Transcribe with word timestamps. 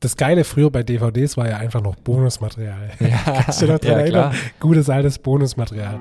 das 0.00 0.16
Geile 0.16 0.44
früher 0.44 0.70
bei 0.70 0.82
DVDs 0.82 1.36
war 1.36 1.48
ja 1.48 1.58
einfach 1.58 1.82
noch 1.82 1.94
Bonusmaterial. 1.94 2.90
Ja, 3.00 3.42
Kannst 3.44 3.60
du 3.60 3.66
noch 3.66 3.78
dran 3.78 3.92
ja, 3.92 3.98
erinnern? 3.98 4.34
Gutes 4.58 4.88
altes 4.88 5.18
Bonusmaterial. 5.18 6.00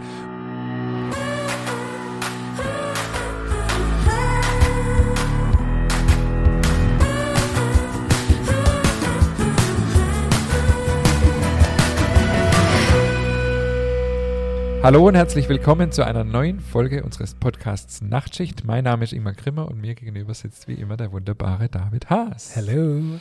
Hallo 14.81 15.06
und 15.06 15.16
herzlich 15.16 15.50
willkommen 15.50 15.92
zu 15.92 16.05
einer 16.05 16.23
neuen 16.23 16.62
Folge 16.62 17.04
unseres 17.04 17.36
Podcasts 17.36 18.02
Nachtschicht. 18.02 18.63
Mein 18.63 18.86
Name 18.86 19.04
ist 19.04 19.12
Ingmar 19.12 19.34
Grimmer 19.34 19.68
und 19.68 19.81
mir 19.81 19.94
gegenüber 19.94 20.34
sitzt 20.34 20.70
wie 20.70 20.76
immer 20.76 20.95
der 20.95 21.12
wunderbare 21.12 21.68
David 21.68 22.09
Haas. 22.09 22.55
Hello. 22.55 23.20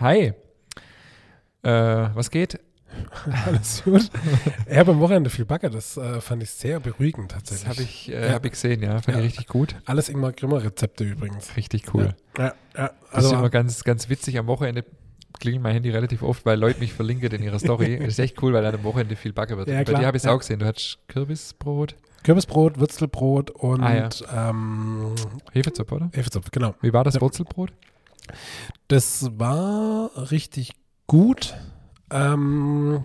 Hi. 0.00 0.32
Äh, 1.62 1.70
was 2.14 2.30
geht? 2.30 2.58
Alles 3.46 3.82
gut. 3.84 4.10
Ich 4.68 4.76
habe 4.76 4.92
am 4.92 5.00
Wochenende 5.00 5.30
viel 5.30 5.44
Backe, 5.44 5.70
das 5.70 5.96
äh, 5.96 6.20
fand 6.20 6.42
ich 6.42 6.50
sehr 6.50 6.80
beruhigend 6.80 7.32
Das 7.32 7.44
tatsächlich. 7.44 7.68
habe 7.68 7.82
ich, 7.82 8.12
äh, 8.12 8.26
Ja. 8.28 8.34
hab 8.34 8.44
ich 8.44 8.52
gesehen, 8.52 8.82
ja. 8.82 9.00
Fand 9.00 9.08
Ja. 9.08 9.18
ich 9.18 9.24
richtig 9.26 9.46
gut. 9.46 9.76
Alles 9.84 10.08
Ingmar 10.08 10.32
Grimmer 10.32 10.62
Rezepte 10.64 11.04
übrigens. 11.04 11.56
Richtig 11.56 11.94
cool. 11.94 12.14
Ja, 12.36 12.44
ja. 12.44 12.52
Das 12.74 12.90
Also, 13.12 13.28
ist 13.28 13.38
immer 13.38 13.50
ganz, 13.50 13.84
ganz 13.84 14.08
witzig. 14.08 14.38
Am 14.38 14.46
Wochenende 14.48 14.84
klingelt 15.38 15.62
mein 15.62 15.74
Handy 15.74 15.90
relativ 15.90 16.22
oft, 16.22 16.44
weil 16.44 16.58
Leute 16.58 16.80
mich 16.80 16.92
verlinken 16.92 17.30
in 17.32 17.42
ihrer 17.42 17.58
Story. 17.58 17.98
Das 18.00 18.08
ist 18.08 18.18
echt 18.18 18.42
cool, 18.42 18.52
weil 18.52 18.62
dann 18.62 18.74
am 18.74 18.84
Wochenende 18.84 19.14
viel 19.16 19.32
Backe 19.32 19.56
wird. 19.56 19.68
Ja, 19.68 19.82
Bei 19.84 19.94
dir 19.94 20.06
habe 20.06 20.16
ich 20.16 20.24
es 20.24 20.28
auch 20.28 20.38
gesehen. 20.38 20.58
Du 20.58 20.66
hattest 20.66 20.98
Kürbisbrot, 21.08 21.94
Kürbisbrot, 22.24 22.78
Würstelbrot 22.80 23.50
und 23.50 23.82
Ah, 23.82 24.08
ähm, 24.50 25.14
Hefezopf, 25.52 25.92
oder? 25.92 26.10
Hefezopf, 26.12 26.50
genau. 26.50 26.74
Wie 26.80 26.92
war 26.92 27.04
das 27.04 27.14
Ja. 27.14 27.20
Wurzelbrot? 27.20 27.72
Das 28.88 29.28
war 29.38 30.10
richtig 30.30 30.72
gut. 31.06 31.54
Ähm, 32.10 33.04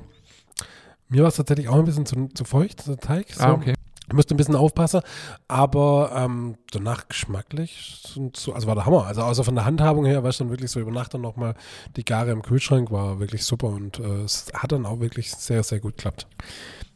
mir 1.10 1.22
war 1.22 1.30
es 1.30 1.36
tatsächlich 1.36 1.70
auch 1.70 1.76
ein 1.76 1.86
bisschen 1.86 2.06
zu, 2.06 2.28
zu 2.34 2.44
feucht, 2.44 2.88
der 2.88 2.98
Teig. 2.98 3.32
So. 3.34 3.44
Ah, 3.44 3.54
okay. 3.54 3.74
Ich 4.08 4.14
musste 4.14 4.36
ein 4.36 4.38
bisschen 4.38 4.56
aufpassen, 4.56 5.02
aber 5.48 6.12
ähm, 6.16 6.58
danach 6.72 7.08
geschmacklich, 7.08 8.04
so, 8.36 8.54
also 8.54 8.68
war 8.68 8.76
der 8.76 8.86
Hammer. 8.86 9.08
Also 9.08 9.24
außer 9.24 9.44
von 9.44 9.56
der 9.56 9.66
Handhabung 9.66 10.06
her, 10.06 10.22
war 10.22 10.30
ich 10.30 10.38
dann 10.38 10.52
wirklich 10.52 10.70
so 10.70 10.80
über 10.80 10.92
Nacht 10.92 11.16
dann 11.16 11.22
nochmal 11.22 11.56
die 11.96 12.06
Gare 12.06 12.30
im 12.30 12.44
Kühlschrank, 12.44 12.92
war 12.92 13.20
wirklich 13.20 13.44
super 13.44 13.68
und 13.68 14.00
äh, 14.00 14.22
es 14.22 14.46
hat 14.54 14.72
dann 14.72 14.86
auch 14.86 15.00
wirklich 15.00 15.32
sehr, 15.32 15.64
sehr 15.64 15.80
gut 15.80 15.98
geklappt. 15.98 16.28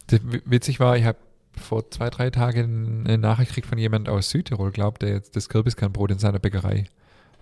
Das 0.07 0.19
witzig 0.23 0.79
war, 0.79 0.97
ich 0.97 1.05
habe 1.05 1.17
vor 1.59 1.89
zwei, 1.89 2.11
drei 2.11 2.29
Tagen 2.29 3.05
eine 3.07 3.17
Nachricht 3.17 3.49
gekriegt 3.49 3.67
von 3.67 3.79
jemand 3.79 4.07
aus 4.07 4.29
Südtirol, 4.29 4.71
glaubt, 4.71 5.01
der 5.01 5.09
jetzt 5.09 5.35
das 5.35 5.49
Kürbiskernbrot 5.49 6.11
in 6.11 6.19
seiner 6.19 6.39
Bäckerei 6.39 6.85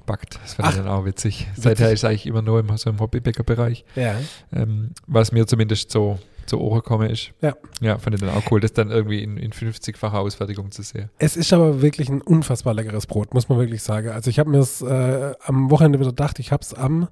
backt. 0.07 0.39
Das 0.41 0.55
fand 0.55 0.69
ich 0.69 0.75
dann 0.77 0.87
auch 0.87 1.05
witzig. 1.05 1.45
Seither 1.55 1.91
ist 1.91 2.03
eigentlich 2.03 2.25
immer 2.25 2.41
nur 2.41 2.59
im, 2.59 2.75
so 2.77 2.89
im 2.89 2.99
Hobbybäckerbereich, 2.99 3.85
Ja. 3.95 4.15
ähm, 4.51 4.93
was 5.05 5.31
mir 5.31 5.45
zumindest 5.45 5.91
so 5.91 6.17
zu 6.47 6.59
Ohren 6.61 6.77
gekommen 6.79 7.09
ist. 7.09 7.31
Ja. 7.41 7.55
Ja, 7.81 7.97
fand 7.97 8.15
ich 8.15 8.21
dann 8.21 8.29
auch 8.29 8.49
cool, 8.51 8.61
das 8.61 8.71
dann 8.71 8.89
irgendwie 8.89 9.21
in, 9.21 9.35
in 9.35 9.51
50-facher 9.51 10.17
Ausfertigung 10.19 10.71
zu 10.71 10.81
sehen. 10.81 11.09
Es 11.19 11.35
ist 11.35 11.51
aber 11.51 11.81
wirklich 11.81 12.07
ein 12.09 12.21
unfassbar 12.21 12.73
leckeres 12.73 13.05
Brot, 13.05 13.33
muss 13.33 13.49
man 13.49 13.59
wirklich 13.59 13.83
sagen. 13.83 14.09
Also 14.09 14.29
ich 14.29 14.39
habe 14.39 14.49
mir 14.49 14.59
es 14.59 14.81
äh, 14.81 15.33
am 15.45 15.69
Wochenende 15.69 15.99
wieder 15.99 16.09
gedacht, 16.11 16.39
ich 16.39 16.53
habe 16.53 16.61
es 16.63 16.73
am 16.73 17.09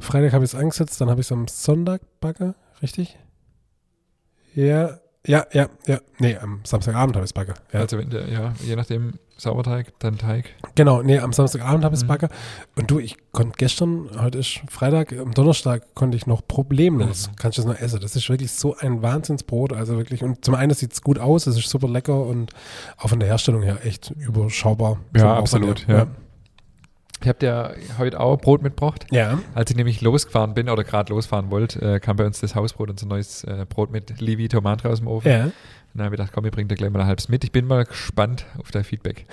Freitag 0.00 0.32
habe 0.32 0.44
ich 0.46 0.52
es 0.52 0.58
angesetzt, 0.58 0.98
dann 1.00 1.10
habe 1.10 1.20
ich 1.20 1.26
es 1.26 1.32
am 1.32 1.46
Sonntag 1.46 2.00
backe, 2.20 2.54
richtig? 2.82 3.18
Ja, 4.54 4.98
ja, 5.26 5.46
ja, 5.52 5.68
ja. 5.86 6.00
Nee, 6.18 6.36
am 6.38 6.60
Samstagabend 6.64 7.14
habe 7.16 7.24
ich 7.24 7.28
es 7.30 7.32
backe. 7.34 7.54
Ja. 7.72 7.80
Also 7.80 7.98
wenn 7.98 8.10
ja, 8.10 8.54
je 8.64 8.74
nachdem, 8.76 9.12
Sauerteig, 9.40 9.92
dann 9.98 10.18
Teig. 10.18 10.54
Genau, 10.74 11.02
nee, 11.02 11.18
am 11.18 11.32
Samstagabend 11.32 11.84
habe 11.84 11.94
ich 11.94 12.00
es 12.00 12.04
Mhm. 12.04 12.08
backe. 12.08 12.28
Und 12.76 12.90
du, 12.90 12.98
ich 12.98 13.16
konnte 13.32 13.52
gestern, 13.56 14.08
heute 14.20 14.38
ist 14.38 14.60
Freitag, 14.68 15.12
am 15.12 15.32
Donnerstag 15.32 15.94
konnte 15.94 16.16
ich 16.16 16.26
noch 16.26 16.46
problemlos, 16.46 17.28
Mhm. 17.30 17.36
kann 17.36 17.50
ich 17.50 17.56
das 17.56 17.64
noch 17.64 17.78
essen. 17.78 18.00
Das 18.00 18.14
ist 18.16 18.28
wirklich 18.28 18.52
so 18.52 18.76
ein 18.76 19.02
Wahnsinnsbrot, 19.02 19.72
also 19.72 19.96
wirklich. 19.96 20.22
Und 20.22 20.44
zum 20.44 20.54
einen 20.54 20.74
sieht 20.74 20.92
es 20.92 21.02
gut 21.02 21.18
aus, 21.18 21.46
es 21.46 21.56
ist 21.56 21.68
super 21.68 21.88
lecker 21.88 22.24
und 22.24 22.52
auch 22.98 23.08
von 23.08 23.18
der 23.18 23.28
Herstellung 23.28 23.62
her 23.62 23.78
echt 23.84 24.10
überschaubar. 24.10 24.98
Ja, 25.16 25.36
absolut, 25.36 25.88
her. 25.88 25.96
ja. 25.96 26.06
Ich 27.22 27.28
habe 27.28 27.38
dir 27.38 27.76
heute 27.98 28.18
auch 28.18 28.38
Brot 28.38 28.62
mitgebracht. 28.62 29.06
Ja. 29.10 29.38
Als 29.54 29.70
ich 29.70 29.76
nämlich 29.76 30.00
losgefahren 30.00 30.54
bin 30.54 30.70
oder 30.70 30.84
gerade 30.84 31.12
losfahren 31.12 31.50
wollte, 31.50 31.96
äh, 31.96 32.00
kam 32.00 32.16
bei 32.16 32.24
uns 32.24 32.40
das 32.40 32.54
Hausbrot, 32.54 32.88
unser 32.88 33.06
neues 33.06 33.44
äh, 33.44 33.66
Brot 33.68 33.90
mit 33.90 34.20
Livi 34.20 34.48
Tomate 34.48 34.88
aus 34.88 35.00
dem 35.00 35.08
Ofen. 35.08 35.30
Ja. 35.30 35.44
Und 35.44 35.52
dann 35.94 36.06
habe 36.06 36.14
ich 36.14 36.18
gedacht, 36.18 36.32
komm, 36.32 36.46
ich 36.46 36.52
bring 36.52 36.68
dir 36.68 36.76
gleich 36.76 36.90
mal 36.90 37.00
ein 37.00 37.06
halbes 37.06 37.28
mit. 37.28 37.44
Ich 37.44 37.52
bin 37.52 37.66
mal 37.66 37.84
gespannt 37.84 38.46
auf 38.58 38.70
dein 38.70 38.84
Feedback. 38.84 39.26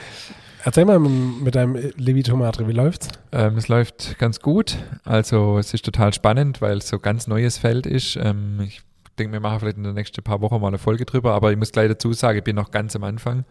Erzähl 0.66 0.84
mal 0.84 1.00
mit 1.00 1.42
mit 1.42 1.56
deinem 1.56 1.76
Levi 1.96 2.24
Tomatre, 2.24 2.68
wie 2.68 2.74
läuft's? 2.74 3.08
Ähm, 3.32 3.56
es 3.58 3.70
läuft 3.70 4.18
ganz 4.20 4.42
gut. 4.42 4.78
Also 5.06 5.58
es 5.58 5.74
ist 5.74 5.86
total 5.86 6.14
spannend, 6.14 6.62
weil 6.62 6.80
es 6.80 6.90
so 6.90 7.00
ganz 7.00 7.28
neues 7.28 7.58
Feld 7.58 7.86
ist. 7.86 8.18
Ähm, 8.18 8.60
ich 8.66 8.82
denke, 9.18 9.34
wir 9.34 9.40
machen 9.40 9.60
vielleicht 9.62 9.78
in 9.78 9.84
den 9.84 9.94
nächsten 9.94 10.22
paar 10.24 10.42
Wochen 10.42 10.60
mal 10.60 10.68
eine 10.68 10.78
Folge 10.78 11.06
drüber, 11.06 11.34
aber 11.34 11.52
ich 11.52 11.58
muss 11.58 11.72
gleich 11.72 11.88
dazu 11.88 12.12
sagen, 12.12 12.40
ich 12.40 12.44
bin 12.44 12.56
noch 12.56 12.72
ganz 12.72 12.96
am 12.96 13.04
Anfang, 13.04 13.46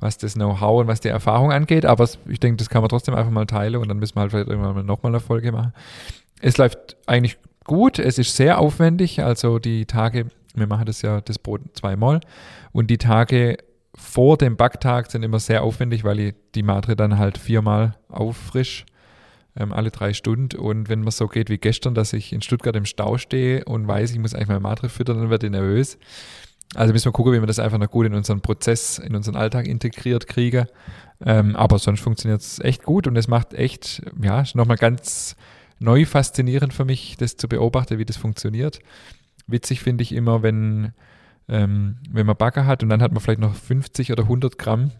was 0.00 0.18
das 0.18 0.34
Know-how 0.34 0.80
und 0.80 0.86
was 0.86 1.00
die 1.00 1.08
Erfahrung 1.08 1.52
angeht. 1.52 1.84
Aber 1.86 2.08
ich 2.28 2.40
denke, 2.40 2.56
das 2.56 2.70
kann 2.70 2.82
man 2.82 2.88
trotzdem 2.88 3.14
einfach 3.14 3.30
mal 3.30 3.46
teilen 3.46 3.76
und 3.76 3.88
dann 3.88 3.98
müssen 3.98 4.16
wir 4.16 4.22
halt 4.22 4.32
vielleicht 4.32 4.48
irgendwann 4.48 4.74
mal 4.74 4.82
nochmal 4.82 5.12
eine 5.12 5.20
Folge 5.20 5.52
machen. 5.52 5.72
Es 6.40 6.56
läuft 6.58 6.96
eigentlich 7.06 7.38
gut. 7.64 7.98
Es 7.98 8.18
ist 8.18 8.34
sehr 8.34 8.58
aufwendig. 8.58 9.22
Also 9.22 9.58
die 9.58 9.86
Tage, 9.86 10.26
wir 10.54 10.66
machen 10.66 10.86
das 10.86 11.02
ja 11.02 11.20
das 11.20 11.38
Brot 11.38 11.60
zweimal 11.74 12.20
und 12.72 12.90
die 12.90 12.98
Tage 12.98 13.58
vor 13.94 14.38
dem 14.38 14.56
Backtag 14.56 15.10
sind 15.10 15.22
immer 15.22 15.40
sehr 15.40 15.62
aufwendig, 15.62 16.04
weil 16.04 16.18
ich 16.20 16.34
die 16.54 16.62
Matre 16.62 16.96
dann 16.96 17.18
halt 17.18 17.38
viermal 17.38 17.96
auffrisch, 18.08 18.86
ähm, 19.56 19.72
alle 19.72 19.90
drei 19.90 20.14
Stunden. 20.14 20.58
Und 20.58 20.88
wenn 20.88 21.02
man 21.02 21.10
so 21.10 21.26
geht 21.26 21.50
wie 21.50 21.58
gestern, 21.58 21.94
dass 21.94 22.12
ich 22.12 22.32
in 22.32 22.40
Stuttgart 22.40 22.76
im 22.76 22.86
Stau 22.86 23.18
stehe 23.18 23.64
und 23.64 23.86
weiß, 23.86 24.12
ich 24.12 24.18
muss 24.18 24.34
eigentlich 24.34 24.48
meine 24.48 24.60
Matre 24.60 24.88
füttern, 24.88 25.18
dann 25.18 25.30
werde 25.30 25.46
ich 25.46 25.52
nervös. 25.52 25.98
Also 26.74 26.92
müssen 26.92 27.06
wir 27.06 27.12
gucken, 27.12 27.32
wie 27.32 27.40
wir 27.40 27.46
das 27.46 27.58
einfach 27.58 27.78
noch 27.78 27.90
gut 27.90 28.06
in 28.06 28.14
unseren 28.14 28.40
Prozess, 28.42 28.98
in 28.98 29.16
unseren 29.16 29.36
Alltag 29.36 29.66
integriert 29.66 30.26
kriegen. 30.28 30.66
Ähm, 31.24 31.56
aber 31.56 31.78
sonst 31.78 32.00
funktioniert 32.00 32.40
es 32.40 32.60
echt 32.60 32.84
gut 32.84 33.06
und 33.06 33.16
es 33.16 33.28
macht 33.28 33.54
echt, 33.54 34.02
ja, 34.22 34.44
nochmal 34.54 34.76
ganz 34.76 35.36
neu 35.80 36.04
faszinierend 36.06 36.72
für 36.72 36.84
mich, 36.84 37.16
das 37.18 37.36
zu 37.36 37.48
beobachten, 37.48 37.98
wie 37.98 38.04
das 38.04 38.16
funktioniert. 38.16 38.78
Witzig 39.46 39.80
finde 39.80 40.02
ich 40.02 40.12
immer, 40.12 40.42
wenn, 40.42 40.92
ähm, 41.48 41.96
wenn 42.10 42.26
man 42.26 42.36
Backer 42.36 42.66
hat 42.66 42.82
und 42.82 42.88
dann 42.88 43.02
hat 43.02 43.12
man 43.12 43.20
vielleicht 43.20 43.40
noch 43.40 43.54
50 43.54 44.12
oder 44.12 44.22
100 44.24 44.56
Gramm 44.58 44.92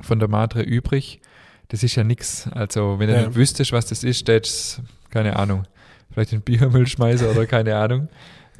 von 0.00 0.18
der 0.18 0.28
Matre 0.28 0.62
übrig. 0.62 1.20
Das 1.68 1.84
ist 1.84 1.94
ja 1.94 2.02
nichts. 2.02 2.48
Also 2.52 2.98
wenn 2.98 3.08
du 3.08 3.14
Ja. 3.14 3.26
nicht 3.26 3.36
wüsstest, 3.36 3.72
was 3.72 3.86
das 3.86 4.02
ist, 4.02 4.26
hättest 4.28 4.82
keine 5.10 5.36
Ahnung, 5.36 5.64
vielleicht 6.12 6.32
in 6.32 6.40
Biermüll 6.40 6.86
schmeißen 6.86 7.28
oder 7.28 7.46
keine 7.46 7.76
Ahnung. 7.76 8.08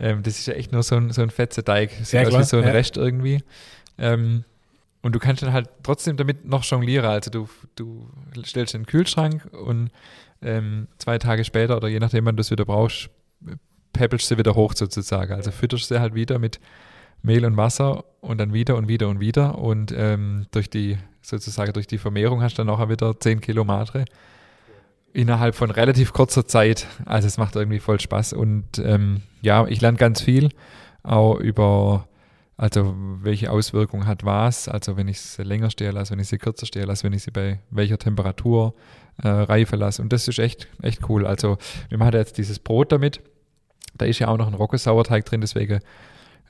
Ähm, 0.01 0.23
das 0.23 0.39
ist 0.39 0.47
ja 0.47 0.55
echt 0.55 0.73
nur 0.73 0.83
so 0.83 0.97
ein, 0.97 1.11
so 1.11 1.23
ein 1.23 1.31
fetzer 1.31 1.65
Teig. 1.65 1.91
Sieht 2.03 2.15
Ja, 2.15 2.25
klar, 2.25 2.45
so 2.45 2.57
ein 2.57 2.65
ja. 2.65 2.71
Rest 2.71 2.97
irgendwie. 2.97 3.43
Ähm, 3.99 4.45
und 5.03 5.15
du 5.15 5.19
kannst 5.19 5.43
dann 5.43 5.53
halt 5.53 5.69
trotzdem 5.83 6.17
damit 6.17 6.45
noch 6.45 6.65
jonglieren. 6.65 7.07
Also 7.07 7.31
du, 7.31 7.49
du 7.77 8.07
stellst 8.45 8.75
in 8.75 8.83
den 8.83 8.87
Kühlschrank 8.87 9.47
und 9.53 9.91
ähm, 10.43 10.89
zwei 10.99 11.19
Tage 11.19 11.45
später 11.45 11.77
oder 11.77 11.89
je 11.89 11.99
nachdem, 11.99 12.25
wann 12.27 12.37
du 12.37 12.41
es 12.41 12.51
wieder 12.51 12.65
brauchst, 12.65 13.11
peppelst 13.93 14.29
sie 14.29 14.39
wieder 14.39 14.55
hoch 14.55 14.75
sozusagen. 14.75 15.33
Also 15.33 15.51
fütterst 15.51 15.89
sie 15.89 16.01
halt 16.01 16.15
wieder 16.15 16.39
mit 16.39 16.61
Mehl 17.23 17.45
und 17.45 17.57
Wasser 17.57 18.05
und 18.21 18.39
dann 18.39 18.53
wieder 18.53 18.77
und 18.77 18.89
wieder 18.89 19.09
und 19.09 19.21
wieder. 19.21 19.59
Und 19.59 19.93
ähm, 19.93 20.47
durch 20.51 20.71
die, 20.71 20.99
sozusagen 21.23 21.73
durch 21.73 21.87
die 21.87 21.99
Vermehrung 21.99 22.43
hast 22.43 22.59
du 22.59 22.65
dann 22.65 22.71
auch 22.71 22.89
wieder 22.89 23.19
10 23.19 23.41
Kilo 23.41 23.65
Matre 23.65 24.05
innerhalb 25.13 25.55
von 25.55 25.71
relativ 25.71 26.13
kurzer 26.13 26.47
Zeit. 26.47 26.87
Also 27.05 27.27
es 27.27 27.39
macht 27.39 27.57
irgendwie 27.57 27.81
voll 27.81 28.01
Spaß. 28.01 28.33
Und 28.33 28.79
ähm, 28.79 29.23
ja, 29.43 29.67
ich 29.67 29.81
lerne 29.81 29.99
ganz 29.99 30.21
viel, 30.21 30.51
auch 31.03 31.37
über 31.37 32.07
also 32.61 32.95
welche 33.23 33.51
Auswirkungen 33.51 34.07
hat 34.07 34.27
was, 34.27 34.69
also 34.69 34.99
wenn 34.99 35.09
ich 35.09 35.19
sie 35.19 35.43
länger 35.43 35.71
stehen 35.71 35.95
lasse, 35.95 36.13
wenn 36.13 36.19
ich 36.19 36.29
sie 36.29 36.37
kürzer 36.37 36.67
stehen 36.67 36.89
lasse, 36.89 37.05
wenn 37.05 37.15
ich 37.15 37.23
sie 37.23 37.31
bei 37.31 37.59
welcher 37.71 37.97
Temperatur 37.97 38.75
äh, 39.23 39.29
reifen 39.29 39.79
lasse. 39.79 40.03
Und 40.03 40.13
das 40.13 40.29
ist 40.29 40.39
echt, 40.39 40.69
echt 40.83 41.09
cool. 41.09 41.27
Also 41.27 41.57
wir 41.89 41.97
machen 41.97 42.13
jetzt 42.13 42.37
dieses 42.37 42.59
Brot 42.59 42.93
damit. 42.93 43.23
Da 43.95 44.05
ist 44.05 44.19
ja 44.19 44.29
auch 44.29 44.37
noch 44.37 44.47
ein 44.47 44.53
Roggensauerteig 44.53 45.25
drin, 45.25 45.41
deswegen 45.41 45.81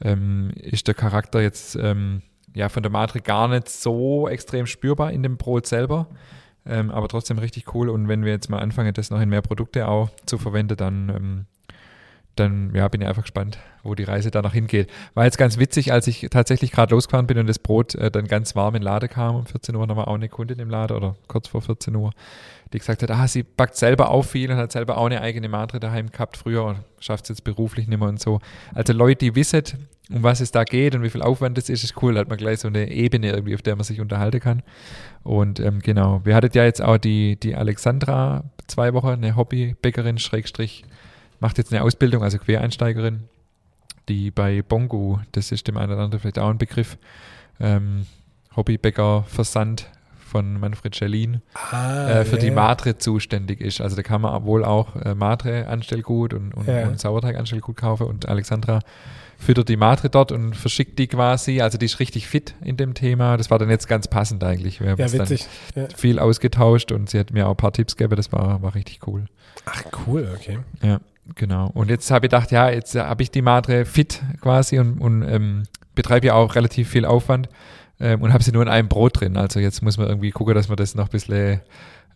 ähm, 0.01 0.51
ist 0.57 0.89
der 0.89 0.95
Charakter 0.95 1.41
jetzt 1.43 1.77
ähm, 1.77 2.23
ja 2.55 2.69
von 2.69 2.83
der 2.83 2.91
Matre 2.91 3.21
gar 3.21 3.47
nicht 3.47 3.69
so 3.69 4.27
extrem 4.27 4.67
spürbar 4.67 5.13
in 5.13 5.23
dem 5.23 5.37
Brot 5.37 5.67
selber. 5.67 6.09
Ähm, 6.71 6.91
aber 6.91 7.09
trotzdem 7.09 7.39
richtig 7.39 7.75
cool. 7.75 7.89
Und 7.89 8.09
wenn 8.09 8.25
wir 8.25 8.33
jetzt 8.33 8.49
mal 8.49 8.59
anfangen, 8.59 8.95
das 8.95 9.11
noch 9.11 9.21
in 9.21 9.29
mehr 9.29 9.43
Produkte 9.43 9.89
auch 9.89 10.11
zu 10.27 10.39
verwenden, 10.39 10.77
dann 10.77 11.09
ähm, 11.09 11.47
dann 12.37 12.75
ja, 12.75 12.89
bin 12.89 13.03
ich 13.03 13.07
einfach 13.07 13.23
gespannt, 13.23 13.59
wo 13.83 13.95
die 13.95 14.05
Reise 14.05 14.31
danach 14.31 14.53
hingeht. 14.53 14.91
War 15.15 15.25
jetzt 15.25 15.39
ganz 15.39 15.59
witzig, 15.59 15.93
als 15.93 16.07
ich 16.07 16.27
tatsächlich 16.31 16.73
gerade 16.73 16.95
losgefahren 16.95 17.27
bin 17.27 17.39
und 17.39 17.47
das 17.47 17.59
Brot 17.59 17.95
äh, 17.95 18.11
dann 18.11 18.27
ganz 18.27 18.57
warm 18.57 18.75
in 18.75 18.81
den 18.81 18.85
Laden 18.85 19.09
kam, 19.09 19.37
um 19.37 19.47
14 19.47 19.75
Uhr 19.75 19.87
nochmal 19.87 20.07
auch 20.07 20.15
eine 20.15 20.29
Kundin 20.29 20.59
im 20.59 20.71
Laden 20.71 20.97
oder 20.97 21.17
kurz 21.29 21.49
vor 21.49 21.61
14 21.61 21.95
Uhr, 21.95 22.13
die 22.73 22.79
gesagt 22.79 23.03
hat, 23.03 23.11
ah, 23.11 23.27
sie 23.29 23.43
backt 23.43 23.77
selber 23.77 24.11
auch 24.11 24.23
viel 24.25 24.51
und 24.51 24.57
hat 24.57 24.73
selber 24.73 24.97
auch 24.97 25.07
eine 25.07 25.21
eigene 25.21 25.49
Matre 25.49 25.81
daheim 25.81 26.11
gehabt 26.11 26.37
früher 26.37 26.65
und 26.65 26.79
schafft 27.01 27.25
es 27.25 27.31
jetzt 27.31 27.45
beruflich 27.45 27.89
nicht 27.89 27.99
mehr 27.99 28.09
und 28.09 28.21
so. 28.21 28.41
Also 28.75 28.93
Leute, 28.93 29.19
die 29.19 29.35
wissen, 29.35 29.89
um 30.13 30.23
was 30.23 30.41
es 30.41 30.51
da 30.51 30.65
geht 30.65 30.95
und 30.95 31.03
wie 31.03 31.11
viel 31.11 31.23
Aufwand 31.23 31.57
das 31.57 31.69
ist, 31.69 31.85
ist 31.85 32.03
cool. 32.03 32.15
Da 32.15 32.21
hat 32.21 32.29
man 32.29 32.39
gleich 32.39 32.61
so 32.61 32.69
eine 32.69 32.91
Ebene 32.91 33.29
irgendwie, 33.31 33.55
auf 33.55 33.63
der 33.63 33.77
man 33.77 33.85
sich 33.85 34.01
unterhalten 34.01 34.41
kann. 34.41 34.63
Und 35.23 35.61
ähm, 35.61 35.79
genau, 35.81 36.21
wir 36.25 36.35
hattet 36.35 36.55
ja 36.55 36.65
jetzt 36.65 36.83
auch 36.83 36.99
die, 36.99 37.37
die 37.39 37.55
Alexandra 37.55 38.45
zwei 38.67 38.93
Wochen, 38.95 39.09
eine 39.09 39.37
Hobbybäckerin, 39.37 40.19
Schrägstrich, 40.19 40.85
macht 41.39 41.59
jetzt 41.59 41.73
eine 41.73 41.83
Ausbildung, 41.83 42.23
also 42.23 42.39
Quereinsteigerin, 42.39 43.25
die 44.09 44.31
bei 44.31 44.63
Bongo, 44.63 45.21
das 45.33 45.53
ist 45.53 45.69
dem 45.69 45.77
einen 45.77 45.93
oder 45.93 46.03
anderen 46.03 46.21
vielleicht 46.21 46.39
auch 46.39 46.51
ein 46.51 46.59
Begriff, 46.59 46.99
ähm, 47.61 48.07
Hobbybäcker 48.57 49.25
Versand 49.29 49.91
von 50.19 50.59
Manfred 50.61 50.95
Schelin 50.95 51.43
Ah, 51.55 52.09
äh, 52.09 52.25
für 52.25 52.37
ja, 52.37 52.43
die. 52.43 52.51
Matre 52.51 52.99
zuständig 52.99 53.61
ist. 53.61 53.81
Also 53.81 53.97
da 53.97 54.03
kann 54.03 54.21
man 54.21 54.45
wohl 54.45 54.65
auch 54.65 54.95
äh, 54.97 55.15
Matre 55.15 55.67
Anstellgut 55.67 56.35
und, 56.35 56.53
und, 56.55 56.69
Ja. 56.69 56.87
und 56.89 57.01
Sauerteig 57.01 57.37
Anstellgut 57.37 57.77
kaufen 57.77 58.07
und 58.07 58.29
Alexandra 58.29 58.81
füttert 59.41 59.69
die 59.71 59.77
Matre 59.77 60.11
dort 60.11 60.31
und 60.33 60.55
verschickt 60.55 60.99
die 60.99 61.07
quasi. 61.09 61.61
Also 61.61 61.79
die 61.79 61.87
ist 61.87 61.99
richtig 61.99 62.29
fit 62.29 62.55
in 62.63 62.77
dem 62.77 62.95
Thema. 62.95 63.37
Das 63.37 63.51
war 63.51 63.59
dann 63.59 63.71
jetzt 63.71 63.89
ganz 63.89 64.07
passend 64.07 64.45
eigentlich. 64.45 64.81
Wir 64.81 64.91
haben 64.91 64.99
Ja, 64.99 65.07
uns 65.07 65.13
dann 65.13 65.21
witzig. 65.31 65.47
Ja. 65.75 65.89
viel 65.97 66.19
ausgetauscht 66.19 66.93
und 66.93 67.09
sie 67.11 67.19
hat 67.19 67.33
mir 67.33 67.47
auch 67.47 67.53
ein 67.53 67.57
paar 67.57 67.73
Tipps 67.73 67.97
gegeben. 67.97 68.17
Das 68.17 68.31
war, 68.33 68.63
war 68.63 68.75
richtig 68.75 69.01
cool. 69.07 69.25
Ach, 69.65 69.83
cool, 70.07 70.29
okay. 70.37 70.59
Ja, 70.83 71.01
genau. 71.35 71.71
Und 71.75 71.89
jetzt 71.91 72.11
habe 72.11 72.27
ich 72.27 72.31
gedacht, 72.31 72.51
ja, 72.53 72.71
jetzt 72.71 72.95
habe 72.95 73.23
ich 73.23 73.31
die 73.31 73.43
Matre 73.43 73.87
fit 73.87 74.23
quasi 74.43 74.79
und, 74.79 74.99
und 74.99 75.23
ähm, 75.23 75.63
betreibe 75.95 76.27
ja 76.29 76.35
auch 76.35 76.55
relativ 76.55 76.91
viel 76.91 77.05
Aufwand 77.07 77.49
ähm, 77.99 78.21
und 78.23 78.33
habe 78.35 78.45
sie 78.45 78.53
nur 78.53 78.63
in 78.63 78.69
einem 78.69 78.89
Brot 78.89 79.21
drin. 79.21 79.37
Also 79.39 79.59
jetzt 79.59 79.83
muss 79.83 79.97
man 79.99 80.07
irgendwie 80.07 80.31
gucken, 80.33 80.55
dass 80.55 80.69
man 80.69 80.77
das 80.77 80.95
noch 80.95 81.07
ein 81.07 81.11
bisschen, 81.11 81.61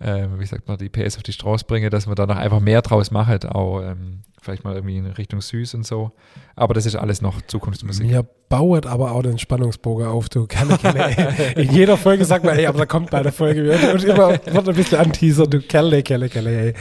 ähm, 0.01 0.39
wie 0.39 0.47
sagt 0.47 0.69
man, 0.69 0.77
die 0.79 0.89
PS 0.89 1.17
auf 1.17 1.23
die 1.23 1.33
Straße 1.33 1.65
bringe, 1.67 1.91
dass 1.91 2.07
man 2.07 2.17
da 2.17 2.27
noch 2.27 2.37
einfach 2.37 2.61
mehr 2.61 2.83
draus 2.83 3.11
macht, 3.11 3.47
auch 3.47 3.81
ähm, 3.81 4.23
vielleicht 4.43 4.65
mal 4.65 4.75
irgendwie 4.75 4.97
in 4.97 5.07
Richtung 5.07 5.41
süß 5.41 5.75
und 5.75 5.87
so. 5.87 6.13
Aber 6.57 6.75
das 6.75 6.87
ist 6.87 6.97
alles 6.97 7.23
noch 7.23 7.41
Zukunftsmusik. 7.43 8.07
Mir 8.07 8.27
baut 8.49 8.87
aber 8.87 9.13
auch 9.13 9.23
den 9.23 9.39
Spannungsbogen 9.39 10.07
auf, 10.07 10.29
du 10.29 10.47
Kelle. 10.47 10.79
ey. 11.55 11.63
In 11.63 11.73
jeder 11.73 11.97
Folge 11.97 12.25
sagt 12.25 12.45
man, 12.45 12.57
ey, 12.57 12.67
aber 12.67 12.79
da 12.79 12.87
kommt 12.87 13.11
bei 13.11 13.23
der 13.23 13.33
Folge. 13.33 13.71
Und 13.93 14.05
immer 14.05 14.31
wird 14.31 14.69
ein 14.69 14.75
bisschen 14.75 14.99
anteasern, 14.99 15.49
du 15.49 15.61
Kelle, 15.61 16.03
Kelle, 16.03 16.29
Kelle, 16.29 16.67
ey. 16.67 16.75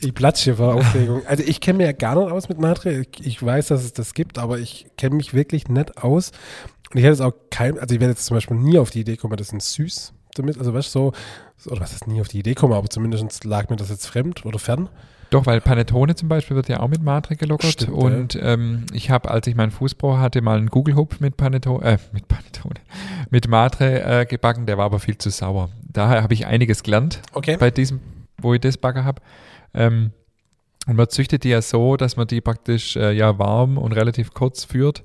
Ich 0.00 0.12
platsch 0.12 0.44
hier 0.44 0.56
vor 0.56 0.74
Aufregung. 0.74 1.22
Also 1.26 1.42
ich 1.46 1.60
kenne 1.60 1.78
mich 1.78 1.86
ja 1.86 1.92
gar 1.92 2.20
nicht 2.20 2.30
aus 2.30 2.50
mit 2.50 2.60
Matre. 2.60 3.00
Ich, 3.00 3.26
ich 3.26 3.42
weiß, 3.42 3.68
dass 3.68 3.82
es 3.82 3.94
das 3.94 4.12
gibt, 4.12 4.38
aber 4.38 4.58
ich 4.58 4.86
kenne 4.98 5.16
mich 5.16 5.32
wirklich 5.32 5.68
nicht 5.68 6.02
aus. 6.02 6.32
Und 6.90 6.98
ich 6.98 7.04
hätte 7.04 7.14
es 7.14 7.20
auch 7.22 7.32
kein, 7.50 7.78
also 7.78 7.94
ich 7.94 8.00
werde 8.00 8.12
jetzt 8.12 8.26
zum 8.26 8.36
Beispiel 8.36 8.58
nie 8.58 8.78
auf 8.78 8.90
die 8.90 9.00
Idee 9.00 9.16
kommen, 9.16 9.36
das 9.36 9.52
ist 9.52 9.72
süß 9.72 10.12
damit, 10.38 10.58
also 10.58 10.72
weißt 10.74 10.94
du, 10.94 11.12
so, 11.56 11.70
oder 11.70 11.80
was 11.80 11.92
ist 11.92 12.06
nie 12.06 12.20
auf 12.20 12.28
die 12.28 12.38
Idee 12.38 12.54
kommen, 12.54 12.74
aber 12.74 12.88
zumindest 12.88 13.44
lag 13.44 13.68
mir 13.68 13.76
das 13.76 13.90
jetzt 13.90 14.06
fremd 14.06 14.44
oder 14.44 14.58
fern. 14.58 14.88
Doch, 15.30 15.46
weil 15.46 15.60
Panettone 15.60 16.14
zum 16.14 16.28
Beispiel 16.28 16.54
wird 16.54 16.68
ja 16.68 16.80
auch 16.80 16.88
mit 16.88 17.02
Matre 17.02 17.34
gelockert. 17.34 17.72
Stimmt, 17.72 17.90
ja. 17.90 17.96
und 17.96 18.38
ähm, 18.40 18.86
ich 18.92 19.10
habe, 19.10 19.30
als 19.30 19.46
ich 19.48 19.56
meinen 19.56 19.72
Fußbau 19.72 20.18
hatte, 20.18 20.40
mal 20.40 20.56
einen 20.56 20.68
Google-Hupf 20.68 21.18
mit 21.18 21.36
Panettone, 21.36 21.84
äh, 21.84 21.98
mit 22.12 22.28
Panettone, 22.28 22.76
mit 23.30 23.48
Matre 23.48 24.02
äh, 24.20 24.24
gebacken, 24.26 24.66
der 24.66 24.78
war 24.78 24.84
aber 24.84 25.00
viel 25.00 25.18
zu 25.18 25.30
sauer. 25.30 25.70
Daher 25.82 26.22
habe 26.22 26.34
ich 26.34 26.46
einiges 26.46 26.82
gelernt 26.82 27.22
Okay. 27.32 27.56
bei 27.58 27.70
diesem, 27.70 28.00
wo 28.40 28.54
ich 28.54 28.60
das 28.60 28.76
backen 28.76 29.04
habe. 29.04 29.20
Ähm, 29.74 30.12
und 30.86 30.94
man 30.94 31.08
züchtet 31.08 31.42
die 31.42 31.48
ja 31.48 31.60
so, 31.60 31.96
dass 31.96 32.16
man 32.16 32.28
die 32.28 32.40
praktisch 32.40 32.94
äh, 32.94 33.10
ja 33.10 33.36
warm 33.38 33.78
und 33.78 33.92
relativ 33.92 34.32
kurz 34.32 34.62
führt 34.64 35.02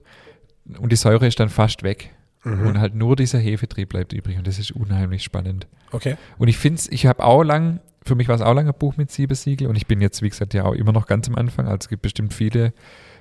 und 0.80 0.92
die 0.92 0.96
Säure 0.96 1.28
ist 1.28 1.40
dann 1.40 1.50
fast 1.50 1.84
weg. 1.84 2.12
Mhm. 2.44 2.68
Und 2.68 2.80
halt 2.80 2.96
nur 2.96 3.16
dieser 3.16 3.40
Hefetrieb 3.40 3.90
bleibt 3.90 4.14
übrig 4.14 4.38
und 4.38 4.48
das 4.48 4.58
ist 4.58 4.72
unheimlich 4.72 5.24
spannend. 5.24 5.68
Okay. 5.92 6.16
Und 6.38 6.48
ich 6.48 6.58
finde 6.58 6.80
es, 6.80 6.88
ich 6.88 7.06
habe 7.06 7.24
auch 7.24 7.44
lang, 7.44 7.80
für 8.04 8.16
mich 8.16 8.28
war 8.28 8.36
es 8.36 8.42
auch 8.42 8.54
lange 8.54 8.72
ein 8.72 8.80
Buch 8.80 8.98
mit 8.98 9.12
sieben 9.12 9.36
Siegel 9.36 9.68
und 9.68 9.76
ich 9.76 9.86
bin 9.86 10.02
jetzt, 10.02 10.22
wie 10.22 10.30
gesagt, 10.30 10.54
ja 10.54 10.66
auch 10.66 10.74
immer 10.74 10.92
noch 10.92 11.06
ganz 11.06 11.28
am 11.28 11.36
Anfang. 11.36 11.68
Also 11.68 11.80
es 11.82 11.90
gibt 11.90 12.02
bestimmt 12.02 12.34
viele 12.34 12.74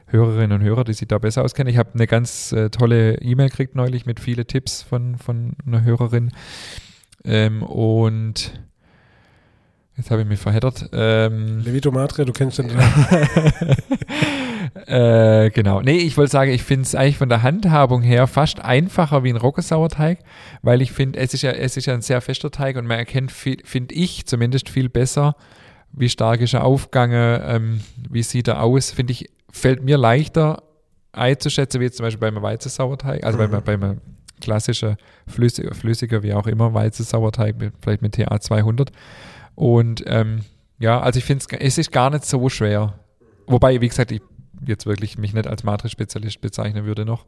Hörerinnen 0.07 0.53
und 0.53 0.65
Hörer, 0.65 0.85
die 0.85 0.95
sich 0.95 1.07
da 1.07 1.19
besser 1.19 1.45
auskennen. 1.45 1.71
Ich 1.71 1.79
habe 1.79 1.91
eine 1.95 2.07
ganz 2.07 2.53
äh, 2.53 2.71
tolle 2.71 3.21
E-Mail 3.21 3.49
gekriegt 3.49 3.75
neulich 3.75 4.07
mit 4.07 4.21
vielen 4.21 4.47
Tipps 4.47 4.83
von, 4.83 5.19
von 5.19 5.53
einer 5.67 5.85
Hörerin. 5.85 6.33
Ähm, 7.25 7.63
und 7.63 8.59
jetzt 9.97 10.11
habe 10.11 10.23
ich 10.23 10.29
mich 10.29 10.41
verheddert. 10.41 10.89
Ähm, 10.93 11.61
Levito 11.61 11.93
Matre, 11.93 12.25
du 12.25 12.33
kennst 12.33 12.59
den. 12.59 12.71
äh, 14.87 15.51
genau. 15.51 15.81
Nee, 15.81 15.99
ich 15.99 16.17
wollte 16.17 16.33
sagen, 16.33 16.51
ich 16.51 16.63
finde 16.63 16.83
es 16.83 16.95
eigentlich 16.95 17.19
von 17.19 17.29
der 17.29 17.43
Handhabung 17.43 18.03
her 18.03 18.27
fast 18.27 18.61
einfacher 18.65 19.25
wie 19.25 19.31
ein 19.31 19.37
Roggesauerteig, 19.37 20.19
weil 20.63 20.83
ich 20.83 20.93
finde, 20.93 21.19
es 21.19 21.35
ist 21.35 21.43
ja, 21.43 21.51
es 21.53 21.77
ist 21.77 21.87
ja 21.87 21.95
ein 21.95 22.03
sehr 22.03 22.21
fester 22.21 22.51
Teig 22.51 22.77
und 22.77 22.87
man 22.87 22.99
erkennt, 22.99 23.33
finde 23.33 23.95
ich 23.95 24.27
zumindest 24.27 24.69
viel 24.69 24.89
besser, 24.89 25.35
wie 25.93 26.09
stark 26.09 26.41
ist 26.41 26.55
er 26.55 26.65
aufgegangen, 26.65 27.41
ähm, 27.45 27.81
wie 28.09 28.23
sieht 28.23 28.49
er 28.49 28.63
aus, 28.63 28.91
finde 28.91 29.13
ich, 29.13 29.29
fällt 29.51 29.83
mir 29.83 29.99
leichter 29.99 30.63
einzuschätzen, 31.13 31.81
wie 31.81 31.85
jetzt 31.85 31.97
zum 31.97 32.05
Beispiel 32.05 32.31
beim 32.31 32.41
Weizensauerteig, 32.43 33.25
also 33.25 33.39
Mhm. 33.39 33.63
beim, 33.65 33.81
beim 33.81 34.01
klassischen 34.41 34.97
flüssiger, 35.27 35.75
flüssiger, 35.75 36.23
wie 36.23 36.33
auch 36.35 36.47
immer, 36.47 36.73
Weizensauerteig, 36.73 37.59
mit, 37.59 37.75
vielleicht 37.83 38.03
mit 38.03 38.15
TA 38.15 38.41
200. 38.41 38.91
Und 39.55 40.03
ähm, 40.07 40.41
ja, 40.79 41.01
also 41.01 41.19
ich 41.19 41.25
finde 41.25 41.45
es 41.59 41.79
ist 41.79 41.93
gar 41.93 42.11
nicht 42.11 42.25
so 42.25 42.49
schwer. 42.49 42.95
Wobei, 43.47 43.81
wie 43.81 43.89
gesagt, 43.89 44.13
ich 44.13 44.23
jetzt 44.67 44.87
wirklich 44.87 45.19
mich 45.19 45.35
nicht 45.35 45.47
als 45.47 45.65
Matrix-Spezialist 45.65 46.41
bezeichnen 46.41 46.85
würde 46.85 47.05
noch. 47.05 47.27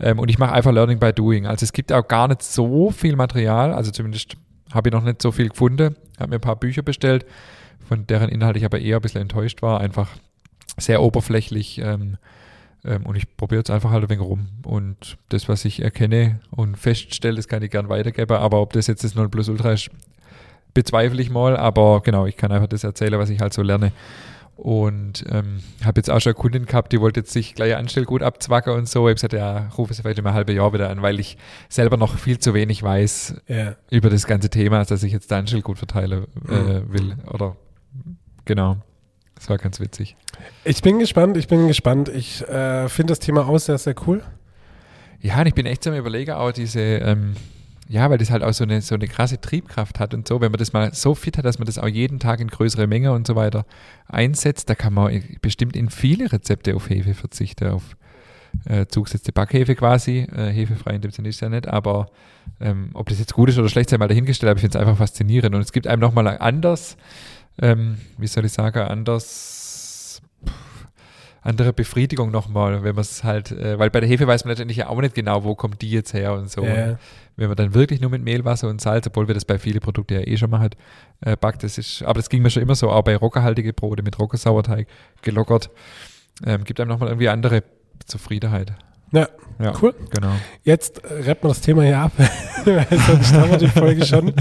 Ähm, 0.00 0.18
und 0.18 0.28
ich 0.28 0.38
mache 0.38 0.52
einfach 0.52 0.72
Learning 0.72 0.98
by 0.98 1.12
Doing. 1.12 1.46
Also 1.46 1.64
es 1.64 1.72
gibt 1.72 1.92
auch 1.92 2.06
gar 2.06 2.28
nicht 2.28 2.42
so 2.42 2.90
viel 2.90 3.16
Material, 3.16 3.72
also 3.72 3.90
zumindest 3.90 4.36
habe 4.72 4.88
ich 4.88 4.92
noch 4.92 5.04
nicht 5.04 5.22
so 5.22 5.32
viel 5.32 5.48
gefunden. 5.48 5.96
Habe 6.18 6.30
mir 6.30 6.36
ein 6.36 6.40
paar 6.40 6.56
Bücher 6.56 6.82
bestellt, 6.82 7.24
von 7.88 8.06
deren 8.06 8.28
Inhalt 8.28 8.56
ich 8.56 8.64
aber 8.64 8.80
eher 8.80 8.96
ein 8.96 9.02
bisschen 9.02 9.22
enttäuscht 9.22 9.62
war. 9.62 9.80
Einfach 9.80 10.10
sehr 10.76 11.02
oberflächlich. 11.02 11.78
Ähm, 11.78 12.16
ähm, 12.84 13.04
und 13.04 13.16
ich 13.16 13.36
probiere 13.36 13.60
jetzt 13.60 13.70
einfach 13.70 13.90
halt 13.90 14.04
ein 14.04 14.10
wenig 14.10 14.24
rum. 14.24 14.48
Und 14.64 15.18
das, 15.28 15.48
was 15.48 15.64
ich 15.64 15.82
erkenne 15.82 16.40
und 16.50 16.76
feststelle, 16.76 17.36
das 17.36 17.48
kann 17.48 17.62
ich 17.62 17.70
gern 17.70 17.88
weitergeben. 17.88 18.36
Aber 18.36 18.60
ob 18.60 18.72
das 18.72 18.86
jetzt 18.86 19.04
das 19.04 19.14
Nonplusultra 19.14 19.72
ist, 19.72 19.90
bezweifle 20.74 21.20
ich 21.20 21.30
mal. 21.30 21.56
Aber 21.56 22.00
genau, 22.02 22.26
ich 22.26 22.36
kann 22.36 22.52
einfach 22.52 22.68
das 22.68 22.84
erzählen, 22.84 23.18
was 23.18 23.30
ich 23.30 23.40
halt 23.40 23.52
so 23.52 23.62
lerne. 23.62 23.92
Und 24.56 25.24
ähm, 25.30 25.60
habe 25.84 25.98
jetzt 25.98 26.10
auch 26.10 26.18
schon 26.20 26.32
eine 26.32 26.40
Kundin 26.40 26.64
gehabt, 26.64 26.90
die 26.92 27.00
wollte 27.00 27.20
jetzt 27.20 27.32
sich 27.32 27.54
gleich 27.54 27.76
Anstellgut 27.76 28.22
abzwacken 28.22 28.72
und 28.72 28.88
so. 28.88 29.00
Ich 29.00 29.10
habe 29.10 29.14
gesagt, 29.14 29.32
ja, 29.34 29.68
rufe 29.76 29.92
sie 29.92 30.00
vielleicht 30.00 30.18
in 30.18 30.26
einem 30.26 30.34
halben 30.34 30.56
Jahr 30.56 30.72
wieder 30.72 30.88
an, 30.88 31.02
weil 31.02 31.20
ich 31.20 31.36
selber 31.68 31.98
noch 31.98 32.16
viel 32.18 32.38
zu 32.38 32.54
wenig 32.54 32.82
weiß 32.82 33.42
ja. 33.48 33.76
über 33.90 34.08
das 34.08 34.26
ganze 34.26 34.48
Thema, 34.48 34.82
dass 34.84 35.02
ich 35.02 35.12
jetzt 35.12 35.30
da 35.30 35.38
Anstellgut 35.38 35.76
verteilen 35.76 36.24
äh, 36.48 36.80
will. 36.88 37.16
Oder 37.30 37.56
genau. 38.46 38.78
Das 39.34 39.50
war 39.50 39.58
ganz 39.58 39.78
witzig. 39.78 40.16
Ich 40.64 40.80
bin 40.80 40.98
gespannt, 40.98 41.36
ich 41.36 41.48
bin 41.48 41.68
gespannt. 41.68 42.08
Ich 42.08 42.42
äh, 42.48 42.88
finde 42.88 43.12
das 43.12 43.18
Thema 43.18 43.46
auch 43.46 43.58
sehr, 43.58 43.76
sehr 43.76 43.94
cool. 44.06 44.22
Ja, 45.20 45.40
und 45.40 45.46
ich 45.46 45.54
bin 45.54 45.66
echt 45.66 45.84
so 45.84 45.90
am 45.90 45.96
überlegen, 45.96 46.32
auch 46.32 46.52
diese, 46.52 46.80
ähm, 46.80 47.36
ja, 47.88 48.10
weil 48.10 48.18
das 48.18 48.30
halt 48.30 48.42
auch 48.42 48.52
so 48.52 48.64
eine, 48.64 48.80
so 48.82 48.94
eine 48.94 49.06
krasse 49.06 49.40
Triebkraft 49.40 50.00
hat 50.00 50.14
und 50.14 50.26
so, 50.26 50.40
wenn 50.40 50.50
man 50.50 50.58
das 50.58 50.72
mal 50.72 50.92
so 50.92 51.14
fit 51.14 51.38
hat, 51.38 51.44
dass 51.44 51.58
man 51.58 51.66
das 51.66 51.78
auch 51.78 51.88
jeden 51.88 52.18
Tag 52.18 52.40
in 52.40 52.48
größere 52.48 52.86
Menge 52.86 53.12
und 53.12 53.26
so 53.26 53.36
weiter 53.36 53.64
einsetzt, 54.08 54.68
da 54.68 54.74
kann 54.74 54.94
man 54.94 55.22
bestimmt 55.40 55.76
in 55.76 55.90
viele 55.90 56.32
Rezepte 56.32 56.74
auf 56.74 56.88
Hefe 56.90 57.14
verzichten, 57.14 57.68
auf 57.68 57.96
äh, 58.64 58.86
zugesetzte 58.86 59.32
Backhefe 59.32 59.74
quasi, 59.74 60.26
äh, 60.34 60.50
hefefrei 60.50 60.94
in 60.94 61.02
dem 61.02 61.10
Sinne 61.10 61.28
ist 61.28 61.40
ja 61.40 61.48
nicht, 61.48 61.68
aber 61.68 62.06
ähm, 62.60 62.90
ob 62.94 63.08
das 63.08 63.18
jetzt 63.18 63.34
gut 63.34 63.48
ist 63.48 63.58
oder 63.58 63.68
schlecht, 63.68 63.90
sei 63.90 63.98
mal 63.98 64.08
dahingestellt, 64.08 64.50
aber 64.50 64.56
ich 64.56 64.62
finde 64.62 64.78
es 64.78 64.82
einfach 64.82 64.98
faszinierend. 64.98 65.54
Und 65.54 65.60
es 65.60 65.72
gibt 65.72 65.86
einem 65.86 66.00
nochmal 66.00 66.26
anders, 66.38 66.96
ähm, 67.60 67.98
wie 68.18 68.26
soll 68.26 68.44
ich 68.44 68.52
sagen, 68.52 68.78
anders 68.78 69.55
andere 71.46 71.72
Befriedigung 71.72 72.30
nochmal, 72.30 72.82
wenn 72.82 72.94
man 72.94 73.02
es 73.02 73.24
halt, 73.24 73.52
äh, 73.52 73.78
weil 73.78 73.90
bei 73.90 74.00
der 74.00 74.08
Hefe 74.08 74.26
weiß 74.26 74.44
man 74.44 74.50
letztendlich 74.50 74.78
ja 74.78 74.88
auch 74.88 75.00
nicht 75.00 75.14
genau, 75.14 75.44
wo 75.44 75.54
kommt 75.54 75.80
die 75.80 75.90
jetzt 75.90 76.12
her 76.12 76.34
und 76.34 76.50
so. 76.50 76.64
Ja. 76.64 76.98
Wenn 77.36 77.48
man 77.48 77.56
dann 77.56 77.74
wirklich 77.74 78.00
nur 78.00 78.10
mit 78.10 78.22
Mehlwasser 78.22 78.68
und 78.68 78.80
Salz, 78.80 79.06
obwohl 79.06 79.28
wir 79.28 79.34
das 79.34 79.44
bei 79.44 79.58
vielen 79.58 79.80
Produkten 79.80 80.14
ja 80.14 80.20
eh 80.20 80.36
schon 80.36 80.50
machen, 80.50 80.70
äh, 81.20 81.36
backt, 81.36 81.62
das 81.62 81.78
ist, 81.78 82.02
aber 82.02 82.14
das 82.14 82.28
ging 82.28 82.42
mir 82.42 82.50
schon 82.50 82.62
immer 82.62 82.74
so, 82.74 82.90
auch 82.90 83.02
bei 83.02 83.16
rockerhaltige 83.16 83.72
Brote 83.72 84.02
mit 84.02 84.18
Roggersauerteig 84.18 84.88
gelockert, 85.22 85.70
ähm, 86.44 86.64
gibt 86.64 86.80
einem 86.80 86.88
nochmal 86.88 87.08
irgendwie 87.08 87.28
andere 87.28 87.62
Zufriedenheit. 88.04 88.72
Ja, 89.12 89.28
Ja, 89.60 89.72
cool. 89.80 89.94
genau. 90.14 90.32
Jetzt 90.64 91.02
äh, 91.04 91.22
rappt 91.28 91.42
man 91.44 91.50
das 91.52 91.60
Thema 91.60 91.82
hier 91.84 91.98
ab. 91.98 92.12
Weil 92.64 92.86
Sonst 92.90 93.32
haben 93.32 93.50
wir 93.52 93.58
die 93.58 93.68
Folge 93.68 94.04
schon. 94.04 94.32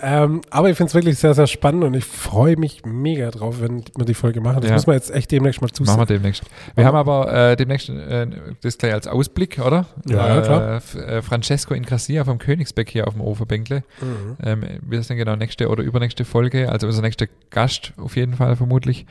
Ähm, 0.00 0.40
aber 0.50 0.70
ich 0.70 0.76
finde 0.76 0.88
es 0.88 0.94
wirklich 0.94 1.18
sehr, 1.18 1.34
sehr 1.34 1.48
spannend 1.48 1.82
und 1.84 1.94
ich 1.94 2.04
freue 2.04 2.56
mich 2.56 2.82
mega 2.86 3.30
drauf, 3.32 3.60
wenn 3.60 3.82
wir 3.96 4.04
die 4.04 4.14
Folge 4.14 4.40
machen. 4.40 4.60
Das 4.60 4.68
Ja. 4.70 4.74
muss 4.76 4.86
man 4.86 4.94
jetzt 4.94 5.10
echt 5.12 5.32
demnächst 5.32 5.60
mal 5.60 5.66
Machen 5.66 5.80
wir 5.80 5.86
zusehen. 5.86 6.06
demnächst. 6.06 6.44
Wir 6.76 6.84
haben 6.86 6.96
aber 6.96 7.50
äh, 7.50 7.56
demnächst 7.56 7.88
äh, 7.88 8.26
das 8.62 8.78
gleich 8.78 8.94
als 8.94 9.06
Ausblick, 9.08 9.58
oder? 9.58 9.86
Ja, 10.08 10.38
äh, 10.38 10.42
klar. 10.42 10.76
Äh, 10.94 11.22
Francesco 11.22 11.74
Ingrassia 11.74 12.24
vom 12.24 12.38
Königsbeck 12.38 12.88
hier 12.88 13.08
auf 13.08 13.14
dem 13.14 13.22
Ofenbänkle. 13.22 13.82
Mhm. 14.00 14.36
Ähm, 14.42 14.62
wir 14.82 15.02
sind 15.02 15.16
genau 15.16 15.34
nächste 15.36 15.68
oder 15.68 15.82
übernächste 15.82 16.24
Folge, 16.24 16.70
also 16.70 16.86
unser 16.86 17.02
nächster 17.02 17.26
Gast 17.50 17.92
auf 17.96 18.14
jeden 18.16 18.34
Fall 18.34 18.54
vermutlich. 18.56 19.06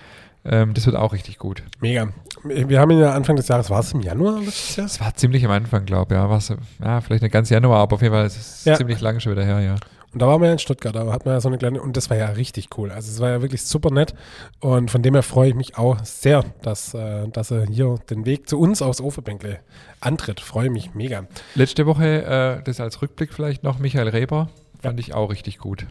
Ähm, 0.45 0.73
das 0.73 0.85
wird 0.85 0.95
auch 0.95 1.13
richtig 1.13 1.37
gut. 1.37 1.63
Mega. 1.79 2.09
Wir 2.43 2.79
haben 2.79 2.91
ja 2.91 3.13
Anfang 3.13 3.35
des 3.35 3.47
Jahres, 3.47 3.69
war 3.69 3.79
es 3.79 3.93
im 3.93 4.01
Januar 4.01 4.39
letztes 4.41 4.75
Jahr? 4.75 4.85
Es 4.85 4.99
war 4.99 5.13
ziemlich 5.15 5.45
am 5.45 5.51
Anfang, 5.51 5.85
glaube 5.85 6.13
ich. 6.13 6.19
Ja, 6.19 6.29
war's, 6.29 6.53
ja, 6.83 7.01
vielleicht 7.01 7.23
nicht 7.23 7.31
ganz 7.31 7.49
Januar, 7.49 7.79
aber 7.79 7.95
auf 7.95 8.01
jeden 8.01 8.13
Fall 8.13 8.25
ist 8.25 8.37
es 8.37 8.65
Ja. 8.65 8.75
ziemlich 8.75 8.99
lange 9.01 9.21
schon 9.21 9.31
wieder 9.31 9.45
her, 9.45 9.59
ja. 9.61 9.75
Und 10.13 10.21
da 10.21 10.27
waren 10.27 10.41
wir 10.41 10.47
ja 10.47 10.53
in 10.53 10.59
Stuttgart, 10.59 10.95
da 10.95 11.11
hat 11.11 11.25
man 11.25 11.33
ja 11.33 11.41
so 11.41 11.47
eine 11.47 11.57
kleine, 11.57 11.81
und 11.81 11.97
das 11.97 12.09
war 12.11 12.17
ja 12.17 12.27
richtig 12.27 12.69
cool. 12.77 12.91
Also 12.91 13.09
es 13.11 13.19
war 13.19 13.29
ja 13.31 13.41
wirklich 13.41 13.63
super 13.63 13.89
nett. 13.91 14.13
Und 14.59 14.91
von 14.91 15.01
dem 15.01 15.15
her 15.15 15.23
freue 15.23 15.49
ich 15.49 15.55
mich 15.55 15.75
auch 15.77 15.97
sehr, 16.03 16.43
dass, 16.61 16.93
äh, 16.93 17.27
dass 17.29 17.49
er 17.49 17.65
hier 17.65 17.95
den 18.11 18.25
Weg 18.25 18.47
zu 18.47 18.59
uns 18.59 18.83
aufs 18.83 19.01
Oferbänkle 19.01 19.57
antritt. 20.01 20.39
Freue 20.39 20.69
mich 20.69 20.93
mega. 20.93 21.25
Letzte 21.55 21.87
Woche, 21.87 22.23
äh, 22.59 22.63
das 22.63 22.79
als 22.79 23.01
Rückblick 23.01 23.33
vielleicht 23.33 23.63
noch, 23.63 23.79
Michael 23.79 24.09
Reber, 24.09 24.49
fand 24.83 24.99
ich 24.99 25.15
auch 25.15 25.31
richtig 25.31 25.57
gut. 25.57 25.87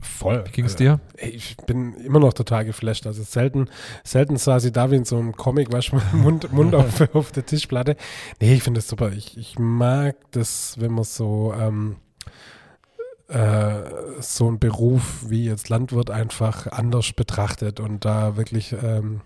Voll. 0.00 0.44
Wie 0.46 0.50
ging 0.52 0.64
es 0.64 0.72
Also, 0.72 0.84
dir? 0.84 1.00
Ey, 1.16 1.30
ich 1.30 1.56
bin 1.58 1.94
immer 1.94 2.20
noch 2.20 2.32
total 2.32 2.64
geflasht. 2.64 3.06
Also 3.06 3.22
selten, 3.22 3.68
selten 4.04 4.36
saß 4.36 4.62
sie 4.62 4.72
da 4.72 4.90
wie 4.90 4.96
in 4.96 5.04
so 5.04 5.18
einem 5.18 5.36
Comic, 5.36 5.72
weißt 5.72 5.92
du, 5.92 6.16
Mund, 6.16 6.52
Mund 6.52 6.74
auf, 6.74 7.14
auf 7.14 7.32
der 7.32 7.46
Tischplatte. 7.46 7.96
Nee, 8.40 8.54
ich 8.54 8.62
finde 8.62 8.78
das 8.78 8.88
super. 8.88 9.12
Ich, 9.12 9.36
ich 9.36 9.58
mag 9.58 10.16
das, 10.32 10.76
wenn 10.78 10.92
man 10.92 11.04
so, 11.04 11.54
ähm, 11.58 11.96
äh, 13.28 13.82
so 14.20 14.48
einen 14.48 14.58
Beruf 14.58 15.24
wie 15.28 15.44
jetzt 15.44 15.68
Landwirt 15.68 16.10
einfach 16.10 16.66
anders 16.66 17.12
betrachtet 17.12 17.80
und 17.80 18.04
da 18.04 18.36
wirklich 18.36 18.74
ähm, 18.82 19.20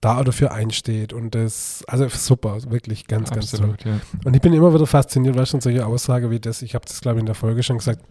da 0.00 0.22
dafür 0.22 0.52
einsteht 0.52 1.12
und 1.12 1.34
das, 1.34 1.82
also 1.88 2.08
super, 2.08 2.58
wirklich 2.70 3.06
ganz, 3.06 3.30
ganz 3.30 3.50
toll. 3.50 3.76
Ja. 3.84 3.98
Und 4.24 4.36
ich 4.36 4.42
bin 4.42 4.52
immer 4.52 4.72
wieder 4.74 4.86
fasziniert, 4.86 5.36
weißt 5.36 5.54
du, 5.54 5.60
solche 5.60 5.86
Aussage 5.86 6.30
wie 6.30 6.38
das, 6.38 6.62
ich 6.62 6.74
habe 6.74 6.84
das 6.84 7.00
glaube 7.00 7.18
ich 7.18 7.20
in 7.20 7.26
der 7.26 7.34
Folge 7.34 7.62
schon 7.62 7.78
gesagt, 7.78 8.02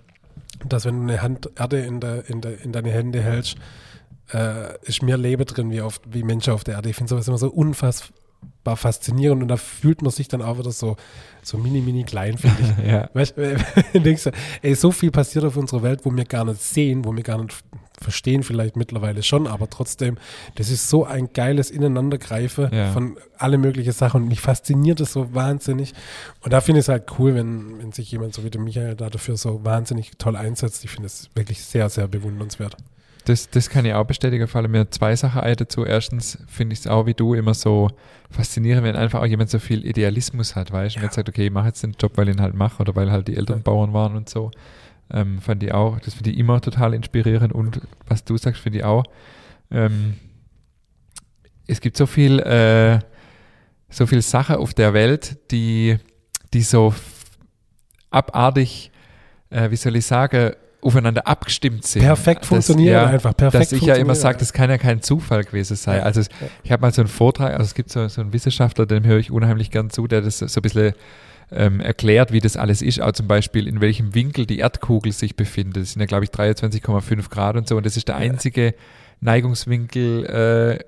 dass 0.68 0.86
wenn 0.86 0.98
du 0.98 1.04
eine 1.04 1.22
Hand 1.22 1.50
Erde 1.56 1.80
in, 1.80 2.00
der, 2.00 2.30
in, 2.30 2.42
der, 2.42 2.62
in 2.62 2.72
deine 2.72 2.92
Hände 2.92 3.22
hältst, 3.22 3.58
äh, 4.34 4.78
ist 4.84 5.02
mehr 5.02 5.18
Leben 5.18 5.46
drin 5.46 5.72
wie, 5.72 5.82
auf, 5.82 6.02
wie 6.10 6.24
Menschen 6.24 6.54
auf 6.54 6.64
der 6.64 6.76
Erde. 6.76 6.90
Ich 6.90 6.96
finde 6.96 7.10
sowas 7.10 7.28
immer 7.28 7.38
so 7.38 7.50
unfassbar 7.50 8.76
faszinierend 8.76 9.42
und 9.44 9.48
da 9.48 9.58
fühlt 9.58 10.02
man 10.02 10.12
sich 10.12 10.28
dann 10.28 10.42
auch 10.42 10.58
wieder 10.58 10.72
so, 10.72 10.98
so 11.44 11.58
mini, 11.58 11.82
mini 11.82 12.04
klein, 12.04 12.38
finde 12.38 12.58
ich. 12.62 12.88
ja. 12.92 13.10
Weißt 13.14 13.38
du, 13.38 13.58
denkst 14.00 14.24
du, 14.24 14.32
ey, 14.62 14.76
so 14.76 14.92
viel 14.92 15.12
passiert 15.12 15.46
auf 15.46 15.58
unserer 15.58 15.84
Welt, 15.84 16.02
wo 16.04 16.16
wir 16.16 16.26
gar 16.26 16.46
nicht 16.46 16.62
sehen, 16.62 17.06
wo 17.06 17.16
wir 17.16 17.24
gar 17.24 17.42
nicht 17.42 17.56
verstehen, 18.02 18.44
vielleicht 18.44 18.76
mittlerweile 18.76 19.24
schon, 19.24 19.48
aber 19.48 19.70
trotzdem, 19.70 20.18
das 20.56 20.70
ist 20.70 20.90
so 20.90 21.06
ein 21.06 21.30
geiles 21.34 21.72
Ineinandergreifen 21.72 22.70
Ja. 22.74 22.92
von 22.92 23.18
alle 23.38 23.58
möglichen 23.58 23.92
Sachen 23.94 24.24
und 24.24 24.28
mich 24.28 24.42
fasziniert 24.42 25.00
das 25.00 25.14
so 25.14 25.34
wahnsinnig. 25.34 25.94
Und 26.42 26.54
da 26.54 26.62
finde 26.62 26.80
ich 26.80 26.86
es 26.86 26.90
halt 26.90 27.04
cool, 27.20 27.36
wenn, 27.36 27.80
wenn 27.80 27.92
sich 27.92 28.12
jemand 28.12 28.34
so 28.34 28.44
wie 28.44 28.50
der 28.50 28.62
Michael 28.62 28.96
da 28.96 29.10
dafür 29.10 29.38
so 29.38 29.64
wahnsinnig 29.64 30.12
toll 30.18 30.36
einsetzt. 30.36 30.84
Ich 30.84 30.92
finde 30.92 31.08
es 31.08 31.30
wirklich 31.36 31.64
sehr, 31.64 31.90
sehr 31.90 32.08
bewundernswert. 32.08 32.76
Das, 33.26 33.50
das 33.50 33.70
kann 33.72 33.86
ich 33.86 33.94
auch 33.96 34.06
bestätigen, 34.06 34.48
fallen 34.48 34.70
mir 34.70 34.88
zwei 34.92 35.16
Sachen 35.16 35.42
ein 35.42 35.56
dazu. 35.56 35.84
Erstens 35.84 36.38
finde 36.48 36.74
ich 36.74 36.82
es 36.82 36.88
auch 36.88 37.08
wie 37.08 37.16
du 37.16 37.34
immer 37.34 37.56
so 37.56 37.90
faszinierend, 38.30 38.84
wenn 38.84 38.96
einfach 38.96 39.22
auch 39.22 39.26
jemand 39.26 39.50
so 39.50 39.58
viel 39.58 39.84
Idealismus 39.84 40.56
hat, 40.56 40.72
weißt 40.72 40.96
du, 40.96 41.00
und 41.00 41.02
Ja. 41.02 41.08
jetzt 41.08 41.16
sagt, 41.16 41.30
okay, 41.30 41.46
ich 41.48 41.52
mache 41.52 41.68
jetzt 41.68 41.82
den 41.82 41.96
Job, 42.00 42.12
weil 42.18 42.30
ich 42.30 42.36
ihn 42.36 42.42
halt 42.42 42.54
mache 42.54 42.82
oder 42.82 42.96
weil 42.96 43.12
halt 43.12 43.28
die 43.28 43.36
Eltern 43.36 43.58
Ja. 43.58 43.64
Bauern 43.64 43.94
waren 43.94 44.16
und 44.16 44.30
so. 44.30 44.52
Ähm, 45.12 45.40
fand 45.40 45.62
ich 45.64 45.72
auch, 45.72 46.00
das 46.00 46.16
finde 46.16 46.32
ich 46.32 46.38
immer 46.38 46.62
total 46.62 46.94
inspirierend 46.94 47.54
und 47.54 47.82
was 48.08 48.24
du 48.24 48.38
sagst, 48.38 48.62
finde 48.62 48.80
ich 48.80 48.86
auch. 48.86 49.04
Ähm, 49.70 50.16
es 51.68 51.80
gibt 51.80 51.98
so 51.98 52.06
viel, 52.06 52.40
äh, 52.40 53.00
so 53.90 54.08
viel 54.08 54.22
Sache 54.22 54.58
auf 54.58 54.74
der 54.74 54.94
Welt, 54.94 55.38
die, 55.52 55.98
die 56.54 56.62
so 56.62 56.94
abartig, 58.10 58.92
äh, 59.50 59.70
wie 59.70 59.76
soll 59.76 59.96
ich 59.96 60.06
sagen, 60.06 60.54
aufeinander 60.82 61.26
abgestimmt 61.28 61.86
sind. 61.86 62.04
Perfekt 62.04 62.46
funktioniert 62.46 62.94
ja, 62.94 63.06
einfach. 63.08 63.36
Perfekt 63.36 63.64
dass 63.64 63.72
ich 63.72 63.82
ja 63.82 63.96
immer 63.96 64.14
sage, 64.14 64.38
das 64.38 64.54
kann 64.54 64.70
ja 64.70 64.78
kein 64.78 65.02
Zufall 65.02 65.44
gewesen 65.44 65.76
sein. 65.76 66.02
Also 66.02 66.22
ich 66.64 66.72
habe 66.72 66.82
mal 66.82 66.94
so 66.94 67.02
einen 67.02 67.10
Vortrag, 67.10 67.54
also 67.54 67.64
es 67.64 67.74
gibt 67.74 67.90
so, 67.90 68.08
so 68.08 68.22
einen 68.22 68.34
Wissenschaftler, 68.34 68.86
dem 68.86 69.04
höre 69.04 69.18
ich 69.18 69.32
unheimlich 69.32 69.72
gern 69.72 69.90
zu, 69.90 70.08
der 70.08 70.22
das 70.22 70.40
so 70.40 70.46
ein 70.46 70.62
bisschen 70.62 70.94
ähm, 71.52 71.80
erklärt, 71.80 72.32
wie 72.32 72.40
das 72.40 72.58
alles 72.58 72.82
ist, 72.82 73.02
auch 73.02 73.12
zum 73.14 73.28
Beispiel 73.28 73.68
in 73.68 73.82
welchem 73.82 74.16
Winkel 74.16 74.46
die 74.46 74.60
Erdkugel 74.60 75.12
sich 75.12 75.36
befindet. 75.36 75.84
Das 75.84 75.92
sind 75.94 76.00
ja, 76.02 76.06
glaube 76.06 76.24
ich, 76.26 76.32
23,5 76.32 77.30
Grad 77.30 77.56
und 77.56 77.68
so 77.68 77.78
und 77.78 77.86
das 77.86 77.98
ist 77.98 78.08
der 78.08 78.16
Ja. 78.16 78.22
einzige 78.22 78.74
Neigungswinkel, 79.22 80.26
äh, 80.26 80.80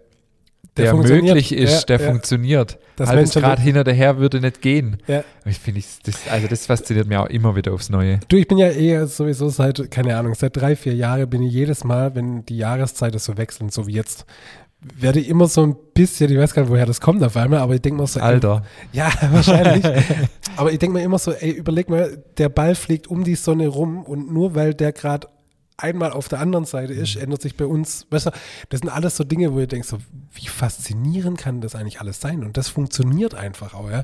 der, 0.78 0.92
funktioniert. 0.92 1.26
möglich 1.26 1.52
ist, 1.54 1.72
Ja, 1.90 1.98
der 1.98 2.00
ja. 2.06 2.12
funktioniert. 2.12 2.78
Das 2.98 3.10
Halbes 3.10 3.34
Menschen- 3.36 3.42
Grad 3.42 3.60
hinter 3.60 3.84
daher 3.84 4.18
würde 4.20 4.40
nicht 4.40 4.62
gehen. 4.62 4.98
Ja. 5.08 5.24
Ich 5.46 5.58
finde, 5.60 5.82
das, 6.04 6.28
also 6.30 6.48
das 6.48 6.66
fasziniert 6.68 7.08
mich 7.08 7.18
auch 7.18 7.28
immer 7.28 7.56
wieder 7.56 7.74
aufs 7.74 7.90
Neue. 7.90 8.20
Du, 8.28 8.38
ich 8.38 8.48
bin 8.48 8.58
ja 8.60 8.70
eher 8.70 9.08
sowieso 9.08 9.50
seit, 9.50 9.90
keine 9.90 10.16
Ahnung, 10.18 10.36
seit 10.36 10.56
drei, 10.56 10.76
vier 10.76 10.94
Jahren 10.94 11.28
bin 11.30 11.42
ich 11.42 11.52
jedes 11.54 11.84
Mal, 11.84 12.14
wenn 12.16 12.46
die 12.46 12.58
Jahreszeiten 12.58 13.18
so 13.20 13.38
wechseln, 13.38 13.70
so 13.70 13.88
wie 13.88 13.94
jetzt, 13.94 14.26
werde 14.96 15.20
ich 15.20 15.30
immer 15.30 15.48
so 15.48 15.64
ein 15.64 15.76
bisschen, 15.94 16.32
ich 16.32 16.38
weiß 16.38 16.54
gar 16.54 16.64
nicht, 16.64 16.72
woher 16.72 16.86
das 16.86 17.02
kommt 17.02 17.24
auf 17.24 17.36
einmal, 17.38 17.60
aber 17.60 17.76
ich 17.76 17.82
denke 17.82 18.00
mal 18.00 18.08
so, 18.08 18.20
ey, 18.20 18.26
Alter. 18.26 18.64
Ja, 18.92 19.12
wahrscheinlich. 19.32 19.86
aber 20.56 20.72
ich 20.72 20.80
denke 20.80 20.98
mir 20.98 21.04
immer 21.04 21.20
so, 21.20 21.32
ey, 21.32 21.52
überleg 21.52 21.90
mal, 21.90 22.24
der 22.38 22.50
Ball 22.50 22.76
fliegt 22.76 23.08
um 23.08 23.24
die 23.24 23.36
Sonne 23.36 23.68
rum 23.68 24.04
und 24.04 24.32
nur 24.32 24.56
weil 24.56 24.74
der 24.74 24.92
gerade 24.92 25.28
einmal 25.78 26.12
auf 26.12 26.28
der 26.28 26.40
anderen 26.40 26.66
Seite 26.66 26.94
ist, 26.94 27.16
ändert 27.16 27.42
sich 27.42 27.56
bei 27.56 27.66
uns, 27.66 28.08
weißt 28.10 28.28
du, 28.28 28.32
das 28.70 28.80
sind 28.80 28.90
alles 28.90 29.16
so 29.16 29.24
Dinge, 29.24 29.54
wo 29.54 29.60
ihr 29.60 29.68
denkt, 29.68 29.86
so, 29.86 30.00
wie 30.34 30.48
faszinierend 30.48 31.38
kann 31.38 31.62
das 31.62 31.76
eigentlich 31.76 32.02
alles 32.02 32.20
sein? 32.20 32.44
Und 32.44 32.58
das 32.58 32.68
funktioniert 32.68 33.36
einfach 33.36 33.76
auch, 33.76 33.90
ja. 33.90 34.04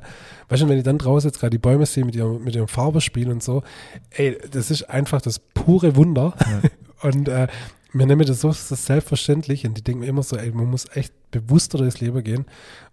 Weißt 0.49 0.61
du, 0.61 0.69
wenn 0.69 0.77
ich 0.77 0.83
dann 0.83 0.99
draußen 0.99 1.29
jetzt 1.29 1.39
gerade 1.39 1.49
die 1.49 1.57
Bäume 1.57 1.85
sehe 1.87 2.05
mit 2.05 2.15
ihrem, 2.15 2.43
mit 2.43 2.55
ihrem 2.55 2.67
Farbespiel 2.67 3.29
und 3.31 3.41
so, 3.41 3.63
ey, 4.11 4.37
das 4.51 4.69
ist 4.69 4.83
einfach 4.83 5.21
das 5.21 5.39
pure 5.39 5.95
Wunder. 5.95 6.35
Und 7.01 7.27
äh, 7.27 7.47
mir 7.93 8.05
nehmen 8.07 8.25
das 8.25 8.41
so 8.41 8.51
selbstverständlich 8.51 9.65
und 9.65 9.77
die 9.77 9.83
denken 9.83 10.01
mir 10.01 10.07
immer 10.07 10.23
so, 10.23 10.35
ey, 10.35 10.51
man 10.51 10.65
muss 10.69 10.85
echt 10.95 11.13
bewusster 11.31 11.77
durchs 11.77 11.99
Leben 12.01 12.23
gehen. 12.23 12.45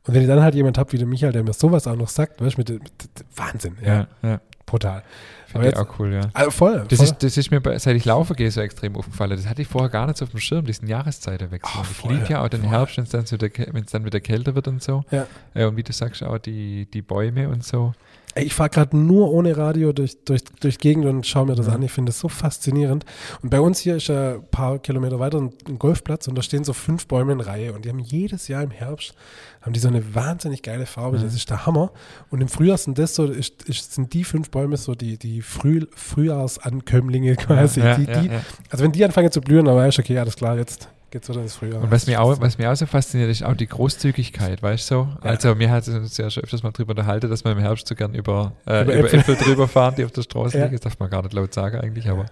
Und 0.06 0.14
wenn 0.14 0.22
ich 0.22 0.28
dann 0.28 0.42
halt 0.42 0.54
jemand 0.54 0.78
habe 0.78 0.92
wie 0.92 0.98
der 0.98 1.06
Michael, 1.06 1.32
der 1.32 1.42
mir 1.42 1.52
sowas 1.52 1.86
auch 1.86 1.96
noch 1.96 2.08
sagt, 2.08 2.40
weißt 2.40 2.56
du, 2.56 2.60
mit, 2.60 2.70
mit, 2.70 2.92
Wahnsinn, 3.36 3.76
ja, 3.82 4.06
Ja, 4.22 4.28
ja. 4.28 4.40
brutal. 4.66 5.02
Finde 5.46 5.68
ich 5.70 5.76
auch 5.76 5.98
cool, 5.98 6.12
ja. 6.12 6.20
Also 6.32 6.50
voll, 6.52 6.84
Das 6.88 6.98
voll. 6.98 7.04
ist, 7.06 7.18
das 7.24 7.36
ist 7.36 7.50
mir, 7.50 7.60
bei, 7.60 7.76
seit 7.78 7.96
ich 7.96 8.04
laufe 8.04 8.34
gehe, 8.34 8.50
so 8.52 8.60
extrem 8.60 8.94
aufgefallen. 8.94 9.32
Das 9.32 9.48
hatte 9.48 9.62
ich 9.62 9.68
vorher 9.68 9.90
gar 9.90 10.06
nicht 10.06 10.16
so 10.18 10.24
auf 10.24 10.30
dem 10.30 10.38
Schirm, 10.38 10.64
diesen 10.64 10.86
Jahreszeitenwechsel. 10.86 11.72
Ah, 11.76 11.80
Und 11.80 11.90
ich 11.90 12.04
liebe 12.04 12.32
ja 12.32 12.44
auch 12.44 12.48
den 12.48 12.60
voll. 12.60 12.70
Herbst, 12.70 12.96
wenn 12.96 13.04
es 13.04 13.10
dann, 13.10 13.26
so 13.26 13.36
dann 13.36 14.04
wieder 14.04 14.20
kälter 14.20 14.54
wird 14.54 14.68
und 14.68 14.80
so. 14.80 15.02
Ja. 15.10 15.26
Äh, 15.54 15.64
und 15.64 15.76
wie 15.76 15.82
du 15.82 15.92
sagst, 15.92 16.22
auch 16.22 16.38
die, 16.38 16.86
die 16.92 17.02
Bäume 17.02 17.48
und 17.48 17.64
so. 17.64 17.94
Ich 18.36 18.54
fahre 18.54 18.70
gerade 18.70 18.96
nur 18.96 19.32
ohne 19.32 19.56
Radio 19.56 19.92
durch, 19.92 20.16
durch, 20.24 20.42
durch 20.60 20.78
Gegend 20.78 21.04
und 21.06 21.26
schaue 21.26 21.46
mir 21.46 21.56
das 21.56 21.66
Ja. 21.66 21.72
an. 21.74 21.82
Ich 21.82 21.90
finde 21.90 22.10
das 22.10 22.20
so 22.20 22.28
faszinierend. 22.28 23.04
Und 23.42 23.50
bei 23.50 23.60
uns 23.60 23.80
hier 23.80 23.96
ist 23.96 24.06
ja 24.06 24.34
ein 24.34 24.44
paar 24.50 24.78
Kilometer 24.78 25.18
weiter 25.18 25.38
ein, 25.40 25.52
Golfplatz 25.78 26.28
und 26.28 26.36
da 26.38 26.42
stehen 26.42 26.62
so 26.62 26.72
fünf 26.72 27.06
Bäume 27.06 27.32
in 27.32 27.40
Reihe 27.40 27.72
und 27.72 27.84
die 27.84 27.88
haben 27.88 27.98
jedes 27.98 28.46
Jahr 28.48 28.62
im 28.62 28.70
Herbst 28.70 29.14
haben 29.62 29.72
die 29.74 29.80
so 29.80 29.88
eine 29.88 30.14
wahnsinnig 30.14 30.62
geile 30.62 30.86
Farbe. 30.86 31.18
Ja. 31.18 31.24
Das 31.24 31.34
ist 31.34 31.50
der 31.50 31.66
Hammer. 31.66 31.92
Und 32.30 32.40
im 32.40 32.48
Frühjahr 32.48 32.78
sind 32.78 32.98
das 32.98 33.14
so, 33.14 33.26
ist, 33.26 33.62
ist, 33.64 33.92
sind 33.94 34.12
die 34.14 34.24
fünf 34.24 34.50
Bäume 34.50 34.76
so 34.78 34.94
die, 34.94 35.18
die 35.18 35.42
Früh, 35.42 35.86
Frühjahrsankömmlinge 35.94 37.36
quasi. 37.36 37.80
ja, 37.80 37.96
die, 37.96 38.06
die. 38.06 38.30
Also 38.70 38.84
wenn 38.84 38.92
die 38.92 39.04
anfangen 39.04 39.30
zu 39.30 39.40
blühen, 39.40 39.66
dann 39.66 39.76
weißt 39.76 39.98
du, 39.98 40.02
okay, 40.02 40.18
alles 40.18 40.36
klar, 40.36 40.56
jetzt 40.56 40.88
geht's 41.10 41.28
wieder 41.28 41.40
ins 41.42 41.56
Frühjahr. 41.56 41.82
Und 41.82 41.90
was 41.90 42.06
mir, 42.06 42.20
auch, 42.20 42.40
was 42.40 42.58
mir 42.58 42.70
auch 42.70 42.76
so 42.76 42.86
fasziniert, 42.86 43.30
ist 43.30 43.42
auch 43.44 43.54
die 43.54 43.66
Großzügigkeit, 43.66 44.62
weißt 44.62 44.90
du 44.90 44.94
so? 44.94 45.08
Ja. 45.24 45.30
Also 45.30 45.58
wir 45.58 45.70
hatten 45.70 45.96
uns 45.96 46.16
ja 46.16 46.30
schon 46.30 46.42
öfters 46.44 46.62
mal 46.62 46.70
drüber 46.72 46.90
unterhalten, 46.90 47.28
dass 47.28 47.44
wir 47.44 47.52
im 47.52 47.58
Herbst 47.58 47.86
so 47.86 47.94
gern 47.94 48.14
über, 48.14 48.52
äh, 48.66 48.82
Über 48.82 48.94
über, 48.94 49.04
Äpfel. 49.04 49.20
Äpfel 49.20 49.36
drüber 49.36 49.68
fahren, 49.68 49.94
die 49.96 50.04
auf 50.04 50.12
der 50.12 50.22
Straße 50.22 50.56
Ja. 50.58 50.64
liegen. 50.64 50.76
Das 50.76 50.82
darf 50.82 50.98
man 50.98 51.10
gar 51.10 51.22
nicht 51.22 51.32
laut 51.32 51.52
sagen 51.52 51.78
eigentlich, 51.80 52.08
aber 52.08 52.26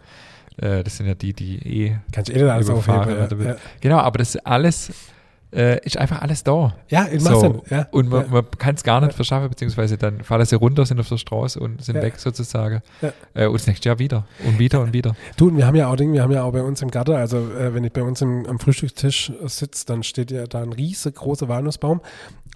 äh, 0.56 0.82
das 0.84 0.96
sind 0.96 1.06
ja 1.06 1.14
die, 1.14 1.32
die 1.32 1.84
eh 1.86 1.96
Kannst 2.12 2.28
du 2.30 2.34
eh 2.34 2.42
nicht 2.42 2.50
alles 2.50 2.68
überfahren 2.68 3.22
aufheben. 3.22 3.46
Ja, 3.46 3.56
Genau, 3.80 3.98
aber 3.98 4.18
das 4.18 4.34
ist 4.34 4.46
alles, 4.46 4.90
äh, 5.52 5.84
ist 5.84 5.96
einfach 5.96 6.20
alles 6.22 6.44
da. 6.44 6.74
ja. 6.88 7.04
in 7.04 7.20
So. 7.20 7.30
Massen. 7.30 7.62
Ja. 7.70 7.86
Und 7.90 8.08
man, 8.10 8.22
ja. 8.26 8.28
man 8.30 8.50
kann 8.58 8.74
es 8.74 8.82
gar 8.84 9.00
nicht 9.00 9.12
Ja. 9.12 9.16
verschaffen, 9.16 9.48
beziehungsweise 9.48 9.96
dann 9.96 10.22
fallen 10.22 10.44
sie 10.44 10.56
runter, 10.56 10.84
sind 10.84 11.00
auf 11.00 11.08
der 11.08 11.16
Straße 11.18 11.58
und 11.58 11.82
sind 11.82 11.96
weg 11.96 12.14
sozusagen. 12.18 12.82
Äh, 13.34 13.46
und 13.46 13.54
das 13.54 13.66
nächste 13.66 13.88
Jahr 13.88 13.98
wieder. 13.98 14.26
Und 14.46 14.58
wieder 14.58 14.80
und 14.80 14.92
wieder. 14.92 15.16
Du, 15.36 15.48
und 15.48 15.56
wir 15.56 15.66
haben 15.66 15.76
ja 15.76 15.88
auch 15.88 15.96
Dinge, 15.96 16.12
wir 16.14 16.22
haben 16.22 16.32
ja 16.32 16.42
auch 16.44 16.52
bei 16.52 16.62
uns 16.62 16.82
im 16.82 16.90
Garten, 16.90 17.12
also 17.12 17.38
äh, 17.38 17.74
wenn 17.74 17.84
ich 17.84 17.92
bei 17.92 18.02
uns 18.02 18.20
im, 18.20 18.46
am 18.46 18.58
Frühstückstisch 18.58 19.32
sitze, 19.46 19.86
dann 19.86 20.02
steht 20.02 20.30
ja 20.30 20.46
da 20.46 20.62
ein 20.62 20.72
riesengroßer 20.72 21.48
Walnussbaum 21.48 22.00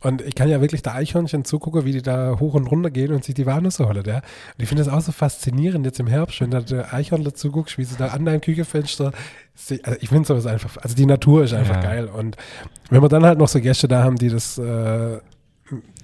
und 0.03 0.21
ich 0.21 0.35
kann 0.35 0.49
ja 0.49 0.61
wirklich 0.61 0.83
der 0.83 0.95
Eichhörnchen 0.97 1.45
zugucken, 1.45 1.85
wie 1.85 1.93
die 1.93 2.03
da 2.03 2.37
hoch 2.41 2.55
und 2.55 2.67
runter 2.67 2.91
gehen 2.91 3.13
und 3.13 3.25
sich 3.25 3.35
die 3.35 3.47
Walnüsse 3.47 3.87
holen, 3.87 4.03
ja. 4.05 4.17
Und 4.17 4.23
ich 4.59 4.69
finde 4.69 4.85
das 4.85 4.93
auch 4.93 5.01
so 5.01 5.13
faszinierend 5.13 5.87
jetzt 5.87 6.01
im 6.01 6.09
Herbst, 6.09 6.41
wenn 6.41 6.51
du 6.51 6.61
der 6.63 6.93
Eichhörnchen 6.93 7.35
zuguckst, 7.35 7.79
wie 7.79 7.85
sie 7.85 7.97
da 7.97 8.09
an 8.09 8.25
deinem 8.25 8.41
Küchenfenster, 8.41 9.13
also 9.55 9.99
ich 10.01 10.09
finde 10.09 10.27
sowas 10.27 10.47
einfach, 10.47 10.77
also 10.79 10.95
die 10.97 11.07
Natur 11.07 11.45
ist 11.45 11.53
einfach 11.53 11.77
Ja. 11.77 11.83
geil 11.83 12.07
und 12.07 12.37
wenn 12.91 13.03
wir 13.03 13.09
dann 13.09 13.25
halt 13.25 13.39
noch 13.39 13.49
so 13.49 13.61
Gäste 13.61 13.89
da 13.89 14.03
haben, 14.03 14.17
die 14.17 14.29
das 14.29 14.59
äh, 14.59 15.19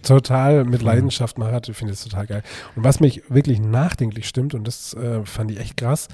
total 0.02 0.64
mit 0.64 0.82
Leidenschaft 0.82 1.38
machen, 1.38 1.60
ich 1.66 1.76
finde 1.76 1.92
das 1.92 2.04
total 2.04 2.26
geil. 2.26 2.42
Und 2.76 2.84
was 2.84 3.00
mich 3.00 3.22
wirklich 3.28 3.60
nachdenklich 3.60 4.28
stimmt, 4.28 4.54
und 4.54 4.66
das 4.66 4.94
äh, 4.94 5.24
fand 5.24 5.50
ich 5.50 5.58
echt 5.60 5.76
krass, 5.76 6.08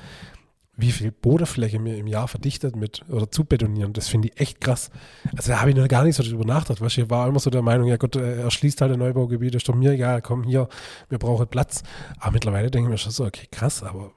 wie 0.76 0.90
viel 0.90 1.12
Bodenfläche 1.12 1.78
mir 1.78 1.96
im 1.96 2.08
Jahr 2.08 2.26
verdichtet 2.26 2.74
mit 2.74 3.02
oder 3.08 3.30
zu 3.30 3.44
betonieren, 3.44 3.92
das 3.92 4.08
finde 4.08 4.28
ich 4.28 4.40
echt 4.40 4.60
krass. 4.60 4.90
Also 5.36 5.52
da 5.52 5.60
habe 5.60 5.70
ich 5.70 5.76
noch 5.76 5.86
gar 5.86 6.02
nicht 6.02 6.16
so 6.16 6.24
drüber 6.24 6.44
nachgedacht. 6.44 6.80
Weißt, 6.80 6.98
ich 6.98 7.10
war 7.10 7.28
immer 7.28 7.38
so 7.38 7.50
der 7.50 7.62
Meinung, 7.62 7.86
ja 7.86 7.96
Gott, 7.96 8.16
er 8.16 8.50
schließt 8.50 8.80
halt 8.80 8.90
ein 8.92 8.98
Neubaugebiet, 8.98 9.54
ist 9.54 9.68
doch 9.68 9.74
mir 9.76 9.92
egal, 9.92 10.20
komm 10.20 10.42
hier, 10.42 10.68
wir 11.08 11.18
brauchen 11.18 11.46
Platz. 11.46 11.84
Aber 12.18 12.32
mittlerweile 12.32 12.70
denke 12.72 12.88
ich 12.88 12.90
mir 12.90 12.98
schon 12.98 13.12
so, 13.12 13.24
okay, 13.24 13.46
krass, 13.52 13.84
aber 13.84 14.10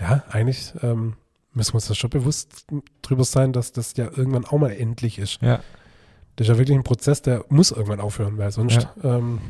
ja, 0.00 0.22
eigentlich 0.30 0.72
ähm, 0.82 1.16
müssen 1.58 1.72
wir 1.72 1.76
uns 1.76 1.88
da 1.88 1.94
schon 1.94 2.10
bewusst 2.10 2.64
drüber 3.02 3.24
sein, 3.24 3.52
dass 3.52 3.72
das 3.72 3.96
ja 3.96 4.06
irgendwann 4.06 4.46
auch 4.46 4.58
mal 4.58 4.70
endlich 4.70 5.18
ist. 5.18 5.42
Ja. 5.42 5.60
Das 6.36 6.46
ist 6.46 6.52
ja 6.52 6.58
wirklich 6.58 6.78
ein 6.78 6.84
Prozess, 6.84 7.20
der 7.20 7.44
muss 7.48 7.72
irgendwann 7.72 8.00
aufhören, 8.00 8.38
weil 8.38 8.52
sonst 8.52 8.88
ähm, 9.02 9.40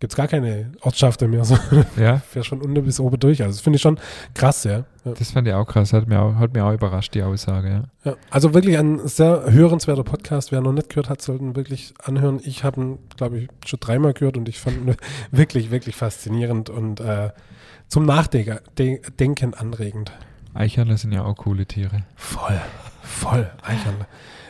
gibt 0.00 0.14
es 0.14 0.16
gar 0.16 0.26
keine 0.26 0.72
Ortschaften 0.80 1.30
mehr. 1.30 1.44
So. 1.52 1.56
Ja, 1.96 2.16
Fährst 2.18 2.48
von 2.48 2.62
unten 2.62 2.82
bis 2.82 2.98
oben 2.98 3.20
durch. 3.20 3.42
Also 3.42 3.56
das 3.56 3.60
finde 3.60 3.76
ich 3.76 3.82
schon 3.82 3.98
krass, 4.32 4.64
ja. 4.64 4.84
ja. 5.04 5.12
das 5.12 5.32
fand 5.32 5.46
ich 5.46 5.54
auch 5.54 5.66
krass. 5.66 5.92
Hat 5.92 6.08
mir 6.08 6.20
auch, 6.20 6.36
hat 6.36 6.54
mir 6.54 6.64
auch 6.64 6.72
überrascht, 6.72 7.14
die 7.14 7.22
Aussage. 7.22 7.68
Ja. 7.68 8.10
ja. 8.10 8.16
Also 8.30 8.54
wirklich 8.54 8.78
ein 8.78 9.06
sehr 9.06 9.44
hörenswerter 9.52 10.02
Podcast. 10.02 10.50
Wer 10.50 10.62
noch 10.62 10.72
nicht 10.72 10.88
gehört 10.88 11.10
hat, 11.10 11.20
sollten 11.20 11.56
wirklich 11.56 11.92
anhören. 12.02 12.40
Ich 12.42 12.64
habe 12.64 12.80
ihn, 12.80 12.98
glaube 13.16 13.38
ich, 13.38 13.48
schon 13.66 13.80
dreimal 13.80 14.14
gehört 14.14 14.38
und 14.38 14.48
ich 14.48 14.58
fand 14.58 14.78
ihn 14.78 14.96
wirklich, 15.30 15.70
wirklich 15.70 15.94
faszinierend 15.94 16.70
und 16.70 17.00
äh, 17.00 17.30
zum 17.88 18.06
Nachdenken 18.06 18.60
de 18.78 19.02
Denken 19.20 19.52
anregend. 19.52 20.10
Eichhörnchen 20.54 20.96
sind 20.96 21.12
ja 21.12 21.24
auch 21.24 21.36
coole 21.36 21.66
Tiere. 21.66 22.04
Voll, 22.16 22.60
voll. 23.02 23.50
Eichhörnchen. 23.62 24.06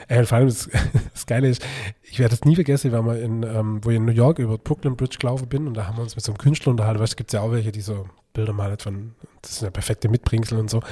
Ey, 0.09 0.26
vor 0.26 0.38
allem 0.38 0.49
das, 0.49 0.68
das 1.14 1.26
Geile 1.26 1.49
ist, 1.49 1.64
ich 2.02 2.18
werde 2.18 2.37
das 2.37 2.44
nie 2.44 2.54
vergessen, 2.54 2.92
weil 2.92 3.04
wir 3.04 3.23
in, 3.23 3.42
ähm, 3.42 3.80
wo 3.82 3.90
ich 3.90 3.97
in 3.97 4.04
New 4.04 4.12
York 4.12 4.38
über 4.38 4.59
Brooklyn 4.59 4.97
Bridge 4.97 5.16
gelaufen 5.18 5.49
bin 5.49 5.66
und 5.66 5.75
da 5.75 5.87
haben 5.87 5.97
wir 5.97 6.02
uns 6.02 6.16
mit 6.16 6.25
so 6.25 6.32
einem 6.32 6.38
Künstler 6.38 6.71
unterhalten. 6.71 7.00
Weißt 7.00 7.14
du, 7.14 7.16
gibt 7.16 7.30
es 7.30 7.35
ja 7.35 7.40
auch 7.40 7.52
welche, 7.52 7.73
die 7.73 7.80
so 7.80 8.06
Bilder 8.35 8.52
malen 8.52 8.78
von, 8.78 9.14
das 9.40 9.59
sind 9.59 9.66
ja 9.66 9.71
perfekte 9.71 10.09
Mitbringsel 10.09 10.59
und 10.59 10.71
so. 10.71 10.78
Und 10.78 10.85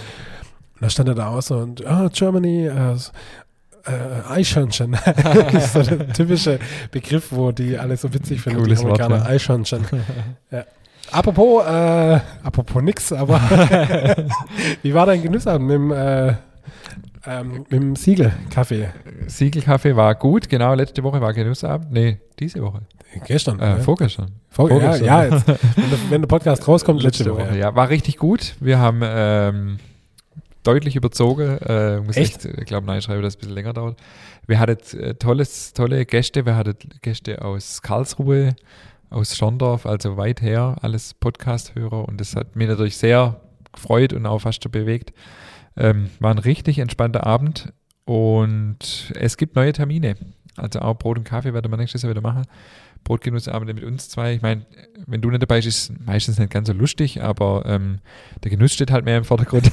da 0.81 0.91
stand 0.91 1.09
er 1.09 1.15
da 1.15 1.29
aus 1.29 1.49
so 1.49 1.57
und, 1.57 1.85
ah, 1.87 2.09
Germany, 2.13 2.67
äh, 2.67 2.97
äh, 3.87 4.29
Eichhörnchen. 4.29 4.93
das 5.05 5.55
ist 5.55 5.73
so 5.73 5.83
der 5.97 6.13
typische 6.13 6.59
Begriff, 6.91 7.29
wo 7.31 7.53
die 7.53 7.79
alle 7.79 7.97
so 7.97 8.13
witzig 8.13 8.41
finden, 8.41 8.63
Cooles 8.63 8.81
die 8.81 8.87
Wort, 8.87 9.01
Amerikaner. 9.01 9.29
ja. 9.29 9.35
Eichhörnchen. 9.35 9.85
ja. 10.51 10.65
Apropos, 11.13 11.65
äh, 11.65 12.21
apropos 12.43 12.83
nix, 12.83 13.13
aber 13.13 13.41
wie 14.83 14.95
war 14.95 15.07
dein 15.07 15.23
Genussabend 15.23 15.67
mit 15.67 15.75
dem, 15.75 15.93
äh, 15.93 16.35
ähm, 17.27 17.53
mit 17.69 17.73
dem 17.73 17.97
Siegelkaffee? 17.97 18.89
Siegelkaffee 19.27 19.97
war 19.97 20.15
gut, 20.15 20.49
genau. 20.49 20.75
Letzte 20.75 21.03
Woche 21.03 21.21
war 21.21 21.33
Genussabend. 21.33 21.93
Nee, 21.93 22.19
diese 22.39 22.63
Woche. 22.63 22.83
Gestern. 23.27 23.59
Äh, 23.59 23.65
ja. 23.65 23.77
Vorgestern. 23.77 24.31
Vor, 24.49 24.71
ja, 24.71 24.79
vorgestern. 24.79 25.07
ja, 25.07 25.25
jetzt, 25.25 25.47
wenn, 25.49 25.91
der, 25.91 25.99
wenn 26.11 26.21
der 26.23 26.29
Podcast 26.29 26.67
rauskommt, 26.67 27.03
letzte, 27.03 27.35
Woche. 27.35 27.59
Ja, 27.59 27.75
war 27.75 27.89
richtig 27.89 28.17
gut. 28.17 28.55
Wir 28.61 28.79
haben 28.79 29.01
ähm, 29.03 29.79
deutlich 30.63 30.97
überzogen. 30.97 31.59
Äh, 31.59 32.01
muss 32.01 32.17
Echt? 32.17 32.45
ich 32.45 32.67
glaube, 32.67 32.87
nein, 32.87 33.03
schreibe, 33.03 33.23
dass 33.23 33.35
es 33.35 33.37
ein 33.37 33.41
bisschen 33.41 33.55
länger 33.55 33.73
dauert. 33.73 33.99
Wir 34.47 34.59
hatten 34.59 34.99
äh, 34.99 35.15
tolles, 35.15 35.73
tolle 35.73 36.05
Gäste. 36.07 36.47
Wir 36.47 36.57
hatten 36.57 36.77
Gäste 37.03 37.43
aus 37.43 37.83
Karlsruhe, 37.83 38.55
aus 39.11 39.37
Schorndorf, 39.37 39.87
also 39.87 40.17
weit 40.17 40.41
her, 40.41 40.77
alles 40.83 41.15
Podcast-Hörer. 41.15 42.09
Und 42.09 42.21
das 42.21 42.37
hat 42.37 42.57
mich 42.57 42.69
natürlich 42.69 42.97
sehr 42.97 43.41
gefreut 43.73 44.13
und 44.13 44.25
auch 44.27 44.41
fast 44.41 44.71
bewegt. 44.71 45.13
Ähm, 45.77 46.11
war 46.21 46.31
ein 46.31 46.39
richtig 46.39 46.79
entspannter 46.79 47.27
Abend 47.27 47.73
und 48.05 49.13
es 49.15 49.37
gibt 49.37 49.57
neue 49.57 49.73
Termine. 49.73 50.17
Also 50.57 50.81
auch 50.81 50.95
Brot 50.95 51.19
und 51.19 51.25
Kaffee 51.25 51.55
werden 51.55 51.71
wir 51.71 51.77
nächstes 51.77 52.03
Jahr 52.03 52.11
wieder 52.11 52.21
machen. 52.21 52.45
Brotgenussabende 53.05 53.73
mit 53.73 53.85
uns 53.85 54.09
zwei. 54.09 54.35
Ich 54.35 54.43
meine, 54.43 54.67
wenn 55.07 55.23
du 55.23 55.31
nicht 55.31 55.43
dabei 55.43 55.57
bist, 55.57 55.69
ist 55.69 55.91
es 55.91 56.07
meistens 56.07 56.39
nicht 56.39 56.53
ganz 56.53 56.69
so 56.69 56.75
lustig, 56.75 57.23
aber 57.23 57.63
ähm, 57.67 58.01
der 58.43 58.51
Genuss 58.51 58.75
steht 58.75 58.91
halt 58.91 59.05
mehr 59.05 59.17
im 59.19 59.25
Vordergrund. 59.25 59.71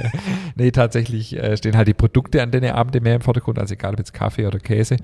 nee, 0.56 0.70
tatsächlich 0.70 1.36
äh, 1.36 1.56
stehen 1.56 1.76
halt 1.76 1.88
die 1.88 1.94
Produkte 1.94 2.42
an 2.42 2.50
den 2.50 2.64
Abenden 2.66 3.02
mehr 3.02 3.14
im 3.14 3.22
Vordergrund, 3.22 3.58
also 3.58 3.74
egal 3.74 3.94
ob 3.94 3.98
jetzt 3.98 4.12
Kaffee 4.12 4.46
oder 4.46 4.58
Käse. 4.58 4.96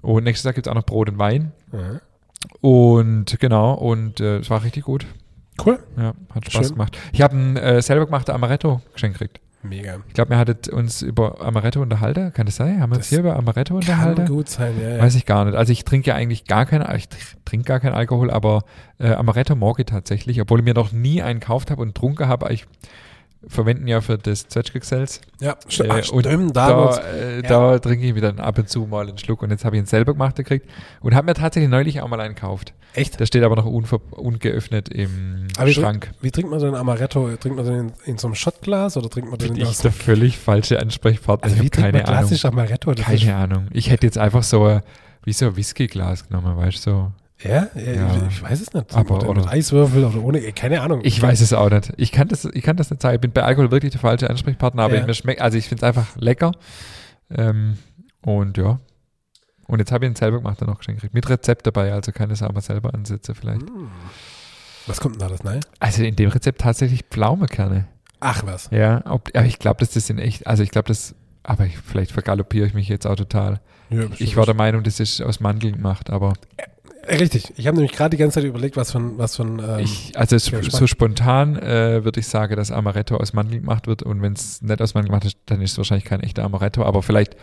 Und 0.00 0.24
nächstes 0.24 0.44
Jahr 0.44 0.54
gibt 0.54 0.66
es 0.66 0.70
auch 0.70 0.76
noch 0.76 0.86
Brot 0.86 1.10
und 1.10 1.18
Wein. 1.18 1.52
Ja. 1.72 2.00
Und 2.60 3.38
genau, 3.40 3.74
und 3.74 4.20
äh, 4.20 4.38
es 4.38 4.50
war 4.50 4.62
richtig 4.62 4.84
gut. 4.84 5.06
Cool. 5.64 5.78
Ja, 5.96 6.14
hat 6.34 6.50
Spaß 6.50 6.66
Schön. 6.66 6.74
gemacht. 6.74 6.96
Ich 7.12 7.20
habe 7.20 7.36
ein 7.36 7.56
äh, 7.56 7.82
selber 7.82 8.06
gemachter 8.06 8.34
Amaretto 8.34 8.80
geschenkt 8.92 9.18
gekriegt. 9.18 9.40
Mega. 9.62 9.96
Ich 10.06 10.14
glaube, 10.14 10.30
wir 10.30 10.38
hattet 10.38 10.68
uns 10.68 11.02
über 11.02 11.40
Amaretto 11.40 11.82
unterhalten. 11.82 12.32
Kann 12.32 12.46
das 12.46 12.56
sein? 12.56 12.80
Haben 12.80 12.92
wir 12.92 12.98
uns 12.98 13.08
hier 13.08 13.18
über 13.18 13.36
Amaretto 13.36 13.74
Kann 13.74 13.80
unterhalten? 13.80 14.26
gut 14.26 14.48
sein, 14.48 14.74
ja. 14.80 14.96
ja. 14.96 15.02
Weiß 15.02 15.16
ich 15.16 15.26
gar 15.26 15.44
nicht. 15.44 15.56
Also 15.56 15.72
ich 15.72 15.84
trinke 15.84 16.08
ja 16.10 16.14
eigentlich 16.14 16.44
gar 16.44 16.64
keinen, 16.64 16.86
ich 16.96 17.08
trinke 17.44 17.64
gar 17.64 17.80
keinen 17.80 17.94
Alkohol, 17.94 18.30
aber 18.30 18.62
äh, 18.98 19.10
Amaretto 19.10 19.56
morge 19.56 19.84
tatsächlich, 19.84 20.40
obwohl 20.40 20.60
ich 20.60 20.64
mir 20.64 20.74
noch 20.74 20.92
nie 20.92 21.22
einen 21.22 21.40
gekauft 21.40 21.72
habe 21.72 21.82
und 21.82 21.88
getrunken 21.88 22.28
habe. 22.28 22.52
Ich 22.52 22.66
verwenden 23.46 23.86
ja 23.86 24.00
für 24.00 24.18
das 24.18 24.48
Zwetschgesells. 24.48 25.20
ja, 25.40 25.56
st 25.70 25.80
Äh, 25.80 25.88
ach, 25.90 26.08
und 26.10 26.26
stimmt, 26.26 26.56
da, 26.56 26.96
äh, 26.98 27.36
ja. 27.36 27.42
da 27.42 27.78
trinke 27.78 28.04
ich 28.06 28.14
wieder 28.16 28.36
ab 28.38 28.58
und 28.58 28.68
zu 28.68 28.80
mal 28.86 29.08
einen 29.08 29.16
Schluck 29.18 29.42
und 29.42 29.50
jetzt 29.50 29.64
habe 29.64 29.76
ich 29.76 29.82
ihn 29.82 29.86
selber 29.86 30.12
gemacht 30.12 30.36
gekriegt 30.36 30.68
und 31.00 31.14
habe 31.14 31.26
mir 31.26 31.34
tatsächlich 31.34 31.70
neulich 31.70 32.00
auch 32.00 32.08
mal 32.08 32.20
einen 32.20 32.34
gekauft. 32.34 32.74
Echt? 32.94 33.20
Der 33.20 33.26
steht 33.26 33.44
aber 33.44 33.54
noch 33.54 33.64
ungeöffnet 34.10 34.88
im 34.88 35.46
Aber 35.56 35.66
wie, 35.68 35.74
Schrank. 35.74 36.10
wie 36.20 36.30
trinkt 36.30 36.50
man 36.50 36.58
denn 36.58 36.74
Amaretto? 36.74 37.28
Trinkt 37.36 37.56
man 37.56 37.64
den 37.66 37.74
in, 37.88 37.92
in 38.06 38.18
so 38.18 38.26
einem 38.28 38.34
Shotglas 38.34 38.96
oder 38.96 39.08
trinkt 39.08 39.30
man 39.30 39.38
den 39.38 39.52
Bin 39.54 39.62
in 39.62 39.68
ich 39.70 39.76
so 39.76 39.82
der 39.84 39.92
völlig 39.92 40.36
falsche 40.38 40.80
Ansprechpartner. 40.80 41.44
Also 41.44 41.56
ich 41.56 41.62
wie 41.62 41.66
habe 41.66 41.70
trinkt 41.76 41.92
keine 41.92 42.04
man 42.04 42.24
Ahnung. 42.24 42.38
Amaretto? 42.44 42.94
Das 42.94 43.08
ist- 43.08 43.20
Keine 43.24 43.36
Ahnung. 43.36 43.66
Ich 43.72 43.90
hätte 43.90 44.06
jetzt 44.06 44.18
einfach 44.18 44.42
so 44.42 44.64
ein, 44.64 44.82
wie 45.24 45.32
so 45.32 45.46
ein 45.46 45.56
Whiskyglas 45.56 46.26
genommen, 46.28 46.56
weißt 46.56 46.86
du? 46.86 46.90
So. 46.90 47.12
Ja, 47.40 47.68
ja, 47.74 47.92
Ja. 47.92 48.26
Ich, 48.28 48.42
weiß 48.42 48.60
es 48.60 48.72
nicht. 48.72 48.94
Aber- 48.94 49.16
oder, 49.16 49.28
oder- 49.28 49.40
mit 49.42 49.50
Eiswürfel 49.50 50.04
oder 50.04 50.22
ohne, 50.22 50.40
eh, 50.40 50.52
keine 50.52 50.80
Ahnung. 50.80 51.00
Ich 51.04 51.20
weiß 51.22 51.40
es 51.40 51.52
auch 51.52 51.70
nicht. 51.70 51.92
Ich 51.96 52.10
kann 52.12 52.28
das, 52.28 52.44
ich 52.44 52.62
kann 52.62 52.76
das 52.76 52.90
nicht 52.90 53.00
sagen. 53.02 53.14
Ich 53.16 53.20
bin 53.20 53.30
bei 53.32 53.42
Alkohol 53.42 53.70
wirklich 53.70 53.92
der 53.92 54.00
falsche 54.00 54.28
Ansprechpartner, 54.28 54.82
aber 54.82 54.96
Ja. 54.96 55.06
mir 55.06 55.14
schmeckt, 55.14 55.40
also 55.40 55.56
ich 55.56 55.68
finde 55.68 55.84
es 55.84 55.88
einfach 55.88 56.16
lecker. 56.16 56.52
Ähm, 57.30 57.78
und 58.22 58.56
ja. 58.58 58.80
Und 59.66 59.78
jetzt 59.80 59.92
habe 59.92 60.06
ich 60.06 60.10
ihn 60.10 60.16
selber 60.16 60.38
gemacht, 60.38 60.60
dann 60.60 60.68
noch 60.68 60.78
geschenkt 60.78 61.00
gekriegt. 61.02 61.14
Mit 61.14 61.28
Rezept 61.28 61.66
dabei, 61.66 61.92
also 61.92 62.10
kann 62.10 62.30
ich 62.30 62.40
es 62.40 62.42
auch 62.42 62.52
mal 62.52 62.60
selber 62.62 62.92
ansetzen 62.94 63.34
vielleicht. 63.34 63.60
Hm. 63.68 63.88
Was 64.86 64.98
kommt 65.00 65.16
denn 65.16 65.20
da 65.20 65.28
das, 65.28 65.44
nein? 65.44 65.60
Also 65.78 66.02
in 66.02 66.16
dem 66.16 66.30
Rezept 66.30 66.62
tatsächlich 66.62 67.04
Pflaumekerne. 67.10 67.86
Ach 68.20 68.42
was. 68.46 68.68
Ja, 68.72 69.02
ob, 69.06 69.28
aber 69.36 69.44
ich 69.46 69.58
glaube, 69.58 69.80
dass 69.80 69.90
das 69.90 70.06
sind 70.06 70.18
echt, 70.18 70.46
also 70.46 70.62
ich 70.62 70.70
glaube, 70.70 70.88
das, 70.88 71.14
aber 71.42 71.66
ich, 71.66 71.76
vielleicht 71.78 72.12
vergaloppiere 72.12 72.66
ich 72.66 72.72
mich 72.74 72.88
jetzt 72.88 73.06
auch 73.06 73.14
total. 73.16 73.60
Ja, 73.90 74.04
Ich 74.18 74.36
war 74.36 74.46
der 74.46 74.54
Meinung, 74.54 74.82
das 74.82 74.98
ist 75.00 75.20
aus 75.22 75.38
Mandeln 75.40 75.74
gemacht, 75.76 76.08
aber 76.10 76.32
Äh, 76.56 76.64
Richtig. 77.08 77.52
Ich 77.56 77.66
habe 77.66 77.76
nämlich 77.76 77.92
gerade 77.92 78.10
die 78.10 78.16
ganze 78.16 78.36
Zeit 78.40 78.44
überlegt, 78.44 78.76
was 78.76 78.92
von, 78.92 79.18
was 79.18 79.36
von 79.36 79.58
ähm, 79.58 79.78
ich, 79.78 80.12
also 80.16 80.36
ja, 80.36 80.62
so 80.62 80.86
spontan 80.86 81.56
äh, 81.56 82.04
würde 82.04 82.20
ich 82.20 82.26
sagen, 82.28 82.56
dass 82.56 82.70
Amaretto 82.70 83.16
aus 83.16 83.32
Mandeln 83.32 83.62
gemacht 83.62 83.86
wird 83.86 84.02
und 84.02 84.20
wenn 84.22 84.34
es 84.34 84.60
nicht 84.62 84.80
aus 84.82 84.94
Mandeln 84.94 85.10
gemacht 85.10 85.24
ist, 85.24 85.38
dann 85.46 85.60
ist 85.62 85.72
es 85.72 85.78
wahrscheinlich 85.78 86.04
kein 86.04 86.20
echter 86.20 86.44
Amaretto, 86.44 86.82
aber 86.84 87.02
vielleicht 87.02 87.36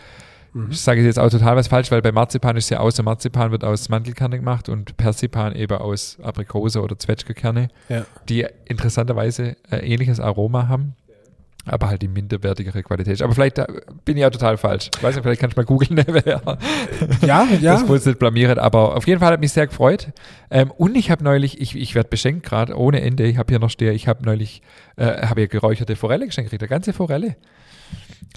mhm. 0.52 0.68
Ich 0.70 0.80
sage 0.80 1.02
jetzt 1.02 1.18
auch 1.18 1.30
total 1.30 1.56
was 1.56 1.68
falsch, 1.68 1.90
weil 1.90 2.02
bei 2.02 2.12
Marzipan 2.12 2.56
ist 2.56 2.70
ja 2.70 2.78
außer 2.80 3.02
Marzipan 3.02 3.50
wird 3.50 3.64
aus 3.64 3.88
Mandelkerne 3.88 4.36
gemacht 4.36 4.68
und 4.68 4.96
Persipan 4.96 5.54
eben 5.54 5.76
aus 5.78 6.18
Aprikose 6.22 6.80
oder 6.82 6.98
Zwetschgekerne, 6.98 7.68
Ja. 7.88 8.06
die 8.28 8.46
interessanterweise 8.66 9.56
äh, 9.70 9.78
ähnliches 9.78 10.20
Aroma 10.20 10.68
haben, 10.68 10.94
aber 11.66 11.88
halt 11.88 12.02
die 12.02 12.08
minderwertigere 12.08 12.82
Qualität. 12.82 13.20
Aber 13.22 13.34
vielleicht 13.34 13.56
bin 14.04 14.16
ich 14.16 14.22
ja 14.22 14.30
total 14.30 14.56
falsch. 14.56 14.90
Ich 14.96 15.02
weiß 15.02 15.16
nicht, 15.16 15.22
vielleicht 15.22 15.40
kannst 15.40 15.56
du 15.56 15.60
mal 15.60 15.66
googeln, 15.66 16.02
wer 16.06 16.40
Ja, 17.22 17.44
ja. 17.60 17.74
das 17.74 17.88
wohl 17.88 17.98
nicht 17.98 18.18
blamieren, 18.18 18.58
aber 18.58 18.96
auf 18.96 19.06
jeden 19.06 19.20
Fall 19.20 19.32
hat 19.32 19.40
mich 19.40 19.52
sehr 19.52 19.66
gefreut. 19.66 20.08
Ähm, 20.50 20.70
und 20.70 20.96
ich 20.96 21.10
habe 21.10 21.24
neulich, 21.24 21.60
ich, 21.60 21.76
ich 21.76 21.94
werde 21.94 22.08
beschenkt 22.08 22.46
gerade 22.46 22.76
ohne 22.76 23.00
Ende, 23.00 23.24
ich 23.24 23.36
habe 23.36 23.50
hier 23.50 23.58
noch 23.58 23.70
stehe, 23.70 23.92
ich 23.92 24.06
habe 24.08 24.24
neulich, 24.24 24.62
äh, 24.96 25.26
habe 25.26 25.42
ja 25.42 25.46
geräucherte 25.48 25.96
Forelle 25.96 26.26
geschenkt 26.26 26.50
gekriegt, 26.50 26.62
eine 26.62 26.68
ganze 26.68 26.92
Forelle. 26.92 27.36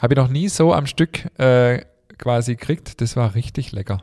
Habe 0.01 0.13
ich 0.13 0.17
noch 0.17 0.29
nie 0.29 0.49
so 0.49 0.73
am 0.73 0.87
Stück 0.87 1.25
äh, 1.39 1.81
quasi 2.17 2.55
gekriegt, 2.55 3.01
das 3.01 3.15
war 3.15 3.35
richtig 3.35 3.71
lecker. 3.71 3.99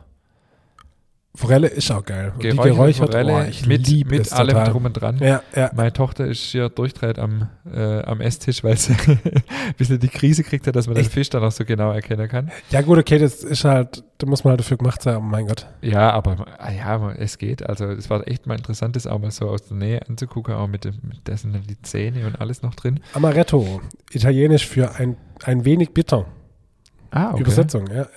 Forelle 1.37 1.67
ist 1.67 1.91
auch 1.91 2.03
geil. 2.03 2.31
Und 2.33 2.41
Geräucherte 2.41 2.69
die 2.69 2.75
geräuchert, 2.75 3.11
Forelle 3.11 3.33
oh, 3.33 3.47
ich 3.47 3.67
mit, 3.67 4.09
mit 4.09 4.33
allem 4.33 4.49
total. 4.49 4.71
drum 4.71 4.85
und 4.85 4.93
dran. 4.93 5.19
Ja, 5.19 5.43
ja. 5.55 5.69
Meine 5.75 5.93
Tochter 5.93 6.25
ist 6.25 6.39
hier 6.39 6.67
durchdreht 6.69 7.19
am, 7.19 7.47
äh, 7.71 8.01
am 8.01 8.21
Esstisch, 8.21 8.63
weil 8.63 8.75
sie 8.75 8.93
ein 9.07 9.19
bisschen 9.77 9.99
die 9.99 10.07
Krise 10.07 10.43
kriegt 10.43 10.65
hat, 10.65 10.75
dass 10.75 10.87
man 10.87 10.95
den 10.95 11.01
Echt? 11.01 11.13
Fisch 11.13 11.29
dann 11.29 11.43
auch 11.43 11.51
so 11.51 11.63
genau 11.63 11.91
erkennen 11.91 12.27
kann. 12.27 12.49
ja, 12.71 12.81
gut, 12.81 12.97
okay, 12.97 13.19
das 13.19 13.43
ist 13.43 13.65
halt, 13.65 14.03
da 14.17 14.25
muss 14.25 14.43
man 14.43 14.51
halt 14.51 14.61
dafür 14.61 14.77
gemacht 14.77 15.03
sein, 15.03 15.17
oh 15.17 15.21
mein 15.21 15.45
Gott. 15.45 15.67
Ja, 15.83 16.09
aber 16.09 16.43
ah 16.57 16.71
ja, 16.71 17.11
es 17.11 17.37
geht. 17.37 17.63
Also 17.69 17.85
es 17.85 18.09
war 18.09 18.27
echt 18.27 18.47
mal 18.47 18.55
interessant, 18.55 18.95
das 18.95 19.05
auch 19.05 19.19
mal 19.19 19.29
so 19.29 19.47
aus 19.47 19.67
der 19.67 19.77
Nähe 19.77 20.01
anzugucken, 20.09 20.55
auch 20.55 20.67
mit, 20.67 20.85
dem, 20.85 20.95
mit 21.03 21.27
dessen 21.27 21.53
die 21.69 21.79
Zähne 21.83 22.25
und 22.25 22.41
alles 22.41 22.63
noch 22.63 22.73
drin. 22.73 22.99
Amaretto, 23.13 23.79
italienisch 24.09 24.65
für 24.65 24.95
ein, 24.95 25.17
ein 25.43 25.65
wenig 25.65 25.93
bitter. 25.93 26.25
Ah, 27.11 27.31
okay. 27.31 27.41
Übersetzung, 27.41 27.87
ja. 27.87 28.07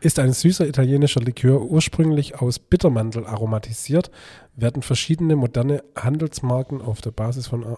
Ist 0.00 0.18
ein 0.18 0.32
süßer 0.32 0.66
italienischer 0.66 1.20
Likör, 1.20 1.62
ursprünglich 1.62 2.40
aus 2.40 2.58
Bittermandel 2.58 3.26
aromatisiert, 3.26 4.10
werden 4.56 4.82
verschiedene 4.82 5.36
moderne 5.36 5.82
Handelsmarken 5.96 6.80
auf 6.82 7.00
der 7.00 7.10
Basis 7.12 7.46
von 7.46 7.76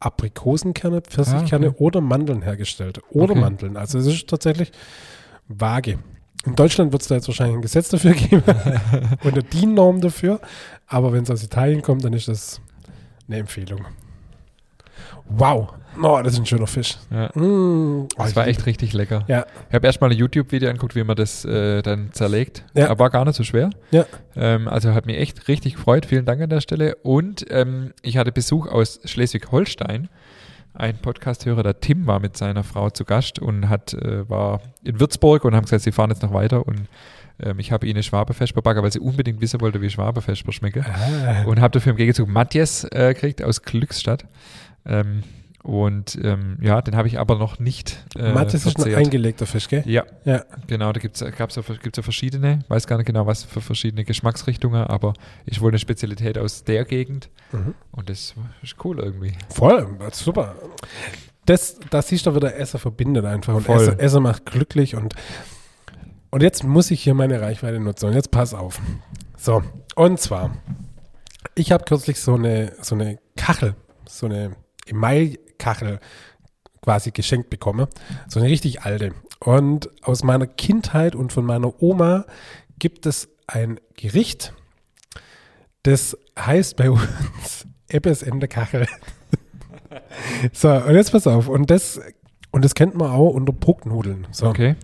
Aprikosenkerne, 0.00 1.00
Pfirsichkerne 1.02 1.66
Ah, 1.66 1.70
okay. 1.70 1.84
oder 1.84 2.00
Mandeln 2.00 2.42
hergestellt. 2.42 3.00
Oder 3.10 3.32
Okay. 3.32 3.40
Mandeln. 3.40 3.76
Also 3.76 3.98
es 3.98 4.06
ist 4.06 4.28
tatsächlich 4.28 4.72
vage. 5.48 5.98
In 6.46 6.54
Deutschland 6.54 6.92
wird 6.92 7.02
es 7.02 7.08
da 7.08 7.16
jetzt 7.16 7.26
wahrscheinlich 7.28 7.56
ein 7.56 7.62
Gesetz 7.62 7.88
dafür 7.88 8.12
geben 8.12 8.42
und 9.24 9.32
eine 9.32 9.42
DIN-Norm 9.42 10.00
dafür. 10.00 10.40
Aber 10.86 11.12
wenn 11.12 11.24
es 11.24 11.30
aus 11.30 11.42
Italien 11.42 11.82
kommt, 11.82 12.04
dann 12.04 12.12
ist 12.12 12.28
das 12.28 12.60
eine 13.26 13.38
Empfehlung. 13.38 13.84
Wow. 15.26 15.70
Oh, 16.00 16.20
das 16.22 16.34
ist 16.34 16.38
ein 16.38 16.46
schöner 16.46 16.66
Fisch. 16.68 16.96
Ja. 17.10 17.28
Mm. 17.34 18.02
Oh, 18.04 18.08
Das 18.18 18.36
war 18.36 18.46
echt 18.46 18.66
richtig 18.66 18.92
lecker. 18.92 19.24
Ja. 19.26 19.46
Ich 19.68 19.74
habe 19.74 19.86
erst 19.86 20.00
mal 20.00 20.10
ein 20.10 20.16
YouTube-Video 20.16 20.68
angeguckt, 20.68 20.94
wie 20.94 21.02
man 21.02 21.16
das 21.16 21.44
äh, 21.44 21.82
dann 21.82 22.12
zerlegt. 22.12 22.64
Ja. 22.74 22.88
Aber 22.90 23.00
war 23.00 23.10
gar 23.10 23.24
nicht 23.24 23.34
so 23.34 23.42
schwer. 23.42 23.70
Ja. 23.90 24.04
Ähm, 24.36 24.68
also 24.68 24.94
hat 24.94 25.06
mich 25.06 25.18
echt 25.18 25.48
richtig 25.48 25.74
gefreut. 25.74 26.06
Vielen 26.06 26.24
Dank 26.24 26.40
an 26.40 26.50
der 26.50 26.60
Stelle. 26.60 26.94
Und 27.02 27.46
ähm, 27.50 27.92
ich 28.02 28.16
hatte 28.16 28.30
Besuch 28.30 28.68
aus 28.68 29.00
Schleswig-Holstein. 29.04 30.08
Ein 30.74 30.98
Podcast-Hörer, 30.98 31.64
der 31.64 31.80
Tim, 31.80 32.06
war 32.06 32.20
mit 32.20 32.36
seiner 32.36 32.62
Frau 32.62 32.90
zu 32.90 33.04
Gast 33.04 33.40
und 33.40 33.68
hat, 33.68 33.94
äh, 33.94 34.28
war 34.30 34.60
in 34.84 35.00
Würzburg 35.00 35.44
und 35.44 35.56
haben 35.56 35.64
gesagt, 35.64 35.82
sie 35.82 35.90
fahren 35.90 36.10
jetzt 36.10 36.22
noch 36.22 36.32
weiter 36.32 36.66
und 36.66 36.88
Ähm, 37.40 37.60
ich 37.60 37.70
habe 37.70 37.86
ihnen 37.86 38.02
Schwaberfesper 38.02 38.62
backen, 38.62 38.82
weil 38.82 38.90
sie 38.90 38.98
unbedingt 38.98 39.40
wissen 39.40 39.60
wollte, 39.60 39.80
wie 39.80 39.88
Schwaberfesper 39.88 40.50
schmecken. 40.50 40.84
Ah. 40.84 41.44
Und 41.44 41.60
habe 41.60 41.70
dafür 41.70 41.92
im 41.92 41.96
Gegenzug 41.96 42.28
Matthias 42.28 42.82
äh, 42.90 43.14
gekriegt 43.14 43.44
aus 43.44 43.62
Glückstadt. 43.62 44.24
Ähm, 44.88 45.22
und 45.64 46.18
ähm, 46.22 46.56
ja, 46.62 46.80
den 46.80 46.96
habe 46.96 47.08
ich 47.08 47.18
aber 47.18 47.36
noch 47.36 47.58
nicht 47.58 48.04
äh, 48.16 48.32
Matthias 48.32 48.64
ist 48.64 48.78
ein 48.86 48.94
eingelegter 48.94 49.44
Fisch, 49.44 49.68
gell? 49.68 49.82
Ja, 49.86 50.04
Ja. 50.24 50.44
genau, 50.66 50.92
da 50.92 51.00
gibt's, 51.00 51.22
gab's 51.36 51.56
ja, 51.56 51.62
gibt's 51.82 51.96
ja 51.96 52.02
verschiedene, 52.02 52.60
weiß 52.68 52.86
gar 52.86 52.96
nicht 52.96 53.06
genau, 53.06 53.26
was 53.26 53.42
für 53.44 53.60
verschiedene 53.60 54.04
Geschmacksrichtungen, 54.04 54.84
aber 54.84 55.14
ich 55.46 55.60
wohl 55.60 55.70
eine 55.70 55.78
Spezialität 55.78 56.38
aus 56.38 56.64
der 56.64 56.84
Gegend 56.84 57.28
Mhm. 57.52 57.74
und 57.90 58.08
das 58.08 58.34
ist 58.62 58.76
cool 58.84 58.98
irgendwie. 59.00 59.32
Voll, 59.50 59.88
super. 60.12 60.54
Das, 61.44 61.78
das 61.90 62.08
siehst 62.08 62.26
du 62.26 62.34
wieder, 62.34 62.54
Essen 62.56 62.78
verbindet 62.78 63.24
einfach. 63.24 63.54
Und 63.54 63.62
Voll. 63.64 63.76
Essen, 63.80 63.98
Essen 63.98 64.22
macht 64.22 64.46
glücklich. 64.46 64.94
Und, 64.94 65.14
und 66.30 66.42
jetzt 66.42 66.62
muss 66.62 66.90
ich 66.90 67.02
hier 67.02 67.14
meine 67.14 67.40
Reichweite 67.40 67.80
nutzen. 67.80 68.06
Und 68.06 68.12
jetzt 68.14 68.30
pass 68.30 68.52
auf. 68.54 68.80
So, 69.36 69.62
und 69.96 70.20
zwar, 70.20 70.50
ich 71.54 71.72
habe 71.72 71.84
kürzlich 71.84 72.20
so 72.20 72.34
eine, 72.34 72.72
so 72.82 72.94
eine 72.94 73.18
Kachel, 73.36 73.74
so 74.06 74.26
eine 74.26 74.52
Email-Kachel 74.88 76.00
quasi 76.82 77.10
geschenkt 77.10 77.50
bekommen. 77.50 77.86
So 78.28 78.40
eine 78.40 78.48
richtig 78.48 78.82
alte. 78.82 79.12
Und 79.40 79.88
aus 80.02 80.24
meiner 80.24 80.46
Kindheit 80.46 81.14
und 81.14 81.32
von 81.32 81.44
meiner 81.44 81.82
Oma 81.82 82.24
gibt 82.78 83.06
es 83.06 83.28
ein 83.46 83.78
Gericht, 83.96 84.52
das 85.84 86.16
heißt 86.38 86.76
bei 86.76 86.90
uns 86.90 87.66
Ebbes 87.88 88.22
in 88.22 88.40
der 88.40 88.48
Kachel. 88.48 88.86
So, 90.52 90.70
und 90.70 90.94
jetzt 90.94 91.12
pass 91.12 91.26
auf. 91.26 91.48
Und 91.48 91.70
das, 91.70 91.98
und 92.50 92.64
das 92.64 92.74
kennt 92.74 92.94
man 92.94 93.10
auch 93.10 93.30
unter 93.30 93.52
Brucknudeln. 93.52 94.26
So. 94.32 94.46
Okay, 94.48 94.76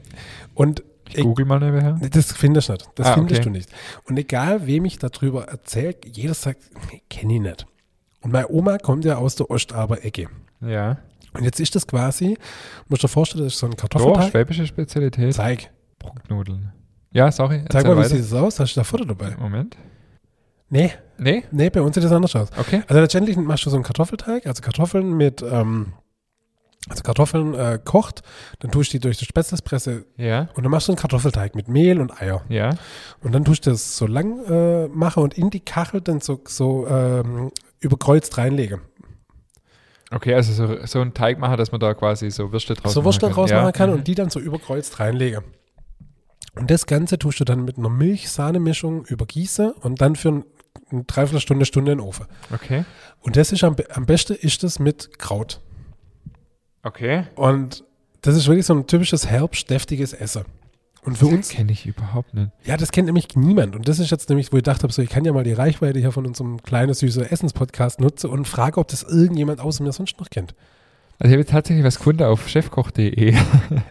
Und 0.55 0.83
ich 1.09 1.23
google 1.23 1.45
mal 1.45 1.61
nebenher. 1.61 1.99
das 2.11 2.33
findest 2.33 2.69
du 2.69 2.73
nicht. 2.73 2.89
Das 2.95 3.09
Ah, 3.09 3.15
findest 3.15 3.41
okay. 3.41 3.45
du 3.45 3.51
nicht. 3.51 3.69
Und 4.09 4.19
egal, 4.19 4.67
wem 4.67 4.87
ich 4.87 4.99
darüber 4.99 5.45
erzähle, 5.45 5.95
jeder 6.07 6.35
sagt, 6.35 6.63
nee, 6.91 7.03
kenne 7.11 7.35
ich 7.35 7.41
nicht. 7.41 7.67
Und 8.25 8.33
meine 8.33 8.49
Oma 8.51 8.79
kommt 8.79 9.05
ja 9.05 9.17
aus 9.17 9.37
der 9.37 9.51
Ostaber-Ecke. 9.51 10.29
Ja. 10.63 10.97
Und 11.35 11.45
jetzt 11.45 11.61
ist 11.61 11.75
das 11.75 11.87
quasi, 11.87 12.39
musst 12.89 13.03
du 13.03 13.07
dir 13.07 13.13
vorstellen, 13.13 13.45
das 13.45 13.53
ist 13.55 13.59
so 13.59 13.67
ein 13.67 13.73
Doch, 13.73 13.79
Kartoffelteig. 13.79 14.31
schwäbische 14.31 14.67
Spezialität. 14.67 15.35
Zeig. 15.35 15.71
Brucknudeln. 15.99 16.73
Ja, 17.11 17.31
sorry. 17.31 17.65
Zeig 17.71 17.85
mal, 17.87 17.93
wie 17.95 17.99
weiter. 17.99 18.09
sieht 18.11 18.21
das 18.25 18.33
aus? 18.33 18.59
Hast 18.61 18.75
du 18.77 18.81
da 18.81 18.85
Foto 18.85 19.05
dabei? 19.05 19.37
Moment. 19.39 19.77
Nee, 20.71 20.91
Nee? 21.19 21.45
nee, 21.53 21.71
bei 21.71 21.81
uns 21.83 21.95
sieht 21.95 22.03
das 22.05 22.13
anders 22.13 22.35
aus. 22.35 22.49
Okay. 22.59 22.83
Also 22.89 23.01
letztendlich 23.01 23.37
machst 23.37 23.67
du 23.67 23.71
so 23.71 23.77
einen 23.77 23.85
Kartoffelteig, 23.85 24.47
also 24.47 24.63
Kartoffeln 24.63 25.17
mit, 25.17 25.43
ähm, 25.43 25.93
also 26.89 27.03
Kartoffeln 27.03 27.55
äh, 27.55 27.79
kocht, 27.83 28.23
dann 28.61 28.71
tust 28.71 28.93
du 28.93 28.99
die 28.99 29.01
durch 29.01 29.17
die 29.17 29.25
Spätzlepresse 29.25 30.05
Ja. 30.19 30.49
und 30.55 30.65
dann 30.65 30.71
machst 30.71 30.89
du 30.89 30.93
einen 30.93 30.99
Kartoffelteig 30.99 31.55
mit 31.55 31.69
Mehl 31.69 32.01
und 32.01 32.21
Eier. 32.21 32.43
Ja. 32.49 32.71
Und 33.23 33.33
dann 33.33 33.45
tust 33.45 33.67
du 33.67 33.71
das 33.71 33.97
so 33.97 34.07
lang 34.07 34.45
äh, 34.47 34.89
machen 34.89 35.23
und 35.23 35.39
in 35.39 35.49
die 35.51 35.61
Kachel 35.61 36.01
dann 36.03 36.21
so, 36.21 36.41
so 36.47 36.87
ähm, 36.87 37.51
überkreuzt 37.81 38.37
reinlegen. 38.37 38.81
Okay, 40.11 40.35
also 40.35 40.53
so, 40.53 40.87
so 40.87 41.01
ein 41.01 41.15
Teig 41.15 41.39
machen, 41.39 41.57
dass 41.57 41.73
man 41.73 41.81
da 41.81 41.95
quasi 41.95 42.31
so 42.31 42.53
Würste 42.53 42.75
draus 42.75 42.93
so 42.93 43.05
Würstel 43.05 43.31
machen 43.31 43.35
draus 43.37 43.51
kann. 43.51 43.63
machen 43.63 43.73
kann 43.73 43.91
Mhm. 43.91 43.97
und 43.97 44.07
die 44.09 44.15
dann 44.15 44.31
so 44.31 44.39
überkreuzt 44.39 45.01
reinlegen. 45.01 45.43
Und 46.57 46.71
das 46.71 46.87
Ganze 46.87 47.19
tust 47.19 47.41
du 47.41 47.45
dann 47.45 47.65
mit 47.65 47.79
einer 47.79 47.89
Milch-Sahne-Mischung 47.89 49.07
übergießen 49.07 49.73
und 49.73 50.01
dann 50.01 50.15
für 50.15 50.29
ein, 50.29 50.45
eine 50.91 51.05
Dreiviertelstunde, 51.05 51.65
Stunde 51.65 51.93
in 51.93 51.99
den 51.99 52.07
Ofen. 52.07 52.27
Okay. 52.53 52.85
Und 53.21 53.37
das 53.37 53.51
ist 53.51 53.65
am, 53.65 53.75
am 53.93 54.07
besten 54.07 54.35
ist 54.35 54.63
das 54.63 54.79
mit 54.79 55.19
Kraut. 55.19 55.61
Okay. 56.85 57.25
Und 57.35 57.83
das 58.21 58.37
ist 58.37 58.47
wirklich 58.47 58.67
so 58.67 58.75
ein 58.75 58.87
typisches 58.87 59.27
herbstdeftiges 59.27 60.13
Essen. 60.13 60.45
Und 61.03 61.19
für 61.19 61.27
uns, 61.27 61.51
kenne 61.51 61.73
ich 61.73 61.85
überhaupt 61.85 62.33
nicht. 62.33 62.51
ja, 62.65 62.79
das 62.79 62.91
kennt 62.91 63.07
nämlich 63.07 63.29
niemand. 63.37 63.77
Und 63.77 63.89
das 63.89 63.99
ist 63.99 64.11
jetzt 64.11 64.31
nämlich, 64.31 64.53
wo 64.53 64.57
ich 64.57 64.63
gedacht 64.63 64.83
habe, 64.83 64.93
so, 64.93 65.03
ich 65.03 65.11
kann 65.11 65.25
ja 65.25 65.33
mal 65.35 65.45
die 65.45 65.53
Reichweite 65.53 65.99
hier 65.99 66.13
von 66.13 66.25
unserem 66.25 66.63
kleinen, 66.63 66.95
süßen 66.95 67.25
Essenspodcast 67.25 68.01
nutzen 68.01 68.31
und 68.31 68.49
frage, 68.49 68.81
ob 68.81 68.89
das 68.89 69.03
irgendjemand 69.03 69.61
außer 69.61 69.83
mir 69.83 69.93
sonst 69.93 70.19
noch 70.19 70.31
kennt. 70.31 70.55
Also 71.19 71.29
ich 71.29 71.33
habe 71.33 71.41
jetzt 71.41 71.51
tatsächlich 71.51 71.85
was 71.85 71.99
gefunden 71.99 72.23
auf 72.23 72.49
chefkoch.de. 72.49 73.35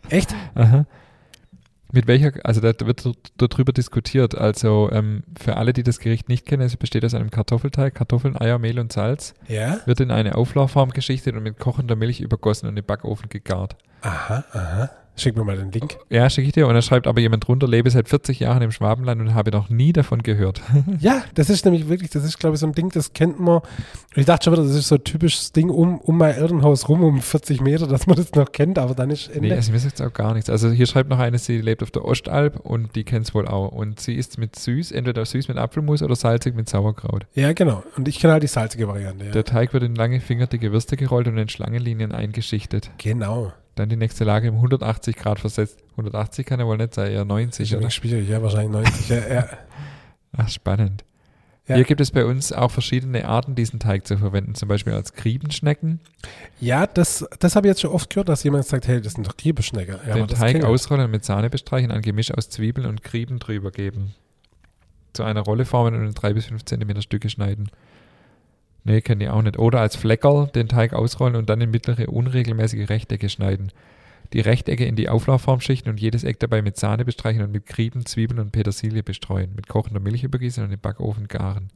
Echt? 0.10 0.36
Aha. 0.56 0.86
Mit 1.96 2.08
welcher, 2.08 2.32
also 2.44 2.60
da 2.60 2.74
wird 2.88 3.08
darüber 3.38 3.72
diskutiert. 3.72 4.36
Also 4.36 4.90
ähm, 4.92 5.22
für 5.40 5.58
alle, 5.58 5.74
die 5.74 5.84
das 5.84 6.00
Gericht 6.00 6.28
nicht 6.28 6.48
kennen, 6.48 6.64
es 6.64 6.76
besteht 6.76 7.06
aus 7.06 7.14
einem 7.14 7.30
Kartoffelteig, 7.30 7.94
Kartoffeln, 7.94 8.36
Eier, 8.36 8.58
Mehl 8.58 8.80
und 8.80 8.92
Salz, 8.92 9.36
Ja? 9.48 9.80
wird 9.86 10.00
in 10.00 10.10
eine 10.10 10.34
Auflaufform 10.36 10.90
geschichtet 10.90 11.36
und 11.36 11.44
mit 11.44 11.60
kochender 11.60 11.96
Milch 11.96 12.20
übergossen 12.20 12.68
und 12.68 12.78
im 12.78 12.84
Backofen 12.84 13.30
gegart. 13.30 13.76
Aha, 14.02 14.44
aha. 14.54 14.90
Schick 15.16 15.36
mir 15.38 15.44
mal 15.44 15.56
den 15.56 15.72
Link. 15.72 15.98
Ja, 16.10 16.28
schicke 16.30 16.48
ich 16.48 16.54
dir. 16.54 16.68
Und 16.68 16.74
dann 16.74 16.82
schreibt 16.82 17.06
aber 17.06 17.20
jemand 17.22 17.48
drunter, 17.48 17.68
lebe 17.68 17.90
seit 17.90 18.10
40 18.10 18.40
Jahren 18.40 18.64
im 18.64 18.72
Schwabenland 18.72 19.22
und 19.22 19.36
habe 19.36 19.52
noch 19.52 19.70
nie 19.70 19.94
davon 19.94 20.24
gehört. 20.24 20.62
Ja, 21.00 21.24
das 21.36 21.50
ist 21.50 21.66
nämlich 21.66 21.90
wirklich, 21.90 22.12
das 22.12 22.24
ist, 22.24 22.40
glaube 22.40 22.56
ich, 22.56 22.60
so 22.60 22.68
ein 22.68 22.74
Ding, 22.74 22.90
das 22.90 23.14
kennt 23.14 23.40
man. 23.40 23.58
Und 23.58 23.64
ich 24.16 24.26
dachte 24.26 24.46
schon 24.46 24.54
wieder, 24.54 24.64
das 24.64 24.76
ist 24.76 24.88
so 24.88 24.96
ein 24.96 25.04
typisches 25.04 25.52
Ding 25.52 25.70
um, 25.70 26.00
um 26.00 26.18
mein 26.18 26.36
Elternhaus 26.36 26.88
rum, 26.88 27.04
um 27.04 27.22
40 27.22 27.62
Meter, 27.62 27.88
dass 27.88 28.08
man 28.08 28.16
das 28.16 28.32
noch 28.34 28.52
kennt, 28.52 28.78
aber 28.80 28.94
dann 28.96 29.10
ist 29.10 29.28
Ende. 29.28 29.50
Nee, 29.50 29.54
also 29.54 29.72
mir 29.72 29.80
sagt 29.80 30.02
auch 30.02 30.14
gar 30.14 30.34
nichts. 30.34 30.50
Also 30.50 30.70
hier 30.70 30.86
schreibt 30.86 31.10
noch 31.10 31.20
eine, 31.20 31.38
sie 31.40 31.60
lebt 31.62 31.84
auf 31.84 31.92
der 31.92 32.06
Ostalb 32.06 32.60
und 32.60 32.96
die 32.96 33.04
kennt 33.04 33.28
es 33.28 33.34
wohl 33.34 33.48
auch. 33.48 33.72
Und 33.72 34.00
sie 34.00 34.16
isst 34.16 34.38
mit 34.38 34.56
süß, 34.56 34.92
entweder 34.92 35.26
süß 35.26 35.48
mit 35.48 35.58
Apfelmus 35.58 36.02
oder 36.04 36.16
salzig 36.16 36.56
mit 36.56 36.70
Sauerkraut. 36.70 37.26
ja, 37.34 37.54
genau. 37.54 37.84
Und 37.98 38.08
ich 38.08 38.20
kenne 38.20 38.34
halt 38.34 38.44
die 38.44 38.48
salzige 38.48 38.88
Variante. 38.88 39.26
Ja. 39.26 39.32
Der 39.32 39.44
Teig 39.44 39.74
wird 39.74 39.84
in 39.84 39.96
lange 39.96 40.20
fingerdicke 40.20 40.72
Würste 40.72 40.96
gerollt 40.96 41.28
und 41.28 41.38
in 41.38 41.50
Schlangenlinien 41.50 42.12
eingeschichtet. 42.12 42.92
Genau. 42.98 43.52
Dann 43.76 43.90
die 43.90 43.96
nächste 43.96 44.24
Lage 44.24 44.50
um 44.50 44.58
180 44.58 45.16
Grad 45.16 45.40
versetzt. 45.40 45.80
180 45.92 46.46
kann 46.46 46.60
ja 46.60 46.66
wohl 46.68 46.78
nicht 46.78 46.94
sein, 46.94 47.12
eher 47.12 47.26
90, 47.26 47.68
Sicher 47.68 47.78
oder? 47.78 47.88
nicht 47.88 47.96
schwierig, 47.96 48.30
ja, 48.30 48.42
wahrscheinlich 48.42 48.72
90. 48.72 49.10
ja, 49.10 49.34
ja. 49.34 49.50
Ach, 50.38 50.50
spannend. 50.50 51.04
Ja. 51.68 51.76
Hier 51.76 51.86
gibt 51.86 52.02
es 52.02 52.12
bei 52.12 52.26
uns 52.26 52.52
auch 52.52 52.72
verschiedene 52.72 53.26
Arten, 53.26 53.56
diesen 53.56 53.80
Teig 53.80 54.06
zu 54.06 54.18
verwenden. 54.18 54.54
Zum 54.54 54.68
Beispiel 54.68 54.94
als 54.94 55.14
Griebenschnecken. 55.14 56.02
ja, 56.60 56.86
das, 56.86 57.26
das 57.40 57.56
habe 57.56 57.68
ich 57.68 57.72
jetzt 57.72 57.82
schon 57.82 57.92
oft 57.92 58.10
gehört, 58.10 58.28
dass 58.28 58.44
jemand 58.44 58.66
sagt, 58.66 58.88
hey, 58.88 59.00
das 59.00 59.14
sind 59.14 59.26
doch 59.26 59.38
Griebeschnecker. 59.38 60.02
Ja, 60.06 60.16
den 60.16 60.28
das 60.28 60.40
Teig 60.40 60.64
ausrollen 60.66 61.06
und 61.06 61.12
mit 61.12 61.24
Sahne 61.24 61.50
bestreichen, 61.50 61.92
ein 61.92 62.02
Gemisch 62.02 62.32
aus 62.32 62.50
Zwiebeln 62.50 62.86
und 62.86 63.02
Grieben 63.02 63.40
drüber 63.40 63.72
geben. 63.72 64.14
Zu 65.14 65.24
einer 65.24 65.42
Rolle 65.42 65.64
formen 65.64 65.96
und 65.96 66.06
in 66.06 66.14
drei 66.14 66.34
bis 66.34 66.48
fünf 66.48 66.66
Zentimeter 66.66 67.02
Stücke 67.02 67.30
schneiden. 67.30 67.70
Nee, 68.86 69.02
kenne 69.02 69.26
ich 69.26 69.30
auch 69.30 69.42
nicht. 69.42 69.58
Oder 69.58 69.80
als 69.80 69.96
Fleckerl 69.96 70.48
den 70.48 70.68
Teig 70.68 70.94
ausrollen 70.94 71.36
und 71.36 71.50
dann 71.50 71.62
in 71.62 71.72
mittlere, 71.72 72.10
unregelmäßige 72.10 72.90
Rechtecke 72.90 73.30
schneiden. 73.30 73.72
Die 74.34 74.42
Rechtecke 74.42 74.86
in 74.86 74.96
die 74.96 75.10
Auflaufform 75.10 75.62
schichten 75.62 75.90
und 75.90 76.02
jedes 76.02 76.24
Eck 76.24 76.40
dabei 76.40 76.62
mit 76.62 76.78
Sahne 76.78 77.06
bestreichen 77.06 77.44
und 77.44 77.52
mit 77.52 77.66
Grieben, 77.66 78.06
Zwiebeln 78.06 78.40
und 78.40 78.52
Petersilie 78.52 79.04
bestreuen. 79.04 79.52
Mit 79.56 79.68
kochender 79.68 80.00
Milch 80.00 80.24
übergießen 80.24 80.64
und 80.64 80.72
im 80.72 80.80
Backofen 80.80 81.28
garen. 81.28 81.70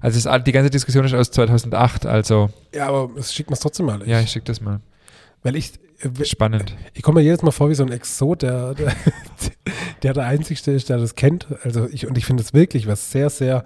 Also 0.00 0.16
ist, 0.16 0.46
die 0.46 0.52
ganze 0.52 0.70
Diskussion 0.70 1.04
ist 1.04 1.14
aus 1.14 1.30
2008, 1.32 2.06
also 2.06 2.50
Ja, 2.74 2.88
aber 2.88 3.10
es 3.18 3.34
schickt 3.34 3.50
mir 3.50 3.54
es 3.54 3.60
trotzdem 3.60 3.86
mal. 3.86 4.06
ja, 4.08 4.20
ich 4.20 4.30
schicke 4.30 4.46
das 4.46 4.60
mal. 4.60 4.80
Weil 5.42 5.56
ich, 5.56 5.72
äh, 6.00 6.24
Spannend. 6.24 6.76
ich 6.94 7.02
komme 7.02 7.20
mir 7.20 7.24
jedes 7.24 7.42
Mal 7.42 7.50
vor 7.50 7.68
wie 7.68 7.74
so 7.74 7.84
ein 7.84 7.92
Exot, 7.92 8.42
der 8.42 8.74
der, 8.74 8.94
der 10.02 10.12
der 10.14 10.24
Einzige 10.24 10.70
ist, 10.70 10.88
der 10.88 10.98
das 10.98 11.14
kennt. 11.14 11.46
Also 11.62 11.88
ich, 11.90 12.06
und 12.06 12.16
ich 12.16 12.24
finde 12.26 12.42
es 12.42 12.54
wirklich 12.54 12.86
was 12.86 13.10
sehr, 13.10 13.28
sehr 13.28 13.64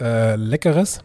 äh, 0.00 0.36
Leckeres. 0.36 1.00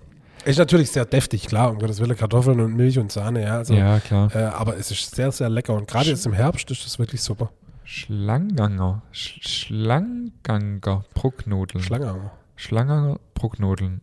Ist 0.46 0.60
natürlich 0.60 0.92
sehr 0.92 1.06
deftig, 1.06 1.48
klar, 1.48 1.72
um 1.72 1.80
Gottes 1.80 2.00
Willen, 2.00 2.18
Kartoffeln 2.18 2.60
und 2.60 2.76
Milch 2.76 3.00
und 3.00 3.12
Sahne, 3.12 3.44
ja. 3.44 3.58
Also, 3.58 3.74
ja, 3.74 4.00
klar. 4.00 4.34
äh, 4.36 4.44
aber 4.44 4.78
es 4.78 4.92
ist 4.92 5.16
sehr, 5.16 5.32
sehr 5.32 5.50
lecker. 5.50 5.74
Und 5.74 5.88
gerade 5.88 6.10
jetzt 6.10 6.26
im 6.26 6.34
Herbst 6.34 6.70
ist 6.70 6.86
das 6.86 7.00
wirklich 7.00 7.22
super. 7.22 7.52
Schlanganger. 7.86 9.02
Sch 9.12 9.40
Schlanganger 9.42 11.06
Brucknudeln. 11.14 11.84
Schlange. 11.84 12.32
Schlanganger 12.56 13.20
Brucknudeln. 13.34 14.02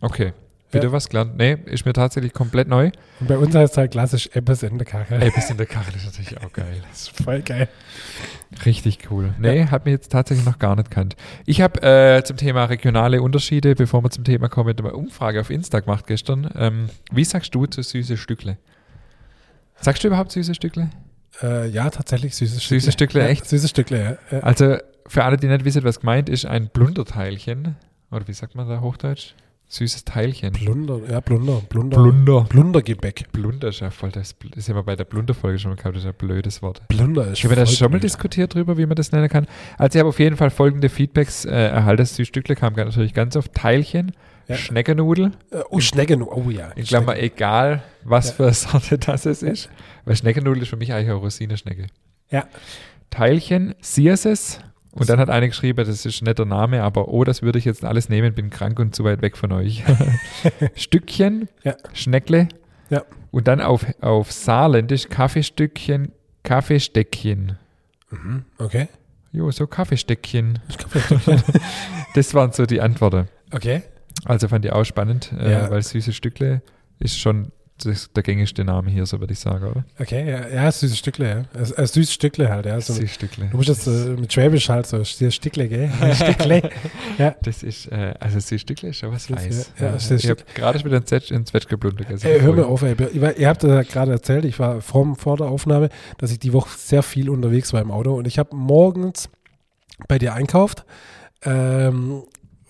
Okay. 0.00 0.32
Wieder 0.74 0.84
Ja. 0.84 0.92
was 0.92 1.08
gelernt? 1.08 1.36
Nee, 1.36 1.56
ist 1.66 1.86
mir 1.86 1.92
tatsächlich 1.92 2.32
komplett 2.32 2.68
neu. 2.68 2.90
Und 3.20 3.28
bei 3.28 3.36
uns 3.38 3.54
heißt 3.54 3.72
es 3.72 3.78
halt 3.78 3.92
klassisch 3.92 4.28
Ebbes 4.34 4.62
in 4.62 4.76
der 4.78 4.86
Kachel. 4.86 5.22
Ey, 5.22 5.30
bis 5.30 5.48
in 5.50 5.56
der 5.56 5.66
Kachel 5.66 5.94
ist 5.94 6.04
natürlich 6.04 6.36
auch 6.38 6.52
geil. 6.52 6.82
Das 6.90 7.02
ist 7.02 7.22
voll 7.22 7.40
geil. 7.42 7.68
Richtig 8.64 8.98
cool. 9.10 9.34
Nee, 9.38 9.66
hat 9.66 9.84
mir 9.84 9.92
jetzt 9.92 10.12
tatsächlich 10.12 10.46
noch 10.46 10.58
gar 10.58 10.76
nicht 10.76 10.90
kannt. 10.90 11.16
Ich 11.46 11.60
habe 11.60 11.82
äh, 11.82 12.22
zum 12.24 12.36
Thema 12.36 12.64
regionale 12.66 13.20
Unterschiede, 13.22 13.74
bevor 13.74 14.02
wir 14.04 14.10
zum 14.10 14.24
Thema 14.24 14.48
kommen, 14.48 14.76
eine 14.76 14.92
Umfrage 14.92 15.40
auf 15.40 15.50
Insta 15.50 15.80
gemacht 15.80 16.06
gestern. 16.06 16.48
Ähm, 16.56 16.86
wie 17.12 17.24
sagst 17.24 17.54
du 17.54 17.66
zu 17.66 17.82
süße 17.82 18.16
Stückle? 18.16 18.58
Sagst 19.80 20.04
du 20.04 20.08
überhaupt 20.08 20.32
süße 20.32 20.54
Stückle? 20.54 20.90
Äh, 21.42 21.68
ja, 21.68 21.90
tatsächlich 21.90 22.34
süßes 22.36 22.62
Süße 22.68 22.92
Stückle, 22.92 23.20
ja, 23.22 23.26
echt? 23.26 23.46
Süßes 23.48 23.70
Stückle, 23.70 24.18
ja. 24.30 24.36
ja. 24.36 24.42
Also 24.44 24.76
für 25.06 25.24
alle, 25.24 25.36
die 25.36 25.48
nicht 25.48 25.64
wissen, 25.64 25.82
was 25.84 26.00
gemeint 26.00 26.28
ist, 26.28 26.46
ein 26.46 26.68
Blunderteilchen. 26.68 27.76
Oder 28.10 28.28
wie 28.28 28.32
sagt 28.32 28.54
man 28.54 28.68
da 28.68 28.80
Hochdeutsch? 28.80 29.34
Süßes 29.74 30.04
Teilchen. 30.04 30.52
Blunder, 30.52 31.00
ja, 31.10 31.18
Blunder. 31.18 31.60
Blunder. 31.68 31.96
Blunder. 32.00 32.40
Blundergebäck. 32.48 33.32
Blunder 33.32 33.68
ist 33.70 33.80
ja 33.80 33.90
voll, 33.90 34.12
das 34.12 34.36
das 34.38 34.56
ist 34.58 34.68
ja 34.68 34.74
mal 34.74 34.82
bei 34.84 34.94
der 34.94 35.04
Blunderfolge 35.04 35.58
schon 35.58 35.72
mal 35.72 35.76
gehabt, 35.76 35.96
das 35.96 36.04
ist 36.04 36.08
ein 36.08 36.14
blödes 36.14 36.62
Wort. 36.62 36.86
Blunder 36.86 37.26
ist 37.32 37.38
Ich 37.38 37.44
habe 37.44 37.56
da 37.56 37.66
schon 37.66 37.90
mal 37.90 37.98
diskutiert 37.98 38.54
drüber, 38.54 38.78
wie 38.78 38.86
man 38.86 38.94
das 38.94 39.10
nennen 39.10 39.28
kann. 39.28 39.46
Also 39.76 39.96
ich 39.96 40.00
habe 40.00 40.10
auf 40.10 40.20
jeden 40.20 40.36
Fall 40.36 40.50
folgende 40.50 40.88
Feedbacks 40.88 41.44
äh, 41.44 41.50
erhalten. 41.50 42.02
Das 42.04 42.24
Stückle 42.24 42.54
kam 42.54 42.74
natürlich 42.74 43.14
ganz 43.14 43.34
oft. 43.34 43.52
Teilchen, 43.52 44.12
Ja. 44.46 44.54
Schneckenudel, 44.56 45.32
Äh, 45.50 45.62
Oh, 45.70 45.80
Schnecken. 45.80 46.22
Oh 46.22 46.50
ja. 46.50 46.68
in 46.76 46.84
Klammer 46.84 47.14
Schnecken. 47.16 47.34
egal, 47.34 47.82
was 48.04 48.28
Ja. 48.28 48.34
für 48.34 48.42
eine 48.44 48.54
Sorte 48.54 48.98
das 48.98 49.26
es 49.26 49.42
ist. 49.42 49.70
Weil 50.04 50.14
Schneckenudel 50.14 50.62
ist 50.62 50.68
für 50.68 50.76
mich 50.76 50.92
eigentlich 50.92 51.08
eine 51.10 51.18
Rosinenschnecke. 51.18 51.88
Ja. 52.30 52.44
Teilchen, 53.10 53.74
Sierses 53.80 54.60
Und 54.94 55.08
dann 55.08 55.18
hat 55.18 55.28
einer 55.28 55.48
geschrieben, 55.48 55.84
das 55.84 56.04
ist 56.06 56.22
ein 56.22 56.24
netter 56.24 56.44
Name, 56.44 56.82
aber 56.82 57.08
oh, 57.08 57.24
das 57.24 57.42
würde 57.42 57.58
ich 57.58 57.64
jetzt 57.64 57.84
alles 57.84 58.08
nehmen, 58.08 58.32
bin 58.34 58.50
krank 58.50 58.78
und 58.78 58.94
zu 58.94 59.02
weit 59.04 59.22
weg 59.22 59.36
von 59.36 59.50
euch. 59.52 59.82
Stückchen, 60.74 61.48
Ja. 61.64 61.74
Schneckle. 61.92 62.48
Ja. 62.90 63.02
Und 63.30 63.48
dann 63.48 63.60
auf, 63.60 63.84
auf 64.00 64.30
Saarländisch 64.30 65.08
Kaffeestückchen, 65.08 66.12
Kaffeesteckchen. 66.44 67.58
Mhm. 68.10 68.44
Okay. 68.58 68.88
Jo, 69.32 69.50
so 69.50 69.66
Kaffeesteckchen. 69.66 70.60
Das 72.14 72.32
waren 72.34 72.52
so 72.52 72.64
die 72.66 72.80
Antworten. 72.80 73.28
okay. 73.52 73.82
Also 74.24 74.46
fand 74.46 74.64
ich 74.64 74.72
auch 74.72 74.84
spannend, 74.84 75.32
äh, 75.38 75.50
Ja. 75.50 75.70
weil 75.70 75.82
süße 75.82 76.12
Stückle 76.12 76.62
ist 77.00 77.18
schon 77.18 77.50
das, 77.82 78.08
der 78.12 78.22
gängigste 78.22 78.64
Name 78.64 78.88
hier, 78.90 79.04
so 79.04 79.18
würde 79.18 79.32
ich 79.32 79.40
sagen, 79.40 79.64
oder? 79.66 79.84
Okay, 79.98 80.30
ja, 80.30 80.46
ja 80.48 80.70
süßes 80.70 80.96
Stückle, 80.96 81.28
ja. 81.54 81.60
Äh, 81.60 81.82
äh, 81.82 81.86
süßes 81.86 82.12
Stückle 82.14 82.48
halt, 82.48 82.66
ja. 82.66 82.80
So, 82.80 82.92
Süße 82.92 83.08
Stückle. 83.08 83.46
du 83.50 83.56
musst 83.56 83.68
jetzt 83.68 83.86
äh, 83.88 83.90
mit 84.10 84.32
Schwäbisch 84.32 84.68
halt 84.68 84.86
so, 84.86 84.98
süßes 85.02 85.34
Stückle, 85.34 85.68
gell? 85.68 85.90
Stückle. 86.14 86.70
Das 87.42 87.62
ist, 87.62 87.86
äh, 87.90 88.14
also 88.20 88.38
süße 88.38 88.58
Stückle 88.60 88.90
ist 88.90 88.98
schon 88.98 89.10
was 89.12 89.26
Das 89.26 89.42
Feins. 89.42 89.70
ja, 89.78 89.86
ja, 89.86 89.96
Ja, 89.96 90.16
ich 90.16 90.30
habe 90.30 90.42
gerade 90.54 90.84
wieder 90.84 90.96
ein 90.98 91.06
Zwetsch, 91.06 91.32
ein 91.32 91.46
Zwetschgeblund 91.46 91.96
gegessen. 91.96 92.26
Ey, 92.26 92.40
hör 92.40 92.52
mir 92.52 92.66
auf, 92.66 92.82
ey. 92.82 92.94
Ich 93.12 93.20
war- 93.20 93.36
Ihr 93.36 93.48
habt 93.48 93.62
ja 93.64 93.82
gerade 93.82 94.12
erzählt, 94.12 94.44
ich 94.44 94.58
war 94.58 94.80
vor, 94.80 95.16
vor 95.16 95.36
der 95.36 95.48
Aufnahme, 95.48 95.88
dass 96.18 96.30
ich 96.30 96.38
die 96.38 96.52
Woche 96.52 96.70
sehr 96.78 97.02
viel 97.02 97.28
unterwegs 97.28 97.72
war 97.72 97.80
im 97.82 97.90
Auto 97.90 98.14
und 98.14 98.26
ich 98.28 98.38
habe 98.38 98.54
morgens 98.54 99.28
bei 100.08 100.18
dir 100.18 100.34
einkauft. 100.34 100.84
Ähm, 101.44 102.22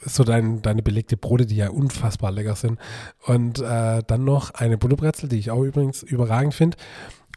so 0.05 0.25
dein, 0.25 0.63
deine 0.63 0.83
belegte 0.83 1.17
Brote, 1.17 1.47
die 1.47 1.57
ja 1.57 1.71
unfassbar 1.71 2.31
lecker 2.31 2.57
sind. 2.57 2.79
Und 3.27 3.61
äh, 3.61 4.03
dann 4.07 4.25
noch 4.25 4.53
eine 4.53 4.79
Butterbrezel, 4.79 5.29
die 5.29 5.39
ich 5.39 5.51
auch 5.51 5.63
übrigens 5.63 6.03
überragend 6.03 6.55
finde. 6.55 6.77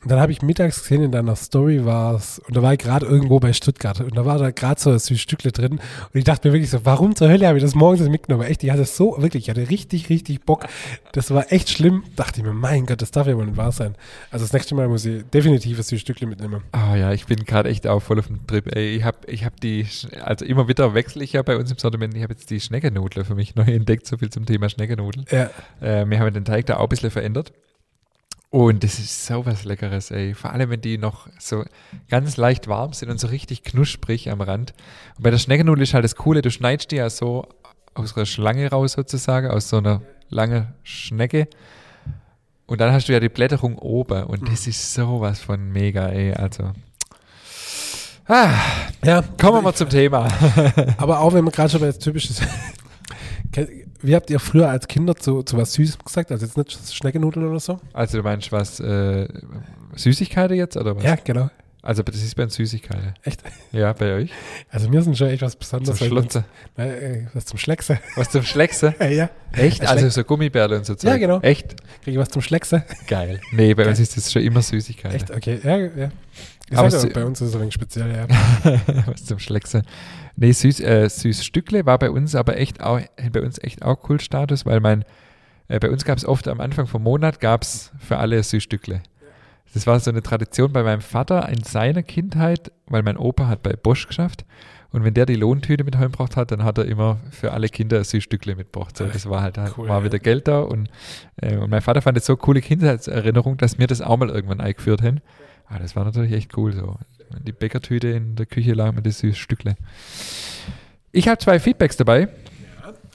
Und 0.03 0.11
dann 0.11 0.19
habe 0.19 0.31
ich 0.31 0.41
mittags 0.41 0.81
gesehen, 0.81 1.03
in 1.03 1.11
deiner 1.11 1.35
Story 1.35 1.83
war 1.85 2.15
es, 2.15 2.39
und 2.39 2.55
da 2.55 2.61
war 2.61 2.73
ich 2.73 2.79
gerade 2.79 3.05
irgendwo 3.05 3.39
bei 3.39 3.51
Stuttgart 3.53 3.99
und 4.01 4.15
da 4.15 4.25
war 4.25 4.37
da 4.37 4.51
gerade 4.51 4.79
so 4.79 4.91
ein 4.91 4.99
Stückle 4.99 5.51
drin 5.51 5.73
und 5.73 5.81
ich 6.13 6.23
dachte 6.23 6.47
mir 6.47 6.53
wirklich 6.53 6.69
so, 6.69 6.85
warum 6.85 7.15
zur 7.15 7.29
Hölle 7.29 7.47
habe 7.47 7.57
ich 7.57 7.63
das 7.63 7.73
morgens 7.75 8.07
mitgenommen? 8.07 8.45
Echt, 8.45 8.63
ich 8.63 8.71
hatte 8.71 8.85
so, 8.85 9.15
wirklich, 9.17 9.45
ich 9.45 9.49
hatte 9.49 9.69
richtig, 9.69 10.09
richtig 10.09 10.45
Bock. 10.45 10.65
Das 11.13 11.31
war 11.31 11.51
echt 11.51 11.69
schlimm. 11.69 12.03
Dachte 12.15 12.41
ich 12.41 12.45
mir, 12.45 12.53
mein 12.53 12.85
Gott, 12.85 13.01
das 13.01 13.11
darf 13.11 13.27
ja 13.27 13.35
wohl 13.35 13.45
nicht 13.45 13.57
wahr 13.57 13.71
sein. 13.71 13.95
Also 14.31 14.45
das 14.45 14.53
nächste 14.53 14.75
Mal 14.75 14.87
muss 14.87 15.05
ich 15.05 15.23
definitiv 15.33 15.77
ein 15.77 15.83
süßes 15.83 16.01
Stückle 16.01 16.27
mitnehmen. 16.27 16.61
Ah 16.71 16.95
ja, 16.95 17.11
ich 17.11 17.25
bin 17.25 17.43
gerade 17.45 17.69
echt 17.69 17.87
auch 17.87 18.01
voll 18.01 18.19
auf 18.19 18.27
dem 18.27 18.45
Trip. 18.45 18.73
Ey, 18.75 18.95
ich 18.97 19.03
habe 19.03 19.17
ich 19.27 19.45
hab 19.45 19.59
die, 19.59 19.87
also 20.23 20.45
immer 20.45 20.67
wieder 20.67 20.93
wechsle 20.93 21.23
ich 21.23 21.33
ja 21.33 21.41
bei 21.41 21.57
uns 21.57 21.71
im 21.71 21.77
Sortiment. 21.77 22.15
Ich 22.15 22.23
habe 22.23 22.33
jetzt 22.33 22.49
die 22.49 22.59
Schneckenudler 22.59 23.25
für 23.25 23.35
mich 23.35 23.55
neu 23.55 23.63
entdeckt, 23.67 24.05
so 24.05 24.17
viel 24.17 24.29
zum 24.29 24.45
Thema 24.45 24.69
Schneckenudel. 24.69 25.25
Ja, 25.31 25.49
Äh, 25.81 26.05
wir 26.07 26.19
haben 26.19 26.33
den 26.33 26.45
Teig 26.45 26.65
da 26.67 26.77
auch 26.77 26.83
ein 26.83 26.89
bisschen 26.89 27.11
verändert. 27.11 27.51
Und 28.57 28.83
das 28.83 28.97
ist 28.97 29.27
so 29.27 29.45
was 29.45 29.65
Leckeres, 29.65 30.09
ey. 30.09 30.33
Vor 30.33 30.51
allem, 30.51 30.71
wenn 30.71 30.81
die 30.81 30.97
noch 30.97 31.27
so 31.37 31.63
ganz 32.09 32.37
leicht 32.37 32.67
warm 32.67 32.91
sind 32.91 33.11
und 33.11 33.19
so 33.19 33.27
richtig 33.27 33.61
knusprig 33.63 34.31
am 34.31 34.41
Rand. 34.41 34.73
Und 35.15 35.21
bei 35.21 35.29
der 35.29 35.37
Schneckenudel 35.37 35.83
ist 35.83 35.93
halt 35.93 36.03
das 36.03 36.15
Coole, 36.15 36.41
du 36.41 36.49
schneidest 36.49 36.89
die 36.89 36.95
ja 36.95 37.07
so 37.11 37.47
aus 37.93 38.17
einer 38.17 38.25
Schlange 38.25 38.67
raus 38.71 38.93
sozusagen, 38.93 39.51
aus 39.51 39.69
so 39.69 39.77
einer 39.77 40.01
langen 40.29 40.73
Schnecke. 40.81 41.47
Und 42.65 42.81
dann 42.81 42.91
hast 42.91 43.07
du 43.07 43.13
ja 43.13 43.19
die 43.19 43.29
Blätterung 43.29 43.77
oben 43.77 44.23
und 44.23 44.51
das 44.51 44.65
ist 44.65 44.91
sowas 44.91 45.39
von 45.39 45.71
mega, 45.71 46.07
ey. 46.07 46.33
Also. 46.33 46.71
Ah, 48.25 48.55
ja 49.05 49.21
kommen 49.39 49.59
wir 49.59 49.61
mal 49.61 49.75
zum 49.75 49.89
Thema. 49.89 50.29
Aber 50.97 51.19
auch 51.19 51.31
wenn 51.31 51.43
man 51.43 51.53
gerade 51.53 51.69
schon 51.69 51.81
bei 51.81 51.91
typisches. 51.91 52.41
Wie 54.01 54.15
habt 54.15 54.29
ihr 54.29 54.39
früher 54.39 54.69
als 54.69 54.87
Kinder 54.87 55.15
zu, 55.15 55.43
zu 55.43 55.57
was 55.57 55.73
Süßem 55.73 56.01
gesagt? 56.03 56.31
Also 56.31 56.45
jetzt 56.45 56.57
nicht 56.57 56.95
Schneckennudeln 56.95 57.47
oder 57.47 57.59
so? 57.59 57.79
Also 57.93 58.17
du 58.17 58.23
meinst 58.23 58.51
was, 58.51 58.79
äh, 58.79 59.27
Süßigkeiten 59.95 60.55
jetzt 60.55 60.77
oder 60.77 60.95
was? 60.95 61.03
Ja, 61.03 61.15
genau. 61.15 61.49
Also 61.87 62.03
das 62.03 62.17
ist 62.17 62.35
bei 62.35 62.43
uns 62.43 62.55
Süßigkeiten. 62.55 63.13
Echt? 63.23 63.41
Ja, 63.71 63.93
bei 63.93 64.13
euch? 64.15 64.31
Also 64.69 64.89
mir 64.89 65.01
sind 65.01 65.17
schon 65.17 65.29
echt 65.29 65.41
was 65.41 65.53
Zum 65.53 65.59
Besonderes. 65.59 66.01
wir 66.01 66.11
uns- 66.11 66.35
äh, 66.35 67.25
was 67.33 67.45
zum 67.45 67.57
Schleckse. 67.57 67.99
Was 68.17 68.29
zum 68.29 68.43
Schleckse? 68.43 68.93
ja, 68.99 69.07
ja. 69.07 69.29
Echt? 69.53 69.87
Also 69.87 70.09
so 70.09 70.23
Gummibärle 70.25 70.75
und 70.77 70.85
so 70.85 70.95
Zeug? 70.95 71.11
Ja, 71.11 71.17
genau. 71.17 71.39
Echt? 71.39 71.75
Kriege 72.03 72.11
ich 72.11 72.17
was 72.17 72.27
zum 72.27 72.41
Schleckse? 72.41 72.83
Geil. 73.07 73.39
Nee, 73.53 73.73
bei 73.73 73.87
uns 73.87 73.99
ist 73.99 74.17
das 74.17 74.29
schon 74.31 74.41
immer 74.41 74.61
Süßigkeiten. 74.61 75.15
Echt? 75.15 75.31
Okay. 75.31 75.59
Ja, 75.63 75.77
ja. 75.77 76.09
Ich 76.69 76.77
Aber 76.77 76.91
sag 76.91 77.03
ja, 77.03 77.07
es- 77.07 77.13
bei 77.13 77.23
uns 77.23 77.39
ist 77.39 77.47
es 77.49 77.55
ein 77.55 77.61
wenig 77.61 77.73
speziell, 77.73 78.13
ja. 78.13 78.27
was 79.05 79.23
zum 79.23 79.39
Schleckse. 79.39 79.83
Nee, 80.35 80.51
süß, 80.51 80.81
äh, 80.81 81.07
süß 81.09 81.45
Stückle 81.45 81.85
war 81.85 81.97
bei 81.99 82.11
uns 82.11 82.35
aber 82.35 82.57
echt 82.57 82.81
auch, 82.81 82.99
bei 83.31 83.41
uns 83.41 83.59
echt 83.63 83.81
auch 83.83 83.95
Kultstatus, 83.95 84.65
weil 84.65 84.81
mein, 84.81 85.05
äh, 85.69 85.79
bei 85.79 85.89
uns 85.89 86.03
gab 86.03 86.17
es 86.17 86.25
oft 86.25 86.49
am 86.49 86.59
Anfang 86.59 86.85
vom 86.87 87.03
Monat 87.03 87.39
gab 87.39 87.61
es 87.63 87.91
für 87.97 88.17
alle 88.17 88.43
süß 88.43 88.61
Stückle. 88.61 89.01
Das 89.73 89.85
war 89.85 89.99
so 89.99 90.09
eine 90.09 90.23
Tradition 90.23 90.73
bei 90.73 90.83
meinem 90.83 91.01
Vater 91.01 91.47
in 91.49 91.63
seiner 91.63 92.03
Kindheit, 92.03 92.71
weil 92.87 93.03
mein 93.03 93.17
Opa 93.17 93.47
hat 93.47 93.63
bei 93.63 93.73
Bosch 93.73 94.07
geschafft. 94.07 94.45
Und 94.91 95.03
wenn 95.03 95.13
der 95.13 95.25
die 95.25 95.35
Lohntüte 95.35 95.83
mit 95.83 95.97
heimgebracht 95.97 96.37
hat, 96.37 96.51
dann 96.51 96.63
hat 96.63 96.77
er 96.77 96.85
immer 96.85 97.17
für 97.29 97.51
alle 97.51 97.67
Kinder 97.67 97.97
ein 97.97 98.03
süß 98.03 98.23
Stückle 98.23 98.55
mitgebracht. 98.55 98.97
So, 98.97 99.05
das 99.05 99.29
war 99.29 99.41
halt, 99.41 99.59
Cool, 99.77 99.89
war 99.89 99.99
ja. 99.99 100.05
wieder 100.05 100.19
Geld 100.19 100.47
da. 100.47 100.61
Und, 100.61 100.89
äh, 101.41 101.57
und 101.57 101.69
mein 101.69 101.81
Vater 101.81 102.01
fand 102.01 102.15
das 102.17 102.25
so 102.25 102.33
eine 102.33 102.37
coole 102.37 102.61
Kindheitserinnerung, 102.61 103.57
dass 103.57 103.77
mir 103.77 103.87
das 103.87 104.01
auch 104.01 104.17
mal 104.17 104.29
irgendwann 104.29 104.61
eingeführt 104.61 105.01
haben. 105.03 105.19
Ah, 105.67 105.79
das 105.79 105.95
war 105.95 106.05
natürlich 106.05 106.31
echt 106.31 106.57
cool 106.57 106.71
so. 106.73 106.95
Die 107.45 107.51
Bäckertüte 107.51 108.07
in 108.07 108.35
der 108.35 108.45
Küche 108.45 108.73
lag 108.73 108.93
mit 108.93 109.05
das 109.05 109.19
süße 109.19 109.35
Stückle. 109.37 109.75
Ich 111.11 111.27
habe 111.27 111.37
zwei 111.39 111.59
Feedbacks 111.59 111.97
dabei, 111.97 112.29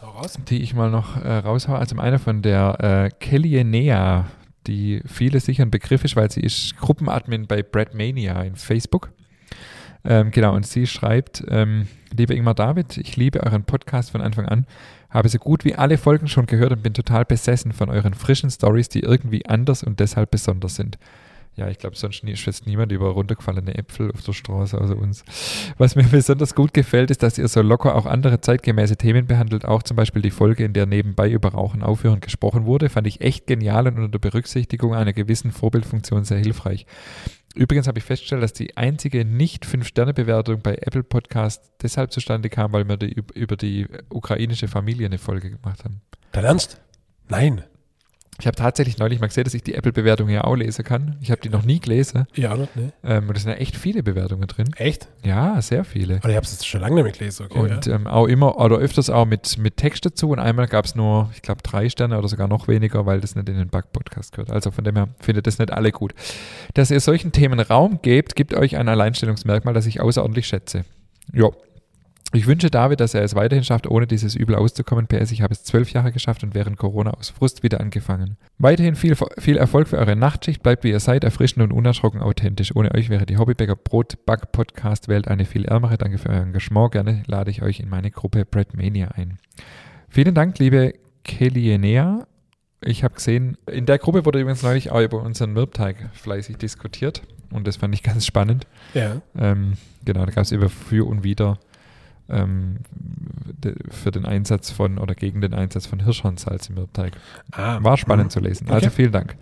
raus. 0.02 0.38
die 0.48 0.62
ich 0.62 0.74
mal 0.74 0.90
noch 0.90 1.16
äh, 1.22 1.38
raushaue. 1.38 1.78
Also 1.78 1.96
eine 1.96 2.18
von 2.18 2.42
der 2.42 2.76
äh, 2.80 3.10
Kelly 3.18 3.64
Nea, 3.64 4.26
die 4.66 5.02
viele 5.06 5.40
sicher 5.40 5.64
ein 5.64 5.70
Begriff 5.70 6.04
ist, 6.04 6.16
weil 6.16 6.30
sie 6.30 6.40
ist 6.40 6.76
Gruppenadmin 6.76 7.46
bei 7.46 7.62
Breadmania 7.62 8.42
in 8.42 8.56
Facebook. 8.56 9.10
Ähm, 10.04 10.30
genau, 10.30 10.54
und 10.54 10.66
sie 10.66 10.86
schreibt, 10.86 11.44
ähm, 11.48 11.86
liebe 12.16 12.34
Ingmar 12.34 12.54
David, 12.54 12.98
ich 12.98 13.16
liebe 13.16 13.42
euren 13.42 13.64
Podcast 13.64 14.10
von 14.10 14.20
Anfang 14.20 14.46
an, 14.46 14.66
habe 15.10 15.28
so 15.28 15.38
gut 15.38 15.64
wie 15.64 15.74
alle 15.74 15.98
Folgen 15.98 16.26
schon 16.26 16.46
gehört 16.46 16.72
und 16.72 16.82
bin 16.82 16.94
total 16.94 17.24
besessen 17.24 17.72
von 17.72 17.88
euren 17.88 18.14
frischen 18.14 18.50
Stories, 18.50 18.88
die 18.88 19.00
irgendwie 19.00 19.46
anders 19.46 19.82
und 19.82 20.00
deshalb 20.00 20.30
besonders 20.30 20.74
sind. 20.74 20.98
Ja, 21.54 21.68
ich 21.68 21.76
glaube, 21.76 21.96
sonst 21.96 22.24
nie- 22.24 22.34
niemand 22.64 22.92
über 22.92 23.10
runtergefallene 23.10 23.74
Äpfel 23.74 24.10
auf 24.10 24.22
der 24.22 24.32
Straße 24.32 24.80
außer 24.80 24.96
uns. 24.96 25.22
Was 25.76 25.96
mir 25.96 26.04
besonders 26.04 26.54
gut 26.54 26.72
gefällt, 26.72 27.10
ist, 27.10 27.22
dass 27.22 27.36
ihr 27.36 27.46
so 27.46 27.60
locker 27.60 27.94
auch 27.94 28.06
andere 28.06 28.40
zeitgemäße 28.40 28.96
Themen 28.96 29.26
behandelt. 29.26 29.66
Auch 29.66 29.82
zum 29.82 29.96
Beispiel 29.98 30.22
die 30.22 30.30
Folge, 30.30 30.64
in 30.64 30.72
der 30.72 30.86
nebenbei 30.86 31.30
über 31.30 31.50
Rauchen 31.50 31.82
aufhören 31.82 32.20
gesprochen 32.20 32.64
wurde, 32.64 32.88
fand 32.88 33.06
ich 33.06 33.20
echt 33.20 33.46
genial 33.46 33.86
und 33.86 33.98
unter 33.98 34.18
Berücksichtigung 34.18 34.94
einer 34.94 35.12
gewissen 35.12 35.52
Vorbildfunktion 35.52 36.24
sehr 36.24 36.38
hilfreich. 36.38 36.86
Übrigens 37.54 37.86
habe 37.86 37.98
ich 37.98 38.04
festgestellt, 38.04 38.42
dass 38.42 38.54
die 38.54 38.78
einzige 38.78 39.26
Nicht-Fünf-Sterne-Bewertung 39.26 40.60
bei 40.62 40.76
Apple 40.80 41.02
Podcast 41.02 41.70
deshalb 41.82 42.12
zustande 42.12 42.48
kam, 42.48 42.72
weil 42.72 42.88
wir 42.88 42.96
die, 42.96 43.14
üb- 43.14 43.34
über 43.34 43.56
die 43.56 43.88
ukrainische 44.08 44.68
Familie 44.68 45.04
eine 45.04 45.18
Folge 45.18 45.50
gemacht 45.50 45.84
haben. 45.84 46.00
Dein 46.32 46.44
Ernst? 46.46 46.80
Nein. 47.28 47.62
Ich 48.40 48.46
habe 48.46 48.56
tatsächlich 48.56 48.98
neulich 48.98 49.20
mal 49.20 49.26
gesehen, 49.26 49.44
dass 49.44 49.54
ich 49.54 49.62
die 49.62 49.74
Apple-Bewertung 49.74 50.28
ja 50.28 50.44
auch 50.44 50.56
lesen 50.56 50.84
kann. 50.84 51.16
Ich 51.20 51.30
habe 51.30 51.40
die 51.40 51.48
noch 51.48 51.62
nie 51.64 51.78
gelesen. 51.80 52.26
Ja, 52.34 52.56
nicht, 52.56 52.74
ne? 52.74 52.92
Ähm, 53.04 53.28
und 53.28 53.36
es 53.36 53.42
sind 53.42 53.52
ja 53.52 53.58
echt 53.58 53.76
viele 53.76 54.02
Bewertungen 54.02 54.48
drin. 54.48 54.70
Echt? 54.76 55.08
Ja, 55.22 55.60
sehr 55.60 55.84
viele. 55.84 56.16
Oder 56.16 56.30
ich 56.30 56.36
habe 56.36 56.44
es 56.44 56.52
jetzt 56.52 56.66
schon 56.66 56.80
lange 56.80 56.96
nicht 56.96 57.04
mehr 57.04 57.12
gelesen, 57.12 57.46
okay. 57.46 57.58
Und 57.58 57.86
ja. 57.86 57.94
ähm, 57.94 58.06
auch 58.06 58.26
immer 58.26 58.58
oder 58.58 58.78
öfters 58.78 59.10
auch 59.10 59.26
mit, 59.26 59.58
mit 59.58 59.76
Text 59.76 60.06
dazu. 60.06 60.30
Und 60.30 60.38
einmal 60.38 60.66
gab 60.66 60.86
es 60.86 60.94
nur, 60.94 61.30
ich 61.34 61.42
glaube, 61.42 61.62
drei 61.62 61.88
Sterne 61.88 62.18
oder 62.18 62.26
sogar 62.26 62.48
noch 62.48 62.68
weniger, 62.68 63.06
weil 63.06 63.20
das 63.20 63.36
nicht 63.36 63.48
in 63.48 63.58
den 63.58 63.68
Bug-Podcast 63.68 64.32
gehört. 64.32 64.50
Also 64.50 64.70
von 64.70 64.82
dem 64.82 64.96
her 64.96 65.08
findet 65.20 65.46
das 65.46 65.58
nicht 65.58 65.72
alle 65.72 65.92
gut. 65.92 66.14
Dass 66.74 66.90
ihr 66.90 67.00
solchen 67.00 67.32
Themen 67.32 67.60
Raum 67.60 68.00
gebt, 68.02 68.34
gibt 68.34 68.54
euch 68.54 68.76
ein 68.76 68.88
Alleinstellungsmerkmal, 68.88 69.74
das 69.74 69.86
ich 69.86 70.00
außerordentlich 70.00 70.46
schätze. 70.46 70.84
Ja. 71.32 71.50
Ich 72.34 72.46
wünsche 72.46 72.70
David, 72.70 73.00
dass 73.00 73.12
er 73.12 73.22
es 73.22 73.34
weiterhin 73.34 73.62
schafft, 73.62 73.86
ohne 73.86 74.06
dieses 74.06 74.34
Übel 74.34 74.54
auszukommen. 74.54 75.06
PS, 75.06 75.32
ich 75.32 75.42
habe 75.42 75.52
es 75.52 75.64
zwölf 75.64 75.92
Jahre 75.92 76.12
geschafft 76.12 76.42
und 76.42 76.54
während 76.54 76.78
Corona 76.78 77.10
aus 77.10 77.28
Frust 77.28 77.62
wieder 77.62 77.78
angefangen. 77.78 78.38
Weiterhin 78.56 78.94
viel, 78.94 79.14
viel 79.38 79.58
Erfolg 79.58 79.88
für 79.88 79.98
eure 79.98 80.16
Nachtschicht. 80.16 80.62
Bleibt 80.62 80.82
wie 80.82 80.90
ihr 80.90 81.00
seid, 81.00 81.24
erfrischend 81.24 81.62
und 81.62 81.72
unerschrocken 81.72 82.22
authentisch. 82.22 82.74
Ohne 82.74 82.94
euch 82.94 83.10
wäre 83.10 83.26
die 83.26 83.36
Hobbybäcker 83.36 83.76
Brot 83.76 84.24
Back 84.24 84.50
Podcast 84.50 85.08
Welt 85.08 85.28
eine 85.28 85.44
viel 85.44 85.66
ärmere. 85.66 85.98
Danke 85.98 86.16
für 86.16 86.30
euer 86.30 86.40
Engagement. 86.40 86.92
Gerne 86.92 87.22
lade 87.26 87.50
ich 87.50 87.60
euch 87.60 87.80
in 87.80 87.90
meine 87.90 88.10
Gruppe 88.10 88.46
Breadmania 88.46 89.08
ein. 89.08 89.38
Vielen 90.08 90.34
Dank, 90.34 90.58
liebe 90.58 90.94
Kelienea. 91.24 92.26
Ich 92.80 93.04
habe 93.04 93.14
gesehen, 93.14 93.58
in 93.70 93.84
der 93.84 93.98
Gruppe 93.98 94.24
wurde 94.24 94.40
übrigens 94.40 94.62
neulich 94.62 94.90
auch 94.90 95.02
über 95.02 95.22
unseren 95.22 95.52
Mürbteig 95.52 95.96
fleißig 96.14 96.56
diskutiert 96.56 97.22
und 97.50 97.66
das 97.66 97.76
fand 97.76 97.94
ich 97.94 98.02
ganz 98.02 98.24
spannend. 98.24 98.66
ja. 98.94 99.20
Ähm, 99.38 99.74
genau, 100.04 100.24
da 100.24 100.32
gab 100.32 100.44
es 100.44 100.50
über 100.52 100.70
für 100.70 101.06
und 101.06 101.24
wieder 101.24 101.58
ähm, 102.28 102.78
de, 102.92 103.74
für 103.90 104.10
den 104.10 104.24
Einsatz 104.24 104.70
von 104.70 104.98
oder 104.98 105.14
gegen 105.14 105.40
den 105.40 105.54
Einsatz 105.54 105.86
von 105.86 106.00
Hirschhornsalz 106.00 106.68
im 106.68 106.76
Mürbteig. 106.76 107.12
Ah, 107.52 107.78
War 107.82 107.96
spannend 107.96 108.26
mhm. 108.26 108.30
zu 108.30 108.40
lesen. 108.40 108.66
Okay. 108.66 108.74
Also 108.74 108.90
vielen 108.90 109.12
Dank. 109.12 109.36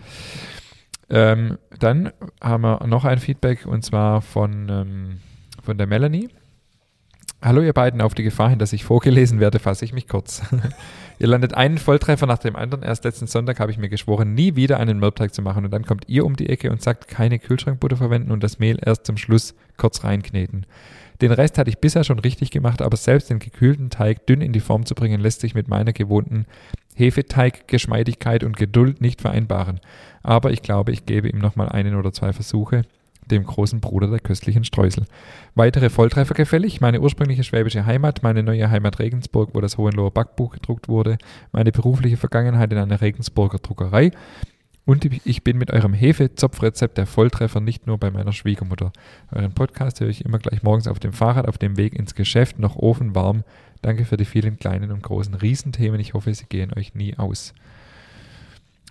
Ähm, 1.08 1.58
dann 1.78 2.12
haben 2.40 2.62
wir 2.62 2.86
noch 2.86 3.04
ein 3.04 3.18
Feedback 3.18 3.66
und 3.66 3.84
zwar 3.84 4.22
von, 4.22 4.68
ähm, 4.68 5.20
von 5.62 5.76
der 5.76 5.86
Melanie. 5.86 6.28
Hallo 7.42 7.62
ihr 7.62 7.72
beiden, 7.72 8.02
auf 8.02 8.14
die 8.14 8.22
Gefahr 8.22 8.50
hin, 8.50 8.58
dass 8.58 8.74
ich 8.74 8.84
vorgelesen 8.84 9.40
werde, 9.40 9.58
fasse 9.58 9.84
ich 9.84 9.94
mich 9.94 10.06
kurz. 10.06 10.42
ihr 11.18 11.26
landet 11.26 11.54
einen 11.54 11.78
Volltreffer 11.78 12.26
nach 12.26 12.38
dem 12.38 12.54
anderen. 12.54 12.84
Erst 12.84 13.04
letzten 13.04 13.26
Sonntag 13.26 13.60
habe 13.60 13.72
ich 13.72 13.78
mir 13.78 13.88
geschworen, 13.88 14.34
nie 14.34 14.56
wieder 14.56 14.78
einen 14.78 14.98
Mürbteig 14.98 15.32
zu 15.32 15.40
machen. 15.40 15.64
Und 15.64 15.70
dann 15.70 15.86
kommt 15.86 16.04
ihr 16.06 16.26
um 16.26 16.36
die 16.36 16.50
Ecke 16.50 16.70
und 16.70 16.82
sagt, 16.82 17.08
keine 17.08 17.38
Kühlschrankbutter 17.38 17.96
verwenden 17.96 18.30
und 18.30 18.42
das 18.42 18.58
Mehl 18.58 18.78
erst 18.84 19.06
zum 19.06 19.16
Schluss 19.16 19.54
kurz 19.78 20.04
reinkneten. 20.04 20.66
Den 21.20 21.32
Rest 21.32 21.58
hatte 21.58 21.70
ich 21.70 21.78
bisher 21.78 22.04
schon 22.04 22.18
richtig 22.18 22.50
gemacht, 22.50 22.80
aber 22.80 22.96
selbst 22.96 23.30
den 23.30 23.38
gekühlten 23.38 23.90
Teig 23.90 24.26
dünn 24.26 24.40
in 24.40 24.52
die 24.52 24.60
Form 24.60 24.86
zu 24.86 24.94
bringen, 24.94 25.20
lässt 25.20 25.40
sich 25.40 25.54
mit 25.54 25.68
meiner 25.68 25.92
gewohnten 25.92 26.46
Hefeteiggeschmeidigkeit 26.94 28.42
und 28.42 28.56
Geduld 28.56 29.00
nicht 29.00 29.20
vereinbaren. 29.20 29.80
Aber 30.22 30.50
ich 30.50 30.62
glaube, 30.62 30.92
ich 30.92 31.06
gebe 31.06 31.28
ihm 31.28 31.38
nochmal 31.38 31.68
einen 31.68 31.94
oder 31.94 32.12
zwei 32.12 32.32
Versuche 32.32 32.82
dem 33.26 33.44
großen 33.44 33.80
Bruder 33.80 34.08
der 34.08 34.20
köstlichen 34.20 34.64
Streusel. 34.64 35.04
Weitere 35.54 35.88
Volltreffer 35.88 36.34
gefällig, 36.34 36.80
meine 36.80 37.00
ursprüngliche 37.00 37.44
schwäbische 37.44 37.86
Heimat, 37.86 38.22
meine 38.22 38.42
neue 38.42 38.70
Heimat 38.70 38.98
Regensburg, 38.98 39.50
wo 39.52 39.60
das 39.60 39.78
Hohenloher 39.78 40.10
Backbuch 40.10 40.52
gedruckt 40.52 40.88
wurde, 40.88 41.16
meine 41.52 41.70
berufliche 41.70 42.16
Vergangenheit 42.16 42.72
in 42.72 42.78
einer 42.78 43.00
Regensburger 43.00 43.58
Druckerei 43.58 44.10
und 44.86 45.04
ich 45.04 45.44
bin 45.44 45.58
mit 45.58 45.70
eurem 45.70 45.92
Hefezopfrezept 45.92 46.98
der 46.98 47.06
Volltreffer 47.06 47.60
nicht 47.60 47.86
nur 47.86 47.98
bei 47.98 48.10
meiner 48.10 48.32
Schwiegermutter. 48.32 48.92
Euren 49.30 49.52
Podcast 49.52 50.00
höre 50.00 50.08
ich 50.08 50.24
immer 50.24 50.38
gleich 50.38 50.62
morgens 50.62 50.88
auf 50.88 50.98
dem 50.98 51.12
Fahrrad 51.12 51.46
auf 51.46 51.58
dem 51.58 51.76
Weg 51.76 51.94
ins 51.94 52.14
Geschäft, 52.14 52.58
noch 52.58 52.76
ofenwarm. 52.76 53.44
Danke 53.82 54.04
für 54.04 54.16
die 54.16 54.24
vielen 54.24 54.58
kleinen 54.58 54.90
und 54.90 55.02
großen 55.02 55.34
Riesenthemen. 55.34 56.00
Ich 56.00 56.14
hoffe, 56.14 56.34
sie 56.34 56.46
gehen 56.46 56.72
euch 56.76 56.94
nie 56.94 57.16
aus. 57.16 57.54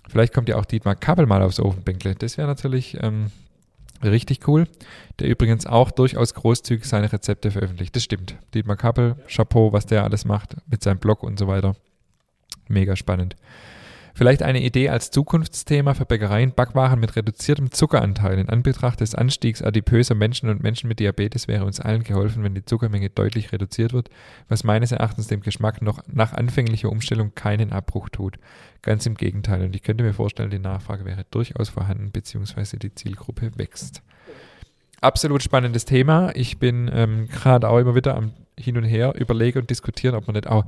Vielleicht 0.08 0.32
kommt 0.32 0.48
ja 0.48 0.56
auch 0.56 0.64
Dietmar 0.64 0.96
Kappel 0.96 1.26
mal 1.26 1.42
aufs 1.42 1.60
Ofenbänkle. 1.60 2.14
Das 2.16 2.36
wäre 2.36 2.48
natürlich 2.48 2.96
ähm, 3.00 3.30
Richtig 4.02 4.48
cool. 4.48 4.66
Der 5.18 5.28
übrigens 5.28 5.66
auch 5.66 5.90
durchaus 5.90 6.34
großzügig 6.34 6.86
seine 6.86 7.12
Rezepte 7.12 7.50
veröffentlicht. 7.50 7.94
Das 7.94 8.02
stimmt. 8.02 8.36
Dietmar 8.54 8.76
Kappel, 8.76 9.16
Chapeau, 9.28 9.72
was 9.72 9.86
der 9.86 10.04
alles 10.04 10.24
macht 10.24 10.56
mit 10.70 10.82
seinem 10.82 10.98
Blog 10.98 11.22
und 11.22 11.38
so 11.38 11.46
weiter. 11.46 11.76
Mega 12.68 12.96
spannend. 12.96 13.36
Vielleicht 14.20 14.42
eine 14.42 14.62
Idee 14.62 14.90
als 14.90 15.10
Zukunftsthema 15.10 15.94
für 15.94 16.04
Bäckereien, 16.04 16.52
Backwaren 16.52 17.00
mit 17.00 17.16
reduziertem 17.16 17.70
Zuckeranteil. 17.70 18.38
In 18.38 18.50
Anbetracht 18.50 19.00
des 19.00 19.14
Anstiegs 19.14 19.62
adipöser 19.62 20.14
Menschen 20.14 20.50
und 20.50 20.62
Menschen 20.62 20.88
mit 20.88 21.00
Diabetes 21.00 21.48
wäre 21.48 21.64
uns 21.64 21.80
allen 21.80 22.02
geholfen, 22.02 22.44
wenn 22.44 22.54
die 22.54 22.66
Zuckermenge 22.66 23.08
deutlich 23.08 23.50
reduziert 23.50 23.94
wird, 23.94 24.10
was 24.50 24.62
meines 24.62 24.92
Erachtens 24.92 25.28
dem 25.28 25.40
Geschmack 25.40 25.80
noch 25.80 26.02
nach 26.06 26.34
anfänglicher 26.34 26.90
Umstellung 26.90 27.34
keinen 27.34 27.72
Abbruch 27.72 28.10
tut. 28.10 28.36
Ganz 28.82 29.06
im 29.06 29.14
Gegenteil. 29.14 29.64
Und 29.64 29.74
ich 29.74 29.82
könnte 29.82 30.04
mir 30.04 30.12
vorstellen, 30.12 30.50
die 30.50 30.58
Nachfrage 30.58 31.06
wäre 31.06 31.24
durchaus 31.30 31.70
vorhanden, 31.70 32.12
beziehungsweise 32.12 32.76
die 32.76 32.94
Zielgruppe 32.94 33.52
wächst. 33.56 34.02
Absolut 35.00 35.42
spannendes 35.42 35.86
Thema. 35.86 36.30
Ich 36.36 36.58
bin 36.58 36.90
ähm, 36.92 37.26
gerade 37.28 37.70
auch 37.70 37.78
immer 37.78 37.94
wieder 37.94 38.16
am 38.16 38.32
Hin 38.58 38.76
und 38.76 38.84
Her 38.84 39.14
überlege 39.18 39.60
und 39.60 39.70
diskutieren, 39.70 40.14
ob 40.14 40.26
man 40.26 40.34
nicht 40.34 40.46
auch 40.46 40.66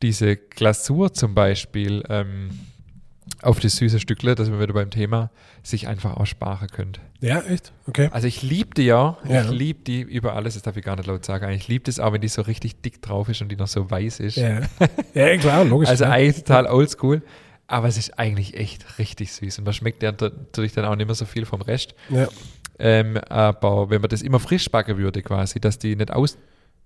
diese 0.00 0.36
Glasur 0.36 1.12
zum 1.12 1.34
Beispiel 1.34 2.04
ähm, 2.08 2.50
auf 3.44 3.60
das 3.60 3.76
süße 3.76 4.00
Stückle, 4.00 4.34
dass 4.34 4.50
wir 4.50 4.60
wieder 4.60 4.72
beim 4.72 4.90
Thema 4.90 5.30
sich 5.62 5.86
einfach 5.88 6.16
aussparen 6.16 6.68
könnt. 6.68 7.00
Ja, 7.20 7.40
echt? 7.40 7.72
Okay. 7.86 8.08
Also 8.12 8.26
ich 8.26 8.42
liebe 8.42 8.74
die 8.74 8.84
ja, 8.84 9.16
Ja. 9.28 9.42
ich 9.44 9.50
liebe 9.50 9.82
die 9.84 10.00
über 10.00 10.34
alles, 10.34 10.54
das 10.54 10.62
darf 10.62 10.76
ich 10.76 10.84
gar 10.84 10.96
nicht 10.96 11.06
laut 11.06 11.24
sagen. 11.24 11.48
Ich 11.52 11.68
liebe 11.68 11.84
das 11.84 12.00
auch, 12.00 12.12
wenn 12.12 12.20
die 12.20 12.28
so 12.28 12.42
richtig 12.42 12.80
dick 12.82 13.00
drauf 13.02 13.28
ist 13.28 13.40
und 13.42 13.48
die 13.50 13.56
noch 13.56 13.66
so 13.68 13.90
weiß 13.90 14.20
ist. 14.20 14.36
Ja, 14.36 14.60
ja 15.14 15.36
klar, 15.38 15.64
logisch. 15.64 15.88
Also 15.88 16.04
ja. 16.04 16.10
eigentlich 16.10 16.44
total 16.44 16.66
oldschool, 16.66 17.22
aber 17.66 17.88
es 17.88 17.96
ist 17.96 18.18
eigentlich 18.18 18.54
echt 18.58 18.98
richtig 18.98 19.32
süß 19.32 19.58
und 19.58 19.64
man 19.64 19.74
schmeckt 19.74 20.02
ja 20.02 20.12
natürlich 20.12 20.72
dann 20.72 20.84
auch 20.84 20.96
nicht 20.96 21.06
mehr 21.06 21.14
so 21.14 21.24
viel 21.24 21.44
vom 21.46 21.62
Rest. 21.62 21.94
ja. 22.10 22.28
Ähm, 22.76 23.18
aber 23.28 23.88
wenn 23.88 24.00
man 24.00 24.10
das 24.10 24.20
immer 24.20 24.40
frisch 24.40 24.68
backen 24.68 24.98
würde 24.98 25.22
quasi, 25.22 25.60
dass 25.60 25.78
die 25.78 25.94
nicht 25.94 26.10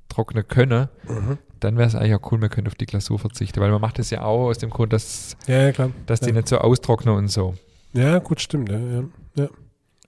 austrocknen 0.09 0.47
können, 0.47 0.89
Mhm. 1.09 1.39
dann 1.61 1.77
wäre 1.77 1.89
es 1.89 1.95
eigentlich 1.95 2.15
auch 2.15 2.33
cool, 2.33 2.39
man 2.39 2.51
könnte 2.51 2.69
auf 2.69 2.75
die 2.75 2.87
Glasur 2.87 3.19
verzichten, 3.19 3.61
weil 3.61 3.71
man 3.71 3.81
macht 3.81 3.99
das 3.99 4.11
ja 4.11 4.23
auch 4.23 4.49
aus 4.49 4.59
dem 4.59 4.71
Grund, 4.71 4.93
dass, 4.93 5.37
ja, 5.47 5.63
ja, 5.65 5.73
klar. 5.73 5.91
dass 6.07 6.21
die 6.21 6.29
ja. 6.29 6.35
nicht 6.35 6.49
so 6.49 6.59
austrocknen 6.59 7.15
und 7.15 7.29
so. 7.29 7.55
ja, 7.93 8.19
gut, 8.19 8.41
stimmt. 8.41 8.71
Ja, 8.71 8.79
ja. 8.79 9.05
ja. 9.35 9.49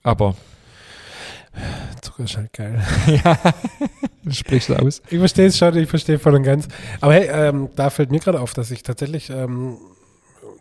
Aber 0.03 0.35
Zucker 2.01 2.23
ist 2.23 2.37
halt 2.37 2.53
geil. 2.53 2.81
ja, 3.25 3.37
sprichst 4.31 4.69
du 4.69 4.75
aus. 4.75 5.01
Ich 5.09 5.19
verstehe 5.19 5.47
es 5.47 5.57
schon, 5.57 5.75
ich 5.77 5.89
verstehe 5.89 6.17
voll 6.17 6.35
und 6.35 6.43
ganz. 6.43 6.67
Aber 7.01 7.13
hey, 7.13 7.27
ähm, 7.29 7.69
da 7.75 7.89
fällt 7.89 8.09
mir 8.09 8.19
gerade 8.19 8.39
auf, 8.39 8.53
dass 8.53 8.71
ich 8.71 8.83
tatsächlich 8.83 9.29
ähm, 9.29 9.77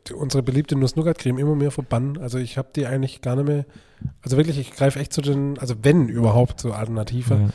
die, 0.08 0.14
unsere 0.14 0.42
beliebte 0.42 0.74
Nuss-Nougat-Creme 0.74 1.38
immer 1.38 1.54
mehr 1.54 1.70
verbannen. 1.70 2.18
Also 2.18 2.38
ich 2.38 2.58
habe 2.58 2.70
die 2.74 2.86
eigentlich 2.86 3.22
gar 3.22 3.36
nicht 3.36 3.46
mehr, 3.46 3.66
also 4.22 4.36
wirklich, 4.36 4.58
ich 4.58 4.72
greife 4.72 4.98
echt 4.98 5.12
zu 5.12 5.20
den, 5.20 5.58
also 5.60 5.76
wenn 5.82 6.08
überhaupt, 6.08 6.60
zur 6.60 6.76
Alternative 6.76 7.52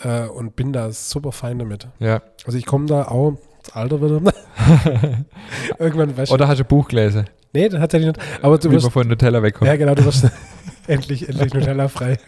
äh, 0.00 0.26
und 0.26 0.56
bin 0.56 0.72
da 0.72 0.92
super 0.92 1.32
fein 1.32 1.58
damit. 1.58 1.88
Ja. 1.98 2.22
Also 2.46 2.58
ich 2.58 2.66
komme 2.66 2.86
da 2.86 3.08
auch, 3.08 3.36
das 3.62 3.74
Alter 3.74 4.02
wieder, 4.02 4.20
irgendwann, 5.78 6.16
weißt 6.16 6.30
du, 6.30 6.34
Oder 6.34 6.48
hast 6.48 6.58
du 6.58 6.64
ein 6.64 6.68
Buch 6.68 6.88
gelesen, 6.88 7.26
nee, 7.52 7.68
das 7.68 7.80
hat 7.80 7.92
ja 7.92 7.98
nicht, 8.00 8.18
aber 8.42 8.58
du 8.58 8.70
wie 8.70 8.74
wirst, 8.74 8.90
von 8.90 9.06
Nutella 9.06 9.42
wegkommt. 9.42 9.68
ja 9.68 9.76
genau, 9.76 9.94
du 9.94 10.04
wirst, 10.04 10.28
endlich, 10.86 11.28
endlich 11.28 11.54
Nutella 11.54 11.88
frei. 11.88 12.18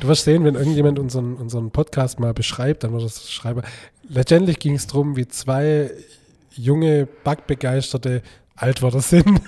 Du 0.00 0.08
wirst 0.08 0.24
sehen, 0.24 0.44
wenn 0.44 0.54
irgendjemand 0.54 0.98
unseren, 0.98 1.34
unseren 1.34 1.70
Podcast 1.70 2.20
mal 2.20 2.32
beschreibt, 2.32 2.84
dann 2.84 2.92
wird 2.92 3.04
das 3.04 3.30
schreiben. 3.30 3.62
Letztendlich 4.08 4.58
ging 4.58 4.74
es 4.74 4.86
darum, 4.86 5.16
wie 5.16 5.28
zwei 5.28 5.90
junge, 6.54 7.06
backbegeisterte 7.24 8.22
Altwörter 8.56 9.00
sind. 9.00 9.40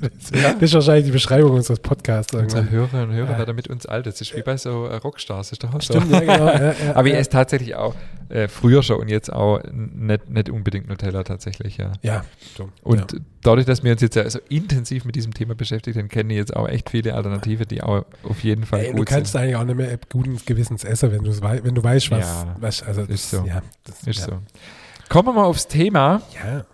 Das, 0.30 0.30
das 0.30 0.62
ist 0.62 0.74
wahrscheinlich 0.74 1.06
die 1.06 1.10
Beschreibung 1.12 1.52
unseres 1.52 1.80
Podcasts. 1.80 2.32
Unsere. 2.34 2.70
Hörerinnen 2.70 3.10
und 3.10 3.14
Hörer 3.16 3.32
Ja. 3.32 3.38
werden 3.38 3.56
mit 3.56 3.68
uns 3.68 3.86
alt. 3.86 4.06
Das 4.06 4.20
ist 4.20 4.34
wie 4.36 4.42
bei 4.42 4.56
so 4.56 4.86
äh, 4.86 4.96
Rockstars. 4.96 5.52
Ist 5.52 5.64
doch 5.64 5.74
auch 5.74 5.80
Stimmt, 5.80 6.06
so. 6.08 6.12
ja, 6.14 6.20
genau. 6.20 6.46
Ja, 6.46 6.60
ja, 6.72 6.74
Aber 6.94 7.06
ich 7.08 7.14
ja. 7.14 7.18
esse 7.20 7.30
tatsächlich 7.30 7.74
auch 7.74 7.94
äh, 8.28 8.46
früher 8.48 8.82
schon 8.82 9.00
und 9.00 9.08
jetzt 9.08 9.32
auch 9.32 9.60
nicht, 9.72 10.28
nicht 10.28 10.50
unbedingt 10.50 10.88
Nutella 10.88 11.24
tatsächlich, 11.24 11.78
ja. 11.78 11.92
Ja, 12.02 12.24
stimmt. 12.52 12.72
Und 12.82 13.12
ja. 13.12 13.18
dadurch, 13.42 13.66
dass 13.66 13.82
wir 13.82 13.92
uns 13.92 14.02
jetzt 14.02 14.16
ja 14.16 14.28
so 14.28 14.38
intensiv 14.48 15.04
mit 15.04 15.16
diesem 15.16 15.34
Thema 15.34 15.54
beschäftigt 15.54 15.96
haben, 15.98 16.08
kennen 16.08 16.30
jetzt 16.30 16.54
auch 16.54 16.68
echt 16.68 16.90
viele 16.90 17.14
Alternative, 17.14 17.66
die 17.66 17.82
auch 17.82 18.04
auf 18.22 18.44
jeden 18.44 18.66
Fall 18.66 18.80
Ey, 18.80 18.90
du 18.92 18.98
gut 18.98 19.06
kannst 19.06 19.32
sind. 19.32 19.40
eigentlich 19.40 19.56
auch 19.56 19.64
nicht 19.64 19.76
mehr 19.76 19.98
guten 20.10 20.38
Gewissens 20.44 20.84
essen, 20.84 21.10
wenn, 21.10 21.24
wenn 21.64 21.74
du 21.74 21.82
weißt, 21.82 22.10
was. 22.10 22.20
Ja, 22.26 22.56
was 22.60 22.82
also 22.82 23.02
ist 23.02 23.10
das, 23.10 23.40
so. 23.40 23.46
Ja, 23.46 23.62
das, 23.84 24.02
Ist 24.06 24.20
ja. 24.20 24.26
so. 24.26 24.32
Kommen 25.08 25.28
wir 25.28 25.32
mal 25.32 25.44
aufs 25.44 25.66
Thema. 25.66 26.20
Ja, 26.34 26.64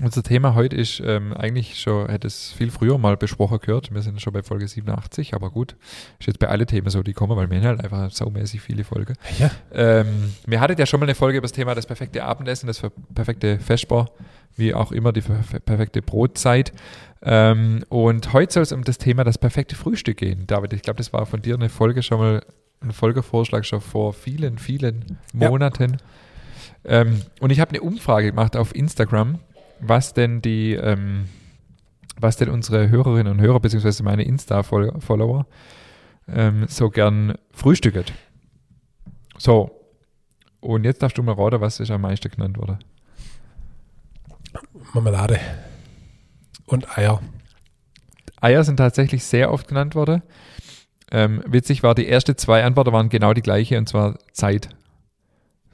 Unser 0.00 0.22
Thema 0.22 0.54
heute 0.54 0.74
ist 0.74 1.02
ähm, 1.04 1.34
eigentlich 1.34 1.78
schon, 1.78 2.08
hätte 2.08 2.26
es 2.26 2.50
viel 2.52 2.70
früher 2.70 2.96
mal 2.96 3.18
besprochen 3.18 3.58
gehört. 3.60 3.92
Wir 3.92 4.00
sind 4.00 4.22
schon 4.22 4.32
bei 4.32 4.42
Folge 4.42 4.66
87, 4.66 5.34
aber 5.34 5.50
gut. 5.50 5.76
Ist 6.18 6.26
jetzt 6.28 6.38
bei 6.38 6.48
allen 6.48 6.66
Themen 6.66 6.88
so, 6.88 7.02
die 7.02 7.12
kommen, 7.12 7.36
weil 7.36 7.50
wir 7.50 7.60
halt 7.60 7.84
einfach 7.84 8.10
saumäßig 8.10 8.62
viele 8.62 8.84
Folgen. 8.84 9.14
ja. 9.38 9.50
Ähm, 9.70 10.32
wir 10.46 10.60
hattet 10.62 10.78
ja 10.78 10.86
schon 10.86 10.98
mal 10.98 11.04
eine 11.04 11.14
Folge 11.14 11.36
über 11.38 11.44
das 11.44 11.52
Thema 11.52 11.74
das 11.74 11.84
perfekte 11.84 12.24
Abendessen, 12.24 12.68
das 12.68 12.80
per- 12.80 12.90
perfekte 13.14 13.58
Vesper, 13.58 14.10
wie 14.56 14.72
auch 14.72 14.92
immer, 14.92 15.12
die 15.12 15.20
per- 15.20 15.60
perfekte 15.60 16.00
Brotzeit. 16.00 16.72
Ähm, 17.20 17.84
und 17.90 18.32
heute 18.32 18.54
soll 18.54 18.62
es 18.62 18.72
um 18.72 18.84
das 18.84 18.96
Thema 18.96 19.24
das 19.24 19.36
perfekte 19.36 19.76
Frühstück 19.76 20.16
gehen. 20.16 20.46
David, 20.46 20.72
ich 20.72 20.80
glaube, 20.82 20.96
das 20.98 21.12
war 21.12 21.26
von 21.26 21.42
dir 21.42 21.54
eine 21.54 21.68
Folge 21.68 22.02
schon 22.02 22.18
mal, 22.18 22.42
ein 22.80 22.92
Folgevorschlag 22.92 23.66
schon 23.66 23.82
vor 23.82 24.14
vielen, 24.14 24.56
vielen 24.56 25.18
Ja. 25.38 25.50
Monaten. 25.50 25.98
Ähm, 26.84 27.20
und 27.40 27.50
ich 27.50 27.60
habe 27.60 27.68
eine 27.72 27.82
Umfrage 27.82 28.28
gemacht 28.30 28.56
auf 28.56 28.74
Instagram, 28.74 29.38
was 29.82 30.14
denn 30.14 30.40
die, 30.40 30.74
ähm, 30.74 31.28
was 32.18 32.36
denn 32.36 32.48
unsere 32.48 32.88
Hörerinnen 32.88 33.32
und 33.32 33.40
Hörer, 33.40 33.60
beziehungsweise 33.60 34.02
meine 34.02 34.22
Insta-Follower, 34.22 35.46
ähm, 36.28 36.66
so 36.68 36.88
gern 36.88 37.34
frühstücket. 37.52 38.12
So, 39.38 39.70
und 40.60 40.84
jetzt 40.84 41.02
darfst 41.02 41.18
du 41.18 41.22
mal 41.22 41.34
raten, 41.34 41.60
was 41.60 41.80
ist 41.80 41.90
am 41.90 42.02
meisten 42.02 42.30
genannt 42.30 42.56
wurde. 42.58 42.78
Marmelade. 44.94 45.40
Und 46.66 46.96
Eier. 46.96 47.20
Eier 48.40 48.62
sind 48.64 48.76
tatsächlich 48.76 49.24
sehr 49.24 49.50
oft 49.52 49.66
genannt 49.66 49.94
worden. 49.94 50.22
Ähm, 51.10 51.42
witzig 51.46 51.82
war, 51.82 51.94
die 51.94 52.08
ersten 52.08 52.36
zwei 52.36 52.64
Antworten 52.64 52.92
waren 52.92 53.08
genau 53.08 53.34
die 53.34 53.42
gleiche, 53.42 53.76
und 53.78 53.88
zwar 53.88 54.18
Zeit. 54.32 54.68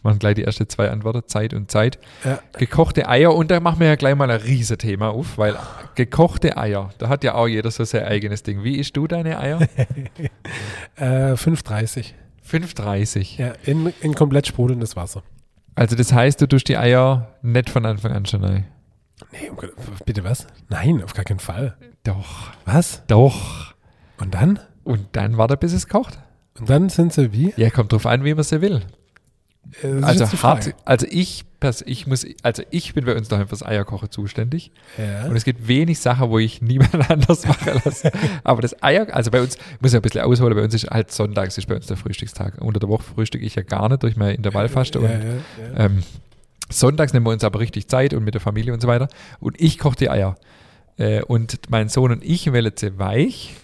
Waren 0.03 0.19
gleich 0.19 0.35
die 0.35 0.45
ersten 0.45 0.69
zwei 0.69 0.91
Antworten, 0.91 1.23
Zeit 1.27 1.55
und 1.55 1.71
Zeit. 1.71 1.99
Ja. 2.25 2.39
Gekochte 2.57 3.09
Eier, 3.09 3.35
und 3.35 3.51
da 3.51 3.61
machen 3.61 3.81
wir 3.81 3.89
ja 3.89 3.97
gleich 3.97 4.15
mal 4.15 4.31
ein 4.31 4.41
riesen 4.41 4.79
Thema 4.79 5.11
auf, 5.11 5.39
weil 5.39 5.57
gekochte 5.97 6.57
Eier, 6.57 6.91
da 6.99 7.09
hat 7.09 7.25
ja 7.25 7.35
auch 7.35 7.49
jeder 7.49 7.71
so 7.71 7.85
sein 7.85 8.05
eigenes 8.05 8.43
Ding. 8.43 8.63
Wie 8.63 8.77
isst 8.77 8.97
du 8.97 9.07
deine 9.07 9.39
Eier? 9.39 9.61
Äh, 10.97 11.35
5,30. 11.35 12.07
5,30. 12.49 13.39
Ja, 13.39 13.53
in, 13.65 13.93
in 14.01 14.15
komplett 14.15 14.49
sprudelndes 14.49 14.97
Wasser. 14.97 15.23
Also 15.77 15.95
das 15.95 16.13
heißt, 16.13 16.41
du 16.41 16.49
tust 16.49 16.67
die 16.69 16.77
Eier 16.77 17.37
nicht 17.43 17.71
von 17.71 17.87
Anfang 17.87 18.11
an 18.13 18.27
schon 18.27 18.43
rein. 18.43 18.67
Nee, 19.33 19.51
um 19.51 19.57
bitte 20.05 20.25
was? 20.25 20.47
Nein, 20.69 21.03
auf 21.05 21.15
gar 21.15 21.25
keinen 21.25 21.39
Fall. 21.39 21.77
Doch, 22.05 22.51
Was? 22.65 23.03
doch. 23.07 23.75
Und 24.19 24.35
dann? 24.35 24.59
Und 24.85 25.09
dann 25.13 25.37
warte, 25.37 25.57
bis 25.57 25.73
es 25.73 25.89
kocht. 25.89 26.19
Und 26.59 26.71
dann 26.71 26.89
sind 26.89 27.13
sie 27.13 27.33
wie? 27.33 27.53
Ja, 27.57 27.71
kommt 27.71 27.93
drauf 27.93 28.07
an, 28.07 28.25
wie 28.25 28.35
man 28.35 28.45
sie 28.45 28.61
will. 28.61 28.81
Äh, 29.83 30.03
Also 30.03 30.25
hart, 30.43 30.75
also 30.85 31.07
ich, 31.11 31.45
ich 31.87 32.07
muss, 32.07 32.27
also 32.43 32.63
ich 32.71 32.95
bin 32.95 33.05
bei 33.05 33.15
uns 33.15 33.29
daheim 33.29 33.49
fürs 33.49 33.65
Eierkochen 33.65 34.11
zuständig. 34.11 34.71
Ja. 34.97 35.27
Und 35.27 35.37
es 35.37 35.45
gibt 35.45 35.69
wenig 35.69 35.99
Sachen, 36.01 36.31
wo 36.31 36.39
ich 36.39 36.63
niemand 36.63 37.11
anders 37.11 37.47
machen 37.47 37.81
lasse. 37.85 38.11
Aber 38.45 38.63
das 38.63 38.83
Eier, 38.83 39.07
also 39.15 39.31
bei 39.31 39.41
uns, 39.43 39.57
ich 39.57 39.81
muss 39.81 39.93
ja 39.93 39.99
ein 39.99 40.03
bisschen 40.03 40.23
ausholen, 40.23 40.55
bei 40.55 40.63
uns 40.63 40.75
ist 40.75 40.89
halt 40.91 41.11
sonntags 41.13 41.59
ist 41.59 41.67
bei 41.69 41.77
uns 41.77 41.87
der 41.87 41.97
Frühstückstag. 41.97 42.61
Unter 42.61 42.81
der 42.81 42.89
Woche 42.89 43.03
frühstücke 43.03 43.45
ich 43.45 43.55
ja 43.55 43.63
gar 43.63 43.89
nicht 43.89 44.03
durch 44.03 44.17
meine 44.17 44.35
Intervallfaste. 44.35 44.99
ja, 45.01 45.05
und 45.05 45.77
ja. 45.77 45.85
ähm, 45.85 46.03
sonntags 46.71 47.13
nehmen 47.13 47.27
wir 47.27 47.33
uns 47.33 47.45
aber 47.45 47.61
richtig 47.61 47.89
Zeit 47.89 48.15
und 48.15 48.25
mit 48.25 48.35
der 48.35 48.41
Familie 48.41 48.73
und 48.73 48.81
so 48.81 48.89
weiter. 48.89 49.09
Und 49.41 49.61
ich 49.61 49.79
koche 49.79 49.97
die 49.97 50.11
Eier. 50.11 50.37
Äh, 50.97 51.23
und 51.23 51.59
mein 51.71 51.89
Sohn 51.89 52.11
und 52.13 52.25
ich 52.25 52.53
wählen 52.53 52.73
sie 52.75 52.99
weich. 52.99 53.55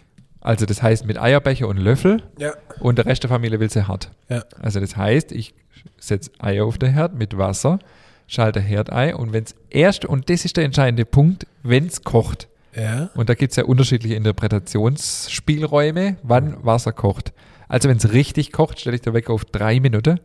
Also 0.40 0.66
das 0.66 0.82
heißt 0.82 1.06
mit 1.06 1.18
Eierbecher 1.18 1.66
und 1.68 1.78
Löffel. 1.78 2.22
ja. 2.38 2.52
Und 2.80 2.98
der 2.98 3.06
Rest 3.06 3.22
der 3.22 3.30
Familie 3.30 3.60
will 3.60 3.70
sie 3.70 3.88
hart. 3.88 4.10
Ja. 4.28 4.44
Also 4.60 4.78
das 4.80 4.96
heißt, 4.96 5.32
ich 5.32 5.54
setze 5.98 6.30
Eier 6.38 6.64
auf 6.66 6.78
den 6.78 6.92
Herd 6.92 7.14
mit 7.14 7.36
Wasser, 7.36 7.78
schalte 8.26 8.60
Herd 8.60 8.90
ein 8.90 9.14
und 9.14 9.32
wenn 9.32 9.44
es 9.44 9.54
erst, 9.70 10.04
und 10.04 10.30
das 10.30 10.44
ist 10.44 10.56
der 10.56 10.64
entscheidende 10.64 11.04
Punkt, 11.04 11.46
wenn 11.62 11.86
es 11.86 12.02
kocht, 12.02 12.48
Ja. 12.74 13.10
und 13.14 13.28
da 13.28 13.34
gibt 13.34 13.52
es 13.52 13.56
ja 13.56 13.64
unterschiedliche 13.64 14.14
Interpretationsspielräume, 14.14 16.16
wann 16.22 16.64
Wasser 16.64 16.92
kocht. 16.92 17.32
Also 17.68 17.88
wenn 17.88 17.96
es 17.96 18.12
richtig 18.12 18.52
kocht, 18.52 18.80
stelle 18.80 18.96
ich 18.96 19.02
den 19.02 19.14
Wecker 19.14 19.32
auf 19.32 19.44
drei 19.44 19.80
Minuten 19.80 20.20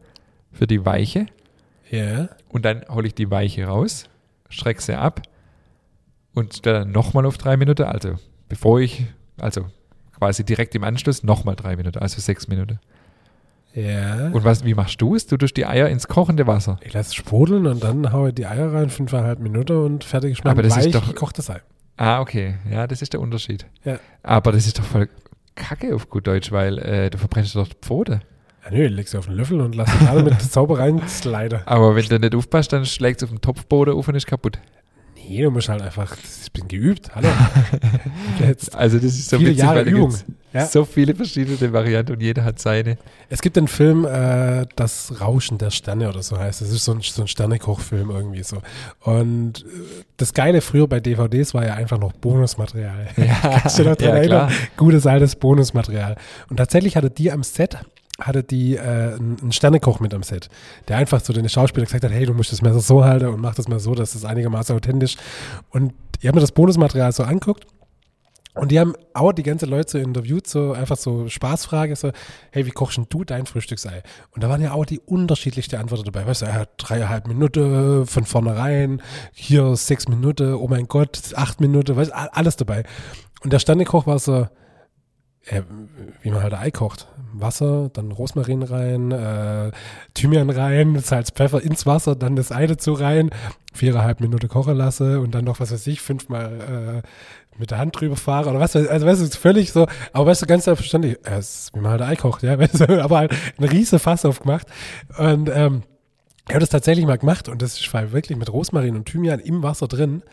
für 0.52 0.68
die 0.68 0.86
Weiche 0.86 1.28
Ja. 1.90 2.30
und 2.50 2.66
dann 2.66 2.84
hole 2.90 3.08
ich 3.08 3.16
die 3.16 3.30
Weiche 3.32 3.66
raus, 3.66 4.06
schrecke 4.50 4.82
sie 4.82 4.98
ab 4.98 5.22
und 6.34 6.56
stelle 6.56 6.80
dann 6.80 6.92
nochmal 6.92 7.26
auf 7.26 7.38
drei 7.38 7.58
Minuten, 7.58 7.84
also 7.84 8.16
bevor 8.48 8.80
ich, 8.80 9.06
also 9.38 9.66
quasi 10.18 10.44
direkt 10.44 10.76
im 10.76 10.84
Anschluss 10.84 11.24
nochmal 11.24 11.56
drei 11.56 11.76
Minuten, 11.76 12.00
also 12.00 12.20
sechs 12.20 12.48
Minuten. 12.48 12.80
Ja. 13.82 14.28
Und 14.30 14.44
was, 14.44 14.66
wie 14.66 14.74
machst 14.74 15.00
du 15.02 15.16
es? 15.16 15.28
Du 15.28 15.38
tust 15.38 15.56
die 15.58 15.66
Eier 15.66 15.88
ins 15.90 16.08
kochende 16.08 16.48
Wasser. 16.48 16.80
Ich 16.84 16.94
lasse 16.94 17.10
es 17.10 17.16
sprudeln 17.16 17.68
und 17.68 17.84
dann 17.84 18.12
haue 18.12 18.30
ich 18.30 18.36
die 18.36 18.46
Eier 18.46 18.74
rein, 18.74 18.90
fünfeinhalb 18.90 19.40
Minuten 19.40 19.78
und 19.78 20.04
fertig 20.04 20.32
ist 20.34 20.44
mein 20.44 20.52
Aber 20.52 20.64
das 20.64 20.76
ist 20.78 20.86
weich 20.86 20.92
doch- 20.94 21.08
gekochtes 21.08 21.50
Ei. 21.50 21.62
Ah, 21.98 22.22
okay. 22.22 22.56
Ja, 22.72 22.88
das 22.88 23.02
ist 23.02 23.14
der 23.14 23.20
Unterschied. 23.20 23.66
Ja. 23.84 24.00
Aber 24.24 24.52
das 24.52 24.66
ist 24.68 24.80
doch 24.80 24.86
voll 24.86 25.10
kacke 25.56 25.94
auf 25.94 26.10
gut 26.10 26.26
Deutsch, 26.28 26.52
weil 26.52 26.78
äh, 26.80 27.10
du 27.10 27.18
verbrennst 27.18 27.56
doch 27.56 27.68
die 27.68 27.76
Pfote. 27.82 28.22
Ja, 28.64 28.72
nö, 28.72 28.86
ich 28.86 28.92
leg 28.92 29.08
sie 29.08 29.18
auf 29.18 29.26
den 29.26 29.36
Löffel 29.36 29.60
und 29.60 29.76
lasse 29.76 29.98
gerade 29.98 30.24
mit 30.24 30.42
sauber 30.42 30.80
rein 30.80 31.02
sliden. 31.08 31.60
Aber 31.66 31.96
wenn 31.96 32.06
du 32.06 32.20
nicht 32.20 32.36
aufpasst, 32.36 32.72
dann 32.72 32.86
schlägt 32.86 33.22
es 33.22 33.24
auf 33.26 33.30
den 33.32 33.42
Topfboden 33.42 33.94
auf 33.94 34.08
und 34.08 34.16
ist 34.16 34.28
kaputt. 34.28 34.60
Nee, 35.30 35.44
du 35.44 35.52
musst 35.52 35.70
halt 35.70 35.82
einfach, 35.82 36.18
ich 36.44 36.52
bin 36.52 36.68
geübt, 36.68 37.14
hallo. 37.16 37.28
Also 38.74 38.98
das 38.98 39.06
ist 39.06 39.30
so 39.30 39.38
Viele 39.38 39.52
witzig, 39.52 39.64
Jahre 39.64 39.82
Übung. 39.84 40.16
Ja. 40.54 40.66
so 40.66 40.84
viele 40.86 41.14
verschiedene 41.14 41.72
Varianten 41.72 42.14
und 42.14 42.22
jeder 42.22 42.44
hat 42.44 42.58
seine. 42.60 42.98
Es 43.30 43.42
gibt 43.42 43.58
einen 43.58 43.68
Film, 43.68 44.06
äh, 44.06 44.66
Das 44.76 45.22
Rauschen 45.22 45.58
der 45.60 45.70
Sterne 45.70 46.10
oder 46.10 46.24
so 46.24 46.40
heißt. 46.40 46.62
Das 46.62 46.70
ist 46.72 46.84
so 46.86 46.94
ein, 46.94 47.02
so 47.02 47.22
ein 47.22 47.28
Sternekochfilm 47.28 48.10
irgendwie 48.10 48.42
so. 48.44 48.58
Und 49.02 49.60
äh, 49.62 50.04
das 50.18 50.34
Geile 50.34 50.62
früher 50.62 50.88
bei 50.88 51.00
DVDs 51.00 51.54
war 51.54 51.66
ja 51.66 51.76
einfach 51.76 52.00
noch 52.00 52.14
Bonusmaterial. 52.14 53.08
Ja, 53.18 53.36
Kannst 53.60 53.78
du 53.78 53.84
noch 53.84 53.96
dran 53.96 54.10
ja 54.10 54.16
erinnern? 54.16 54.48
klar. 54.48 54.52
Gutes 54.78 55.06
altes 55.06 55.36
Bonusmaterial. 55.36 56.16
Und 56.50 56.58
tatsächlich 56.58 56.96
hatte 56.98 57.12
die 57.12 57.32
am 57.32 57.44
Set, 57.44 57.78
hatte 58.20 58.44
die 58.44 58.76
äh, 58.76 59.16
einen 59.16 59.52
Sternekoch 59.52 60.00
mit 60.00 60.14
am 60.14 60.24
Set, 60.24 60.50
der 60.88 60.98
einfach 60.98 61.22
so 61.22 61.34
den 61.34 61.48
Schauspieler 61.48 61.86
gesagt 61.86 62.04
hat, 62.04 62.12
hey, 62.12 62.26
du 62.26 62.34
musst 62.34 62.52
das 62.52 62.62
Messer 62.62 62.80
so 62.80 63.04
halten 63.04 63.28
und 63.28 63.42
mach 63.42 63.56
das 63.56 63.68
mal 63.68 63.80
so, 63.80 63.96
dass 63.96 64.16
es 64.16 64.26
einigermaßen 64.26 64.76
authentisch. 64.76 65.16
Und 65.70 65.94
ich 66.20 66.28
habe 66.28 66.36
mir 66.36 66.42
das 66.42 66.52
Bonusmaterial 66.52 67.12
so 67.12 67.24
anguckt 67.24 67.66
und 68.56 68.72
die 68.72 68.80
haben 68.80 68.94
auch 69.14 69.32
die 69.32 69.44
ganze 69.44 69.66
Leute 69.66 69.92
so 69.92 69.98
interviewt, 70.00 70.48
so 70.48 70.74
einfach 70.74 70.98
so 70.98 71.30
Spaßfrage, 71.30 71.96
so, 71.96 72.12
hey, 72.52 72.66
wie 72.66 72.72
kochst 72.72 73.00
du 73.10 73.24
dein 73.24 73.46
Frühstücksei? 73.46 74.04
Und 74.32 74.44
da 74.44 74.50
waren 74.50 74.62
ja 74.62 74.74
auch 74.74 74.86
die 74.86 75.00
unterschiedlichste 75.00 75.80
Antworten 75.80 76.04
dabei. 76.04 76.26
Weißt 76.26 76.42
du, 76.42 76.48
er 76.48 76.54
hat 76.54 76.72
dreieinhalb 76.78 77.28
Minuten 77.28 78.06
von 78.06 78.26
vornherein, 78.26 79.02
hier 79.32 79.76
sechs 79.76 80.08
Minuten, 80.08 80.56
oh 80.56 80.68
mein 80.68 80.88
Gott, 80.88 81.34
acht 81.36 81.62
Minuten, 81.62 81.96
weißt 81.96 82.12
alles 82.12 82.58
dabei. 82.58 82.84
Und 83.44 83.54
der 83.54 83.60
Sternekoch 83.60 84.08
war 84.08 84.20
so, 84.20 84.48
äh, 85.46 85.62
wie 86.22 86.32
man 86.32 86.44
halt 86.44 86.54
Ei 86.54 86.72
kocht. 86.72 87.08
Wasser, 87.34 87.90
dann 87.94 88.12
Rosmarin 88.12 88.64
rein, 88.64 89.12
äh, 89.12 89.72
Thymian 90.14 90.50
rein, 90.50 90.98
Salz, 91.00 91.32
Pfeffer 91.32 91.62
ins 91.62 91.86
Wasser, 91.86 92.16
dann 92.16 92.36
das 92.36 92.52
Ei 92.52 92.68
dazu 92.68 92.94
rein, 92.94 93.30
viereinhalb 93.74 94.20
Minuten 94.22 94.48
kochen 94.48 94.76
lasse 94.76 95.20
und 95.20 95.36
dann 95.36 95.46
noch, 95.46 95.60
was 95.60 95.72
weiß 95.72 95.88
ich, 95.88 96.02
fünfmal 96.02 97.02
äh, 97.04 97.58
mit 97.60 97.72
der 97.72 97.78
Hand 97.78 98.00
drüber 98.00 98.16
fahre 98.16 98.50
oder 98.50 98.60
was, 98.60 98.76
weiß- 98.76 98.88
also 98.88 99.06
weißt 99.06 99.22
du, 99.22 99.38
völlig 99.38 99.72
so, 99.72 99.88
aber 100.14 100.28
weißt 100.28 100.42
du, 100.42 100.46
ganz 100.46 100.64
selbstverständlich, 100.66 101.18
äh, 101.26 101.42
wie 101.74 101.80
man 101.80 101.92
halt 101.92 102.02
Ei 102.02 102.16
kocht, 102.16 102.44
ja, 102.44 102.58
weißt 102.60 102.82
du, 102.82 103.04
aber 103.04 103.18
halt 103.18 103.36
ein 103.58 103.64
riese 103.66 104.00
Fass 104.00 104.26
aufgemacht 104.26 104.68
und 105.18 105.50
ähm, 105.54 105.84
ich 106.48 106.54
habe 106.56 106.62
das 106.62 106.70
tatsächlich 106.70 107.06
mal 107.06 107.18
gemacht 107.20 107.48
und 107.48 107.62
das 107.62 107.94
war 107.94 108.12
wirklich 108.12 108.36
mit 108.38 108.52
Rosmarin 108.52 108.96
und 108.96 109.06
Thymian 109.06 109.40
im 109.40 109.62
Wasser 109.62 109.88
drin. 109.88 110.24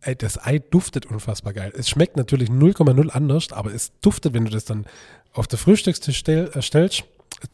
Ey, 0.00 0.14
das 0.14 0.38
Ei 0.44 0.58
duftet 0.60 1.06
unfassbar 1.06 1.52
geil. 1.52 1.72
Es 1.76 1.88
schmeckt 1.88 2.16
natürlich 2.16 2.50
0,0 2.50 3.08
anders, 3.10 3.52
aber 3.52 3.74
es 3.74 3.90
duftet, 4.00 4.32
wenn 4.32 4.44
du 4.44 4.50
das 4.50 4.64
dann 4.64 4.86
auf 5.32 5.46
den 5.48 5.58
Frühstückstisch 5.58 6.18
stell, 6.18 6.50
äh, 6.54 6.62
stellst, 6.62 7.04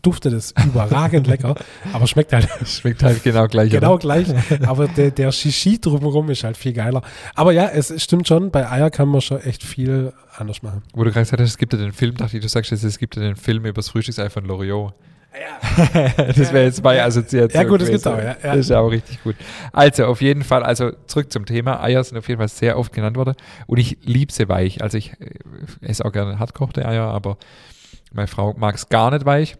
duftet 0.02 0.32
es 0.34 0.54
überragend 0.64 1.26
lecker, 1.26 1.54
aber 1.92 2.06
schmeckt 2.06 2.32
halt 2.32 2.48
Schmeckt 2.66 3.02
halt 3.02 3.22
genau 3.22 3.48
gleich. 3.48 3.70
genau 3.70 3.94
oder? 3.94 3.98
gleich. 3.98 4.28
Aber 4.66 4.88
der, 4.88 5.10
der 5.10 5.32
Shishi 5.32 5.80
drumherum 5.80 6.30
ist 6.30 6.44
halt 6.44 6.56
viel 6.56 6.72
geiler. 6.72 7.02
Aber 7.34 7.52
ja, 7.52 7.66
es 7.68 7.92
stimmt 8.02 8.28
schon, 8.28 8.50
bei 8.50 8.70
Eier 8.70 8.90
kann 8.90 9.08
man 9.08 9.20
schon 9.20 9.40
echt 9.40 9.62
viel 9.62 10.12
anders 10.36 10.62
machen. 10.62 10.82
Wo 10.94 11.04
du 11.04 11.10
gerade 11.10 11.24
gesagt 11.24 11.40
hast, 11.42 11.50
es 11.50 11.58
gibt 11.58 11.72
ja 11.72 11.78
den 11.78 11.92
Film, 11.92 12.16
dachte 12.16 12.36
ich, 12.36 12.42
du 12.42 12.48
sagst 12.48 12.70
jetzt, 12.70 12.82
es 12.84 12.98
gibt 12.98 13.16
ja 13.16 13.22
den 13.22 13.36
Film 13.36 13.64
über 13.64 13.74
das 13.74 13.88
Frühstücksei 13.88 14.30
von 14.30 14.44
Loriot. 14.44 14.94
das 16.16 16.52
wäre 16.52 16.64
jetzt 16.64 16.82
meine 16.82 17.02
Assoziation. 17.02 17.62
Ja, 17.62 17.68
gut, 17.68 17.80
das 17.80 17.88
gibt's 17.88 18.06
auch, 18.06 18.18
ja, 18.18 18.24
ja. 18.24 18.36
Das 18.42 18.58
ist 18.58 18.72
auch 18.72 18.88
richtig 18.88 19.22
gut. 19.22 19.36
Also, 19.72 20.06
auf 20.06 20.20
jeden 20.20 20.44
Fall, 20.44 20.62
also 20.62 20.92
zurück 21.06 21.32
zum 21.32 21.46
Thema. 21.46 21.82
Eier 21.82 22.02
sind 22.04 22.16
auf 22.18 22.28
jeden 22.28 22.38
Fall 22.38 22.48
sehr 22.48 22.78
oft 22.78 22.92
genannt 22.92 23.16
worden. 23.16 23.34
Und 23.66 23.78
ich 23.78 23.98
liebe 24.02 24.32
sie 24.32 24.48
weich. 24.48 24.82
Also, 24.82 24.98
ich 24.98 25.12
äh, 25.12 25.30
esse 25.80 26.04
auch 26.04 26.12
gerne 26.12 26.38
hartkochte 26.38 26.86
Eier, 26.86 27.04
aber 27.04 27.36
meine 28.12 28.28
Frau 28.28 28.54
mag 28.56 28.76
es 28.76 28.88
gar 28.88 29.10
nicht 29.10 29.24
weich. 29.24 29.56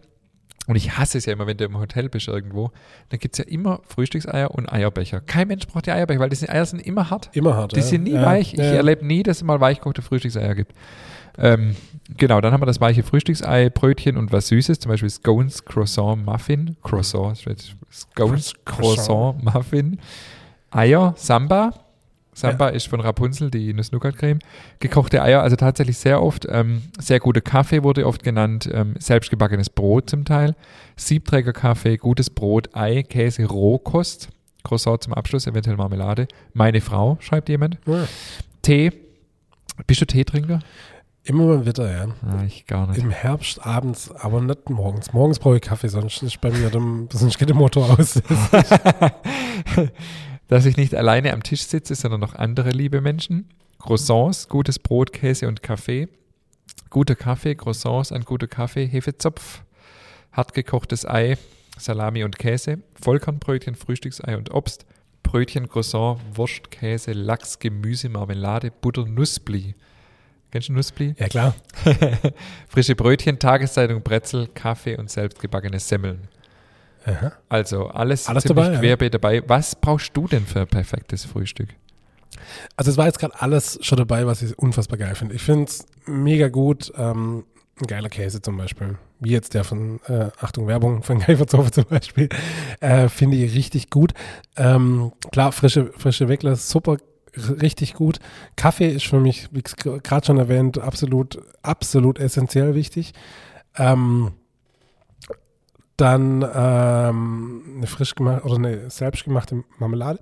Und 0.67 0.75
ich 0.75 0.97
hasse 0.97 1.19
es 1.19 1.25
ja 1.25 1.33
immer, 1.33 1.45
wenn 1.45 1.57
du 1.57 1.65
im 1.65 1.77
Hotel 1.77 2.09
bist 2.09 2.27
irgendwo. 2.27 2.71
Dann 3.09 3.19
gibt 3.19 3.35
es 3.35 3.39
ja 3.39 3.45
immer 3.45 3.81
Frühstückseier 3.87 4.49
und 4.51 4.71
Eierbecher. 4.71 5.21
Kein 5.21 5.47
Mensch 5.47 5.67
braucht 5.67 5.85
die 5.85 5.91
Eierbecher, 5.91 6.19
weil 6.19 6.29
die 6.29 6.49
Eier 6.49 6.65
sind 6.65 6.79
immer 6.79 7.09
hart. 7.11 7.29
Immer 7.33 7.55
hart. 7.55 7.73
Die 7.73 7.81
ja. 7.81 7.85
sind 7.85 8.03
nie 8.03 8.13
ja. 8.13 8.25
weich. 8.25 8.53
Ich 8.53 8.59
ja. 8.59 8.65
erlebe 8.65 9.05
nie, 9.05 9.21
dass 9.21 9.37
es 9.37 9.43
mal 9.43 9.59
weichkochte 9.59 10.01
Frühstückseier 10.01 10.55
gibt. 10.55 10.73
Ähm, 11.37 11.75
genau, 12.17 12.41
dann 12.41 12.53
haben 12.53 12.61
wir 12.61 12.65
das 12.65 12.81
weiche 12.81 13.03
Frühstücksei, 13.03 13.69
Brötchen 13.69 14.17
und 14.17 14.31
was 14.31 14.47
Süßes, 14.47 14.79
zum 14.79 14.89
Beispiel 14.89 15.09
Scones, 15.09 15.65
Croissant, 15.65 16.25
Muffin. 16.25 16.77
Croissant, 16.83 17.37
Scones, 17.91 18.53
Croissant, 18.65 19.43
Muffin. 19.43 19.99
Eier, 20.71 21.13
Samba. 21.17 21.73
Samba 22.33 22.67
ist 22.67 22.89
von 22.89 22.99
Rapunzel, 22.99 23.49
die 23.49 23.73
Nuss-Nougat-Creme. 23.73 24.39
Gekochte 24.81 25.21
Eier, 25.21 25.41
also 25.41 25.55
tatsächlich 25.55 25.97
sehr 25.97 26.21
oft. 26.21 26.45
Ähm, 26.49 26.81
sehr 26.99 27.21
guter 27.21 27.39
Kaffee 27.39 27.81
wurde 27.81 28.05
oft 28.05 28.23
genannt. 28.23 28.69
Ähm, 28.73 28.95
selbstgebackenes 28.99 29.69
Brot 29.69 30.09
zum 30.09 30.25
Teil. 30.25 30.53
Siebträgerkaffee, 30.97 31.95
gutes 31.95 32.29
Brot, 32.29 32.75
Ei, 32.75 33.03
Käse, 33.03 33.45
Rohkost. 33.45 34.27
Croissant 34.65 35.03
zum 35.03 35.13
Abschluss, 35.13 35.47
eventuell 35.47 35.77
Marmelade. 35.77 36.27
Meine 36.53 36.81
Frau, 36.81 37.17
schreibt 37.21 37.47
jemand. 37.47 37.77
Ja. 37.85 38.05
Tee. 38.61 38.91
Bist 39.87 40.01
du 40.01 40.05
Teetrinker? 40.05 40.59
Immer 41.27 41.45
mal 41.45 41.65
wieder, 41.65 41.91
ja. 41.91 42.07
Ah, 42.21 42.43
ich 42.45 42.67
gar 42.67 42.87
nicht. 42.87 42.99
Im 42.99 43.09
Herbst, 43.09 43.65
abends, 43.65 44.11
aber 44.11 44.41
nicht 44.41 44.69
morgens. 44.69 45.11
Morgens 45.11 45.39
brauche 45.39 45.55
ich 45.55 45.63
Kaffee, 45.63 45.87
sonst 45.87 46.21
ist 46.21 46.39
bei 46.39 46.51
mir 46.51 46.69
dem, 46.69 47.09
sonst 47.11 47.39
geht 47.39 47.49
der 47.49 47.55
Motor 47.55 47.97
aus. 47.97 48.21
Dass 50.47 50.67
ich 50.67 50.77
nicht 50.77 50.93
alleine 50.93 51.33
am 51.33 51.41
Tisch 51.41 51.63
sitze, 51.63 51.95
sondern 51.95 52.21
noch 52.21 52.35
andere 52.35 52.69
liebe 52.69 53.01
Menschen. 53.01 53.49
Croissants, 53.79 54.49
gutes 54.49 54.77
Brot, 54.77 55.13
Käse 55.13 55.47
und 55.47 55.63
Kaffee. 55.63 56.09
Guter 56.91 57.15
Kaffee, 57.15 57.55
Croissants, 57.55 58.11
ein 58.11 58.21
guter 58.21 58.47
Kaffee, 58.47 58.85
Hefezopf, 58.85 59.63
hartgekochtes 60.31 61.07
Ei, 61.07 61.39
Salami 61.75 62.23
und 62.23 62.37
Käse, 62.37 62.83
Vollkornbrötchen, 63.01 63.73
Frühstücksei 63.73 64.37
und 64.37 64.53
Obst, 64.53 64.85
Brötchen, 65.23 65.67
Croissant, 65.67 66.19
Wurst, 66.35 66.69
Käse, 66.69 67.13
Lachs, 67.13 67.57
Gemüse, 67.57 68.09
Marmelade, 68.09 68.69
Butter, 68.69 69.07
Nussbli. 69.07 69.73
Kennst 70.51 70.69
du 70.69 70.73
Nussbli? 70.73 71.15
ja, 71.17 71.27
klar. 71.27 71.55
Frische 72.69 72.95
Brötchen, 72.95 73.39
Tageszeitung, 73.39 74.01
Brezel, 74.03 74.47
Kaffee 74.53 74.97
und 74.97 75.09
selbstgebackene 75.09 75.79
Semmeln. 75.79 76.27
Aha. 77.05 77.33
Also 77.49 77.87
alles, 77.87 78.27
Alles 78.27 78.43
ziemlich 78.43 78.65
dabei, 78.65 78.73
ja. 78.75 78.79
querbeet 78.79 79.13
dabei. 79.13 79.43
Was 79.47 79.75
brauchst 79.75 80.15
du 80.15 80.27
denn 80.27 80.45
für 80.45 80.61
ein 80.61 80.67
perfektes 80.67 81.25
Frühstück? 81.25 81.69
Also 82.77 82.91
es 82.91 82.97
war 82.97 83.05
jetzt 83.05 83.19
gerade 83.19 83.39
alles 83.39 83.77
schon 83.81 83.97
dabei, 83.97 84.25
was 84.25 84.41
ich 84.41 84.57
unfassbar 84.57 84.97
geil 84.97 85.15
finde. 85.15 85.35
Ich 85.35 85.41
finde 85.41 85.65
es 85.65 85.85
mega 86.05 86.47
gut. 86.47 86.91
Ähm, 86.97 87.45
ein 87.79 87.87
geiler 87.87 88.09
Käse 88.09 88.41
zum 88.41 88.57
Beispiel. 88.57 88.97
Wie 89.19 89.31
jetzt 89.31 89.53
der 89.53 89.63
von, 89.63 89.99
äh, 90.07 90.29
Achtung, 90.39 90.67
Werbung 90.67 91.03
von 91.03 91.19
Geiferzofe 91.19 91.71
zum 91.71 91.85
Beispiel. 91.85 92.29
Äh, 92.79 93.09
finde 93.09 93.37
ich 93.37 93.53
richtig 93.55 93.89
gut. 93.89 94.13
Ähm, 94.57 95.11
klar, 95.31 95.51
frische, 95.51 95.91
frische 95.97 96.27
Weckler, 96.27 96.55
super, 96.55 96.97
richtig 97.61 97.93
gut. 97.93 98.19
Kaffee 98.55 98.89
ist 98.89 99.05
für 99.07 99.19
mich, 99.19 99.49
wie 99.51 99.61
gerade 99.61 100.25
schon 100.25 100.37
erwähnt, 100.37 100.77
absolut, 100.77 101.39
absolut 101.61 102.19
essentiell 102.19 102.75
wichtig. 102.75 103.13
Ähm, 103.77 104.31
Dann 105.97 106.41
ähm, 106.53 107.63
eine 107.77 107.87
frisch 107.87 108.15
gemachte 108.15 108.45
oder 108.45 108.55
eine 108.55 108.89
selbstgemachte 108.89 109.63
Marmelade. 109.79 110.19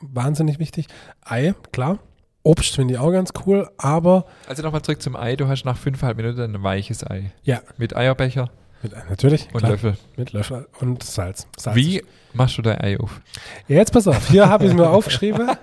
Wahnsinnig 0.00 0.58
wichtig. 0.58 0.86
Ei, 1.22 1.54
klar. 1.72 1.98
Obst 2.42 2.76
finde 2.76 2.94
ich 2.94 3.00
auch 3.00 3.10
ganz 3.10 3.30
cool, 3.44 3.68
aber 3.76 4.24
Also 4.48 4.62
nochmal 4.62 4.82
zurück 4.82 5.02
zum 5.02 5.16
Ei. 5.16 5.36
Du 5.36 5.48
hast 5.48 5.64
nach 5.64 5.76
fünfeinhalb 5.76 6.16
Minuten 6.16 6.40
ein 6.54 6.62
weiches 6.62 7.04
Ei. 7.04 7.32
ja, 7.42 7.60
Mit 7.76 7.96
Eierbecher 7.96 8.50
mit, 8.82 8.92
natürlich. 9.10 9.48
und 9.52 9.58
klar, 9.60 9.72
Löffel. 9.72 9.96
Mit 10.16 10.32
Löffel 10.32 10.66
und 10.80 11.02
Salz. 11.02 11.46
Salz. 11.58 11.74
Wie 11.76 12.02
machst 12.34 12.56
du 12.56 12.62
dein 12.62 12.80
Ei 12.80 13.00
auf? 13.00 13.20
Ja, 13.68 13.76
jetzt 13.76 13.92
pass 13.92 14.06
auf, 14.06 14.28
hier 14.28 14.48
habe 14.48 14.64
ich 14.64 14.70
es 14.70 14.76
mir 14.76 14.88
aufgeschrieben. 14.88 15.50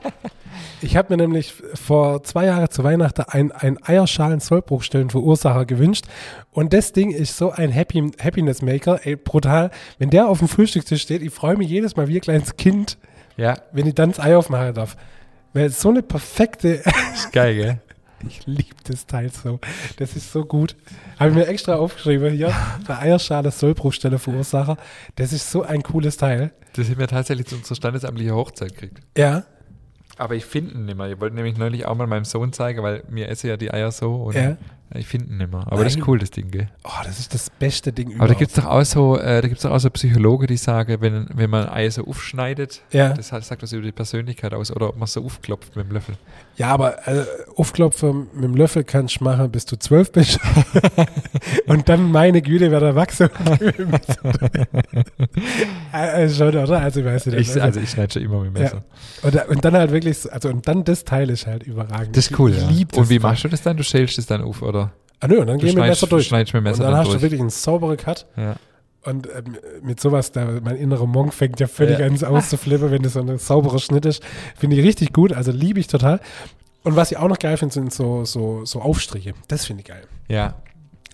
Ich 0.82 0.98
habe 0.98 1.14
mir 1.16 1.18
nämlich 1.22 1.54
vor 1.76 2.24
zwei 2.24 2.46
Jahren 2.46 2.70
zu 2.70 2.84
Weihnachten 2.84 3.24
ein, 3.28 3.52
ein 3.52 3.78
Eierschalen-Sollbruchstellen-Verursacher 3.84 5.66
gewünscht. 5.66 6.06
Und 6.52 6.74
das 6.74 6.92
Ding 6.94 7.12
ist 7.12 7.38
so 7.38 7.52
ein 7.52 7.72
Happy, 7.72 8.12
Happiness-Maker, 8.22 9.02
ey, 9.04 9.16
brutal. 9.16 9.72
Wenn 9.98 10.10
der 10.10 10.28
auf 10.28 10.40
dem 10.40 10.48
Frühstückstisch 10.48 11.02
steht, 11.02 11.22
ich 11.22 11.34
freue 11.34 11.58
mich 11.58 11.70
jedes 11.70 11.96
Mal 11.96 12.08
wie 12.08 12.18
ein 12.18 12.22
kleines 12.22 12.56
Kind, 12.58 12.98
Ja, 13.38 13.56
wenn 13.72 13.88
ich 13.88 13.96
dann 13.96 14.12
das 14.12 14.20
Ei 14.20 14.36
aufmachen 14.38 14.74
darf. 14.74 14.96
Weil 15.54 15.66
es 15.66 15.82
so 15.82 15.90
eine 15.90 16.02
perfekte, 16.04 16.82
ist 17.14 17.32
geil, 17.32 17.56
gell? 17.56 17.80
ich 18.28 18.46
liebe 18.46 18.76
das 18.86 19.06
Teil 19.06 19.30
so. 19.32 19.60
Das 19.98 20.16
ist 20.16 20.32
so 20.32 20.46
gut. 20.46 20.76
Habe 21.20 21.32
ich 21.32 21.36
mir 21.36 21.48
extra 21.48 21.76
aufgeschrieben 21.76 22.34
hier, 22.34 22.54
der 22.88 23.00
Eierschale-Sollbruchstelle-Verursacher. 23.00 24.78
Das 25.16 25.34
ist 25.34 25.52
so 25.52 25.64
ein 25.64 25.84
cooles 25.84 26.18
Teil. 26.18 26.52
Das 26.76 26.90
haben 26.90 27.00
wir 27.00 27.08
tatsächlich 27.08 27.48
zu 27.48 27.56
unserer 27.56 27.76
standesamtlichen 27.76 28.34
Hochzeit 28.34 28.74
gekriegt. 28.74 29.00
Ja, 29.18 29.44
Aber 30.18 30.36
ich 30.36 30.46
finde 30.46 30.76
ihn 30.76 30.86
nicht 30.86 30.98
mehr. 30.98 31.10
Ich 31.12 31.20
wollte 31.20 31.36
nämlich 31.36 31.58
neulich 31.58 31.86
auch 31.86 31.96
mal 31.96 32.08
meinem 32.08 32.26
Sohn 32.26 32.54
zeigen, 32.54 32.84
weil 32.84 33.04
mir 33.10 33.30
esse 33.30 33.48
ja 33.48 33.58
die 33.58 33.72
Eier 33.74 33.92
so 33.92 34.16
und 34.16 34.36
Ja. 34.36 34.58
Ich 34.96 35.08
finde 35.08 35.32
ihn 35.32 35.38
nicht 35.38 35.52
mehr. 35.52 35.62
Aber 35.68 35.84
das 35.84 35.94
ist 35.94 36.00
Nein. 36.00 36.06
cool, 36.10 36.20
das 36.20 36.32
Ding, 36.32 36.52
gell? 36.52 36.68
oh, 36.84 36.90
das 37.04 37.20
ist 37.20 37.34
das 37.34 37.50
beste 37.50 37.92
Ding 37.92 38.08
Aber 38.10 38.14
da 38.20 38.24
überhaupt. 38.26 38.40
gibt 38.40 38.52
es 38.52 38.56
doch 38.64 38.66
auch 38.70 38.84
so, 38.84 39.18
äh, 39.18 39.42
da 39.42 39.48
gibt's 39.48 39.64
doch 39.64 39.72
auch 39.72 39.80
so 39.80 39.90
Psychologen, 39.90 40.48
die 40.48 40.58
sagen, 40.58 40.98
wenn, 41.02 41.28
wenn 41.34 41.50
man 41.50 41.68
ein 41.68 41.74
Ei 41.74 41.90
so 41.90 42.06
aufschneidet, 42.06 42.82
Ja. 42.92 43.10
das 43.14 43.32
hat, 43.32 43.44
sagt 43.44 43.64
was 43.64 43.72
über 43.74 43.82
die 43.84 43.92
Persönlichkeit 43.92 44.54
aus, 44.54 44.72
oder 44.72 44.90
ob 44.90 44.98
man 44.98 45.08
so 45.08 45.24
aufklopft 45.26 45.76
mit 45.76 45.86
dem 45.88 45.94
Löffel. 45.94 46.16
Ja, 46.58 46.68
aber 46.70 47.08
äh, 47.08 47.26
aufklopfen 47.56 48.28
mit 48.34 48.44
dem 48.44 48.56
Löffel 48.56 48.84
kannst 48.84 49.20
du 49.20 49.24
machen, 49.24 49.50
bis 49.52 49.66
du 49.66 49.78
zwölf 49.78 50.12
bist. 50.12 50.40
Und 51.68 51.90
dann, 51.90 52.12
meine 52.12 52.42
Güte, 52.42 52.70
wer 52.72 52.80
da 52.80 52.96
wachsen. 52.96 53.30
äh, 55.92 56.30
schon, 56.30 56.48
oder? 56.56 56.80
Also, 56.82 57.00
ich 57.00 57.06
weiß 57.06 57.26
nicht. 57.28 57.40
Ich, 57.56 57.62
also 57.62 57.80
ich 57.80 57.90
schneide 57.90 58.14
schon 58.14 58.22
immer 58.24 58.40
mit 58.42 58.56
dem 58.56 58.62
Messer. 58.64 58.84
und, 59.24 59.36
und 59.50 59.66
dann 59.66 59.74
halt 59.76 59.92
wirklich, 59.92 60.18
so- 60.20 60.30
also, 60.30 60.50
und 60.50 60.68
dann 60.68 60.84
das 60.84 61.04
Teil 61.04 61.30
ist 61.30 61.48
halt 61.48 61.64
überragend. 61.64 62.16
Das 62.16 62.28
ist 62.30 62.40
cool, 62.40 62.52
ich 62.52 62.58
ja. 62.62 63.00
Und 63.00 63.10
wie 63.10 63.20
machst 63.20 63.44
du 63.44 63.48
das 63.48 63.62
dann? 63.62 63.78
Du 63.78 63.84
schälst 63.84 64.18
es 64.18 64.26
dann 64.26 64.42
auf, 64.42 64.62
oder? 64.62 64.83
Ah, 65.20 65.28
nö, 65.28 65.40
und 65.40 65.48
dann 65.48 65.58
Du 65.60 65.66
gehen 65.66 65.76
wir 65.78 65.84
Messer 65.86 66.08
durch. 66.08 66.28
schneidest 66.28 66.54
mit 66.54 66.62
dem 66.62 66.66
Und 66.66 66.72
Messer 66.72 66.84
dann 66.84 66.92
dann 66.92 67.00
hast 67.02 67.08
du 67.08 67.12
durch. 67.14 67.22
wirklich 67.24 67.40
einen 67.42 67.50
sauberen 67.50 67.98
Cut. 67.98 68.26
Ja. 68.36 68.56
Und 69.06 69.28
ähm, 69.28 69.58
mit 69.82 70.00
sowas, 70.00 70.32
da, 70.32 70.46
mein 70.64 70.76
innerer 70.78 71.06
Monk 71.08 71.34
fängt 71.34 71.60
ja 71.60 71.68
völlig 71.68 72.00
Ja. 72.00 72.06
an 72.08 72.24
auszuflippen, 72.24 72.90
wenn 72.92 73.02
das 73.04 73.14
so 73.14 73.20
ein 73.22 73.38
sauberer 73.38 73.80
Schnitt 73.80 74.06
ist. 74.06 74.24
Finde 74.58 74.78
ich 74.78 74.84
richtig 74.86 75.12
gut, 75.14 75.34
also 75.34 75.52
liebe 75.52 75.80
ich 75.80 75.88
total. 75.88 76.20
Und 76.84 76.96
was 76.96 77.12
ich 77.12 77.18
auch 77.18 77.28
noch 77.30 77.40
geil 77.40 77.56
finde, 77.58 77.74
sind 77.74 77.94
so, 77.94 78.26
so, 78.26 78.66
so 78.66 78.82
Aufstriche. 78.82 79.34
Das 79.48 79.66
finde 79.66 79.82
ich 79.82 79.88
geil. 79.88 80.04
ja. 80.28 80.56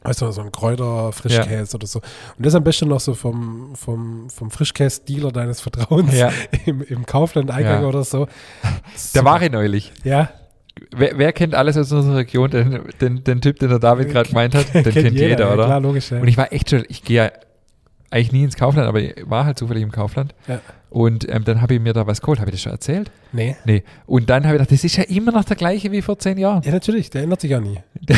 Weißt 0.01 0.21
du, 0.21 0.31
so 0.31 0.39
ein 0.39 0.51
Kräuter, 0.53 1.11
Frischkäse 1.11 1.75
oder 1.75 1.85
so. 1.85 1.99
Und 2.37 2.45
das 2.45 2.55
am 2.55 2.63
besten 2.63 2.87
noch 2.87 3.01
so 3.01 3.13
vom, 3.15 3.75
vom, 3.75 4.29
vom 4.29 4.49
Frischkäse-Dealer 4.49 5.33
deines 5.33 5.59
Vertrauens 5.59 6.15
Ja. 6.15 6.31
im, 6.65 6.81
im 6.83 7.05
Kaufland-Eingang 7.05 7.81
Ja. 7.81 7.87
oder 7.87 8.05
so. 8.05 8.27
Da 9.13 9.25
war 9.25 9.41
ich 9.41 9.51
neulich. 9.51 9.91
Ja, 10.05 10.29
Wer, 10.95 11.17
wer 11.17 11.33
kennt 11.33 11.55
alles 11.55 11.77
aus 11.77 11.91
unserer 11.91 12.17
Region? 12.17 12.49
Den, 12.49 12.79
den, 13.01 13.23
den 13.23 13.41
Typ, 13.41 13.59
den 13.59 13.69
der 13.69 13.79
David 13.79 14.09
gerade 14.09 14.29
gemeint 14.29 14.55
hat, 14.55 14.73
den 14.73 14.83
kennt, 14.83 15.11
jeder, 15.11 15.47
ja, 15.47 15.53
oder? 15.53 15.65
Klar, 15.65 15.81
logisch, 15.81 16.11
ja. 16.11 16.19
Und 16.19 16.27
ich 16.27 16.37
war 16.37 16.53
echt 16.53 16.69
schon, 16.69 16.83
ich 16.87 17.03
gehe 17.03 17.17
ja 17.17 17.31
eigentlich 18.11 18.31
nie 18.31 18.43
ins 18.43 18.55
Kaufland, 18.55 18.87
aber 18.87 19.01
ich 19.01 19.15
war 19.25 19.45
halt 19.45 19.57
zufällig 19.57 19.83
im 19.83 19.91
Kaufland. 19.91 20.33
Ja. 20.47 20.61
Und 20.89 21.29
ähm, 21.29 21.43
dann 21.43 21.61
habe 21.61 21.75
ich 21.75 21.79
mir 21.79 21.93
da 21.93 22.07
was 22.07 22.21
geholt. 22.21 22.39
Habe 22.39 22.49
ich 22.49 22.55
das 22.55 22.61
schon 22.61 22.71
erzählt? 22.71 23.11
nee. 23.31 23.55
Nee. 23.65 23.83
Und 24.07 24.29
dann 24.29 24.43
habe 24.45 24.55
ich 24.55 24.59
gedacht, 24.59 24.71
das 24.71 24.83
ist 24.83 24.95
ja 24.95 25.03
immer 25.03 25.31
noch 25.31 25.43
der 25.43 25.55
gleiche 25.55 25.91
wie 25.91 26.01
vor 26.01 26.17
zehn 26.17 26.37
Jahren. 26.37 26.63
Ja, 26.63 26.71
natürlich, 26.71 27.09
der 27.11 27.23
ändert 27.23 27.41
sich 27.41 27.51
ja 27.51 27.59
nie. 27.59 27.79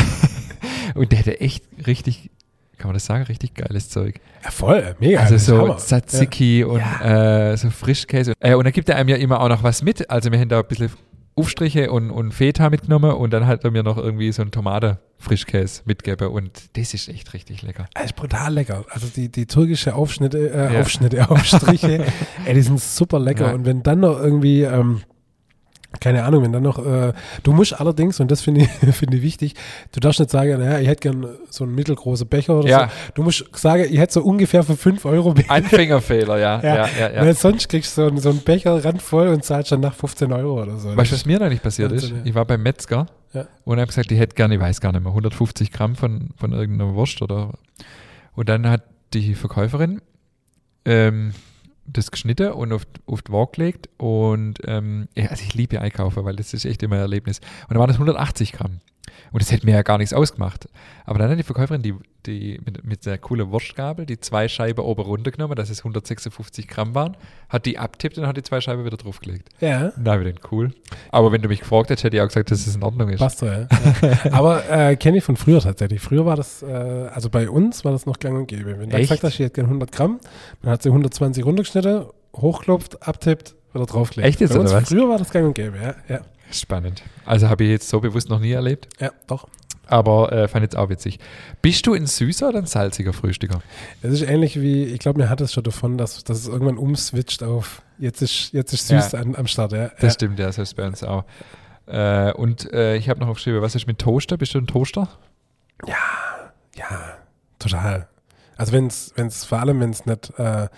Und 0.94 1.12
der 1.12 1.18
hätte 1.18 1.40
echt 1.40 1.64
richtig, 1.86 2.30
kann 2.78 2.88
man 2.88 2.94
das 2.94 3.06
sagen, 3.06 3.24
richtig 3.24 3.54
geiles 3.54 3.88
Zeug. 3.88 4.20
Ja, 4.44 4.50
voll, 4.50 4.96
mega. 4.98 5.20
Also 5.20 5.38
so. 5.38 5.74
Tzatziki 5.74 6.64
und 6.64 6.80
äh, 6.80 7.56
so 7.56 7.70
Frischkäse. 7.70 8.34
Äh, 8.40 8.54
und 8.54 8.64
dann 8.64 8.72
gibt 8.72 8.88
er 8.88 8.96
einem 8.96 9.08
ja 9.08 9.16
immer 9.16 9.40
auch 9.40 9.48
noch 9.48 9.62
was 9.62 9.82
mit. 9.82 10.10
Also 10.10 10.30
wir 10.30 10.38
haben 10.38 10.48
da 10.48 10.60
ein 10.60 10.66
bisschen 10.66 10.90
Aufstriche 11.34 11.90
und, 11.90 12.10
und 12.10 12.32
Feta 12.32 12.68
mitgenommen 12.68 13.12
und 13.12 13.32
dann 13.32 13.46
hat 13.46 13.64
er 13.64 13.70
mir 13.70 13.82
noch 13.82 13.96
irgendwie 13.96 14.30
so 14.32 14.42
einen 14.42 14.50
Tomate-Frischkäse 14.50 15.82
mitgegeben 15.86 16.28
und 16.28 16.50
das 16.76 16.92
ist 16.94 17.08
echt 17.08 17.32
richtig 17.32 17.62
lecker. 17.62 17.86
Das 17.94 18.04
ist 18.06 18.16
brutal 18.16 18.52
lecker. 18.52 18.84
Also 18.90 19.06
die, 19.06 19.30
die 19.30 19.46
türkische 19.46 19.94
Aufschnitte, 19.94 20.50
äh, 20.50 20.74
Ja. 20.74 20.80
Aufschnitte, 20.80 21.30
Aufstriche, 21.30 22.04
ey, 22.44 22.54
die 22.54 22.62
sind 22.62 22.80
super 22.80 23.18
lecker. 23.18 23.48
Ja. 23.48 23.54
Und 23.54 23.64
wenn 23.64 23.82
dann 23.82 24.00
noch 24.00 24.18
irgendwie, 24.20 24.62
ähm, 24.62 25.00
keine 26.02 26.24
Ahnung, 26.24 26.42
wenn 26.42 26.52
dann 26.52 26.64
noch, 26.64 26.84
äh, 26.84 27.12
du 27.44 27.52
musst 27.52 27.78
allerdings, 27.80 28.18
und 28.20 28.30
das 28.30 28.40
finde 28.42 28.62
ich, 28.62 28.68
finde 28.96 29.16
ich 29.18 29.22
wichtig, 29.22 29.54
du 29.92 30.00
darfst 30.00 30.18
nicht 30.18 30.30
sagen, 30.30 30.58
naja, 30.58 30.80
ich 30.80 30.88
hätte 30.88 31.08
gern 31.10 31.26
so 31.48 31.62
einen 31.64 31.74
mittelgroßen 31.76 32.26
Becher 32.26 32.58
oder 32.58 32.68
Ja. 32.68 32.88
so. 32.88 33.12
Du 33.14 33.22
musst 33.22 33.44
sagen, 33.54 33.86
ich 33.88 33.98
hätte 33.98 34.14
so 34.14 34.22
ungefähr 34.22 34.64
für 34.64 34.76
5 34.76 35.04
Euro 35.04 35.32
Becher. 35.34 35.50
Anfängerfehler, 35.52 36.38
ja. 36.38 36.60
Ja. 36.62 36.74
ja, 36.74 36.88
ja, 37.00 37.10
ja. 37.12 37.20
Weil 37.22 37.34
sonst 37.34 37.68
kriegst 37.68 37.96
du 37.96 38.02
so, 38.02 38.08
einen- 38.08 38.18
so 38.18 38.30
einen 38.30 38.40
Becher 38.40 38.84
randvoll 38.84 39.28
und 39.28 39.44
zahlst 39.44 39.70
dann 39.72 39.80
nach 39.80 39.94
15 39.94 40.32
Euro 40.32 40.60
oder 40.62 40.76
so. 40.78 40.96
Weißt 40.96 41.12
du, 41.12 41.14
was 41.14 41.24
mir 41.24 41.38
neulich 41.38 41.62
passiert 41.62 41.92
ist? 41.92 42.12
Ich 42.24 42.34
war 42.34 42.44
beim 42.44 42.62
Metzger 42.62 43.06
Ja. 43.32 43.46
und 43.64 43.78
habe 43.78 43.86
gesagt, 43.86 44.10
ich 44.10 44.18
hätte 44.18 44.34
gerne, 44.34 44.54
ich 44.56 44.60
weiß 44.60 44.80
gar 44.80 44.92
nicht 44.92 45.02
mehr, 45.02 45.12
150 45.12 45.70
Gramm 45.72 45.94
von, 45.94 46.30
von 46.36 46.52
irgendeiner 46.52 46.94
Wurst 46.94 47.22
oder. 47.22 47.50
Und 48.34 48.48
dann 48.48 48.68
hat 48.68 48.82
die 49.14 49.34
Verkäuferin 49.34 50.00
ähm, 50.84 51.32
das 51.92 52.10
geschnitten 52.10 52.52
und 52.52 52.72
auf, 52.72 52.82
auf 53.06 53.22
die 53.22 53.32
Waage 53.32 53.52
gelegt 53.52 53.88
und 53.98 54.58
ähm, 54.66 55.08
ja, 55.16 55.26
also 55.26 55.42
ich 55.42 55.54
liebe 55.54 55.80
Einkaufen, 55.80 56.24
weil 56.24 56.36
das 56.36 56.54
ist 56.54 56.64
echt 56.64 56.82
immer 56.82 56.96
ein 56.96 57.02
Erlebnis. 57.02 57.40
Und 57.62 57.70
dann 57.70 57.78
waren 57.78 57.88
das 57.88 57.96
180 57.96 58.52
Gramm. 58.52 58.80
Und 59.32 59.42
das 59.42 59.50
hätte 59.50 59.66
mir 59.66 59.72
ja 59.72 59.82
gar 59.82 59.98
nichts 59.98 60.12
ausgemacht. 60.12 60.68
Aber 61.04 61.18
dann 61.18 61.30
hat 61.30 61.38
die 61.38 61.42
Verkäuferin 61.42 61.82
die, 61.82 61.94
die 62.26 62.60
mit, 62.64 62.84
mit 62.84 63.06
der 63.06 63.18
coolen 63.18 63.50
Wurstgabel 63.50 64.06
die 64.06 64.20
zwei 64.20 64.48
Scheiben 64.48 64.84
oben 64.84 65.02
runtergenommen, 65.02 65.56
dass 65.56 65.70
es 65.70 65.80
156 65.80 66.68
Gramm 66.68 66.94
waren, 66.94 67.16
hat 67.48 67.66
die 67.66 67.78
abtippt 67.78 68.18
und 68.18 68.26
hat 68.26 68.36
die 68.36 68.42
zwei 68.42 68.60
Scheiben 68.60 68.84
wieder 68.84 68.96
draufgelegt. 68.96 69.48
Ja, 69.60 69.92
Na, 69.96 70.20
wieder 70.20 70.32
cool. 70.50 70.72
Aber 71.10 71.32
wenn 71.32 71.42
du 71.42 71.48
mich 71.48 71.60
gefragt 71.60 71.90
hättest, 71.90 72.04
hätte 72.04 72.16
ich 72.16 72.22
auch 72.22 72.28
gesagt, 72.28 72.50
dass 72.50 72.66
es 72.66 72.76
in 72.76 72.82
Ordnung 72.82 73.08
ist. 73.08 73.18
passt 73.20 73.38
so, 73.38 73.46
ja. 73.46 73.66
ja. 74.02 74.32
Aber 74.32 74.68
äh, 74.70 74.96
kenne 74.96 75.18
ich 75.18 75.24
von 75.24 75.36
früher 75.36 75.60
tatsächlich. 75.60 76.00
Früher 76.00 76.26
war 76.26 76.36
das, 76.36 76.62
äh, 76.62 76.66
also 76.66 77.30
bei 77.30 77.48
uns 77.48 77.84
war 77.84 77.92
das 77.92 78.06
noch 78.06 78.18
gang 78.18 78.36
und 78.38 78.46
gäbe. 78.46 78.78
Wenn 78.78 78.90
du 78.90 78.96
gesagt 78.96 79.22
hast, 79.24 79.34
ich 79.34 79.40
hätte 79.40 79.54
gerne 79.54 79.68
100 79.68 79.92
Gramm, 79.92 80.20
dann 80.62 80.72
hat 80.72 80.82
sie 80.82 80.90
120 80.90 81.44
runtergeschnitten, 81.44 82.06
hochklopft, 82.36 83.06
abtippt, 83.06 83.54
wieder 83.72 83.86
draufgelegt. 83.86 84.28
Echt 84.28 84.40
jetzt, 84.40 84.52
bei 84.52 84.60
uns 84.60 84.70
oder 84.70 84.82
was? 84.82 84.88
Früher 84.88 85.08
war 85.08 85.18
das 85.18 85.30
gang 85.30 85.46
und 85.46 85.54
gäbe, 85.54 85.76
ja. 85.78 85.94
Ja, 86.08 86.20
Spannend. 86.52 87.02
Also 87.24 87.48
habe 87.48 87.64
ich 87.64 87.70
jetzt 87.70 87.88
so 87.88 88.00
bewusst 88.00 88.28
noch 88.28 88.38
nie 88.40 88.52
erlebt, 88.52 88.88
ja 89.00 89.10
doch. 89.26 89.48
aber 89.86 90.32
äh, 90.32 90.48
fand 90.48 90.62
jetzt 90.62 90.76
auch 90.76 90.88
witzig. 90.90 91.18
Bist 91.62 91.86
du 91.86 91.94
ein 91.94 92.06
süßer 92.06 92.48
oder 92.50 92.58
ein 92.58 92.66
salziger 92.66 93.12
Frühstücker? 93.12 93.62
Das 94.02 94.12
ist 94.12 94.22
ähnlich 94.22 94.60
wie, 94.60 94.84
ich 94.84 94.98
glaube, 94.98 95.18
mir 95.20 95.28
hat 95.30 95.40
es 95.40 95.52
schon 95.52 95.64
davon, 95.64 95.96
dass, 95.98 96.22
dass 96.24 96.38
es 96.38 96.48
irgendwann 96.48 96.76
umswitcht 96.78 97.42
auf, 97.42 97.82
jetzt 97.98 98.20
ist, 98.22 98.52
jetzt 98.52 98.72
ist 98.72 98.88
süß 98.88 99.12
Ja. 99.12 99.20
an, 99.20 99.34
am 99.36 99.46
Start, 99.46 99.72
ja. 99.72 99.88
Das 99.88 100.02
ja. 100.02 100.10
stimmt, 100.10 100.38
ja, 100.38 100.48
ist 100.48 100.74
bei 100.76 100.86
uns 100.86 101.02
auch. 101.02 101.24
Äh, 101.86 102.32
und 102.34 102.72
äh, 102.72 102.96
ich 102.96 103.08
habe 103.08 103.18
noch 103.20 103.28
aufgeschrieben, 103.28 103.60
was 103.62 103.74
ist 103.74 103.86
mit 103.86 103.98
Toaster? 103.98 104.36
Bist 104.36 104.54
du 104.54 104.58
ein 104.58 104.66
Toaster? 104.66 105.08
Ja, 106.76 107.16
total. 107.58 108.08
Also 108.56 108.72
wenn 108.72 108.86
es, 108.86 109.12
wenn 109.16 109.26
es 109.26 109.44
vor 109.44 109.58
allem, 109.58 109.80
wenn 109.80 109.90
es 109.90 110.06
nicht, 110.06 110.30
äh, 110.38 110.68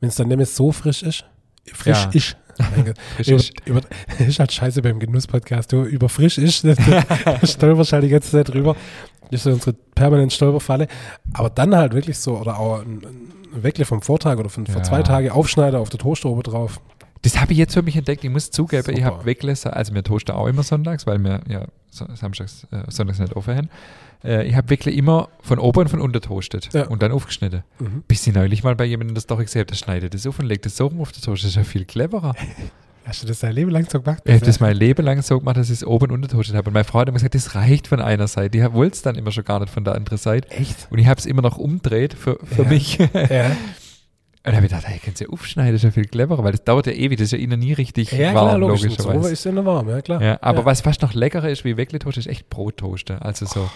wenn 0.00 0.08
es 0.08 0.16
dann 0.16 0.28
nicht 0.28 0.36
mehr 0.36 0.46
so 0.46 0.70
frisch 0.72 1.02
ist, 1.02 1.24
frisch 1.72 2.04
Ja. 2.04 2.10
ist. 2.12 2.36
Über, 2.76 2.92
ist. 3.36 3.52
Über, 3.66 3.80
ist 4.18 4.38
halt 4.38 4.52
scheiße 4.52 4.82
beim 4.82 4.98
Genuss-Podcast. 4.98 5.72
Du 5.72 5.82
über 5.84 6.08
frisch 6.08 6.38
ist, 6.38 6.64
da 6.64 6.74
stolperst 7.46 7.92
halt 7.92 8.04
die 8.04 8.08
ganze 8.08 8.30
Zeit 8.30 8.48
drüber. 8.52 8.76
Das 9.30 9.40
ist 9.40 9.44
so 9.44 9.50
unsere 9.50 9.72
permanente 9.94 10.34
Stolperfalle. 10.34 10.88
Aber 11.32 11.50
dann 11.50 11.74
halt 11.74 11.94
wirklich 11.94 12.18
so, 12.18 12.38
oder 12.38 12.58
auch 12.58 12.80
ein, 12.82 13.00
ein 13.54 13.62
Weckle 13.62 13.84
vom 13.84 14.02
Vortag 14.02 14.38
oder 14.38 14.48
von 14.50 14.66
vor 14.66 14.76
Ja. 14.76 14.82
zwei 14.82 15.02
Tagen 15.02 15.30
Aufschneider 15.30 15.80
auf 15.80 15.88
der 15.88 15.98
Toaster 16.00 16.28
oben 16.28 16.42
drauf. 16.42 16.80
Das 17.22 17.40
habe 17.40 17.52
ich 17.52 17.58
jetzt 17.58 17.74
für 17.74 17.82
mich 17.82 17.96
entdeckt. 17.96 18.24
Ich 18.24 18.30
muss 18.30 18.50
zugeben, 18.50 18.90
ich 18.90 18.96
Super. 18.96 19.06
habe 19.06 19.24
Weckle, 19.24 19.54
also 19.64 19.94
wir 19.94 20.02
toasten 20.02 20.32
auch 20.32 20.46
immer 20.48 20.62
sonntags, 20.64 21.06
weil 21.06 21.18
wir 21.18 21.40
ja 21.48 21.66
samstags, 21.92 22.66
äh, 22.70 22.90
sonntags 22.90 23.18
nicht 23.18 23.34
offen 23.36 23.56
haben. 23.56 23.68
Äh, 24.24 24.46
ich 24.46 24.54
habe 24.56 24.70
Weckle 24.70 24.90
immer 24.92 25.28
von 25.42 25.58
oben 25.58 25.80
und 25.80 25.88
von 25.88 26.00
unten 26.00 26.20
toastet 26.20 26.70
Ja. 26.72 26.86
und 26.88 27.02
dann 27.02 27.12
aufgeschnitten. 27.12 27.62
Mhm. 27.78 28.02
Bis 28.08 28.26
ich 28.26 28.34
neulich 28.34 28.62
mal 28.64 28.74
bei 28.74 28.84
jemandem 28.84 29.14
das 29.14 29.26
doch 29.26 29.38
gesehen 29.38 29.60
habe, 29.60 29.66
der 29.66 29.76
schneidet 29.76 30.14
das 30.14 30.26
auf 30.26 30.38
und 30.38 30.46
legt 30.46 30.64
das 30.66 30.76
so 30.76 30.86
rum 30.86 31.00
auf 31.00 31.12
den 31.12 31.22
Toast. 31.22 31.42
Das 31.44 31.50
ist 31.50 31.56
ja 31.56 31.64
viel 31.64 31.84
cleverer. 31.84 32.34
Hast 33.04 33.20
du 33.20 33.26
das 33.26 33.40
dein 33.40 33.52
Leben 33.52 33.72
lang 33.72 33.84
so 33.90 34.00
gemacht? 34.00 34.22
Ich 34.24 34.32
habe 34.32 34.46
das 34.46 34.60
mein 34.60 34.76
Leben 34.76 35.04
lang 35.04 35.22
so 35.22 35.40
gemacht, 35.40 35.56
dass 35.56 35.70
ich 35.70 35.78
es 35.78 35.84
oben 35.84 36.04
und 36.04 36.12
unten 36.12 36.28
toastet 36.28 36.54
habe. 36.54 36.68
Und 36.68 36.74
meine 36.74 36.84
Frau 36.84 37.00
hat 37.00 37.08
immer 37.08 37.16
gesagt, 37.16 37.34
das 37.34 37.56
reicht 37.56 37.88
von 37.88 38.00
einer 38.00 38.28
Seite. 38.28 38.50
Die 38.50 38.72
wollte 38.72 38.94
es 38.94 39.02
dann 39.02 39.16
immer 39.16 39.32
schon 39.32 39.42
gar 39.42 39.58
nicht 39.58 39.70
von 39.72 39.82
der 39.82 39.96
anderen 39.96 40.18
Seite. 40.18 40.48
Echt? 40.52 40.86
Und 40.88 40.98
ich 41.00 41.08
habe 41.08 41.18
es 41.18 41.26
immer 41.26 41.42
noch 41.42 41.58
umdreht 41.58 42.14
für, 42.14 42.38
für 42.44 42.62
Ja. 42.62 42.68
mich. 42.68 42.98
Ja. 42.98 43.50
Und 44.44 44.46
dann 44.46 44.56
habe 44.56 44.66
ich 44.66 44.72
gedacht, 44.72 44.88
hey, 44.88 45.00
kannst 45.04 45.20
du 45.20 45.24
ja 45.26 45.30
aufschneiden, 45.30 45.72
das 45.72 45.80
ist 45.80 45.84
ja 45.84 45.90
viel 45.92 46.06
cleverer, 46.10 46.42
weil 46.42 46.50
das 46.52 46.64
dauert 46.64 46.86
ja 46.86 46.92
ewig, 46.92 47.16
das 47.18 47.26
ist 47.26 47.32
ja 47.32 47.38
innen 47.38 47.60
nie 47.60 47.72
richtig 47.74 48.10
Ja, 48.10 48.34
warm, 48.34 48.46
klar, 48.48 48.58
logisch. 48.58 48.80
So 48.80 48.88
logischerweise. 48.88 49.32
ist 49.32 49.44
ja 49.44 49.52
noch 49.52 49.64
warm, 49.64 49.88
ja 49.88 50.00
klar. 50.02 50.20
Ja, 50.22 50.38
aber 50.40 50.60
Ja. 50.60 50.64
was 50.64 50.80
fast 50.80 51.00
noch 51.02 51.14
leckerer 51.14 51.48
ist 51.48 51.64
wie 51.64 51.76
Weckle-Toast, 51.76 52.18
ist 52.18 52.26
echt 52.26 52.50
Brottoaster. 52.50 53.24
Also 53.24 53.46
so 53.46 53.70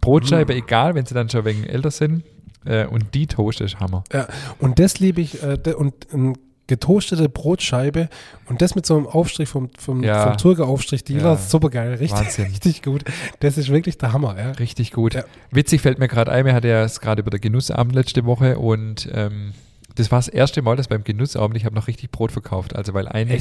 Brotscheibe, 0.00 0.54
Mm. 0.54 0.58
egal, 0.58 0.94
wenn 0.96 1.06
sie 1.06 1.14
dann 1.14 1.28
schon 1.28 1.44
wegen 1.44 1.64
älter 1.64 1.90
sind, 1.90 2.24
Äh, 2.64 2.86
und 2.86 3.12
die 3.14 3.26
Toast 3.26 3.60
ist 3.60 3.80
Hammer. 3.80 4.04
Ja, 4.12 4.28
und 4.60 4.78
das 4.78 5.00
liebe 5.00 5.20
ich. 5.20 5.42
Äh, 5.42 5.58
und 5.76 5.94
eine 6.12 6.34
getoastete 6.68 7.28
Brotscheibe 7.28 8.08
und 8.48 8.62
das 8.62 8.76
mit 8.76 8.86
so 8.86 8.96
einem 8.96 9.08
Aufstrich 9.08 9.48
vom, 9.48 9.68
vom, 9.76 10.04
Ja. 10.04 10.22
vom 10.28 10.36
Turger-Aufstrich, 10.38 11.02
die 11.02 11.14
Ja. 11.14 11.24
war 11.24 11.36
super 11.38 11.70
geil. 11.70 11.94
Richtig, 11.94 12.20
Wahnsinn. 12.20 12.44
richtig 12.46 12.82
gut. 12.82 13.02
Das 13.40 13.58
ist 13.58 13.68
wirklich 13.70 13.98
der 13.98 14.12
Hammer. 14.12 14.36
Ja. 14.38 14.50
Richtig 14.52 14.92
gut. 14.92 15.14
Ja. 15.14 15.24
Witzig 15.50 15.80
fällt 15.80 15.98
mir 15.98 16.06
gerade 16.06 16.30
ein, 16.30 16.44
wir 16.44 16.54
hatten 16.54 16.68
ja 16.68 16.84
es 16.84 17.00
gerade 17.00 17.20
über 17.22 17.30
der 17.30 17.40
Genussabend 17.40 17.96
letzte 17.96 18.24
Woche 18.26 18.56
und 18.60 19.08
ähm, 19.12 19.54
das 19.94 20.10
war 20.10 20.18
das 20.18 20.28
erste 20.28 20.62
Mal, 20.62 20.76
dass 20.76 20.88
beim 20.88 21.04
Genussabend 21.04 21.56
ich 21.56 21.64
habe 21.64 21.74
noch 21.74 21.86
richtig 21.86 22.10
Brot 22.10 22.32
verkauft. 22.32 22.76
Also 22.76 22.94
weil 22.94 23.08
eine, 23.08 23.38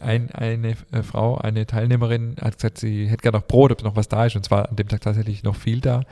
ein, 0.00 0.30
eine 0.30 0.76
äh, 0.92 1.02
Frau, 1.02 1.38
eine 1.38 1.66
Teilnehmerin 1.66 2.36
hat 2.40 2.56
gesagt, 2.56 2.78
sie 2.78 3.06
hätte 3.08 3.22
gerne 3.22 3.38
noch 3.38 3.46
Brot, 3.46 3.72
ob 3.72 3.82
noch 3.82 3.96
was 3.96 4.08
da 4.08 4.26
ist. 4.26 4.36
Und 4.36 4.44
zwar 4.44 4.68
an 4.68 4.76
dem 4.76 4.88
Tag 4.88 5.00
tatsächlich 5.00 5.42
noch 5.42 5.56
viel 5.56 5.80
da. 5.80 6.02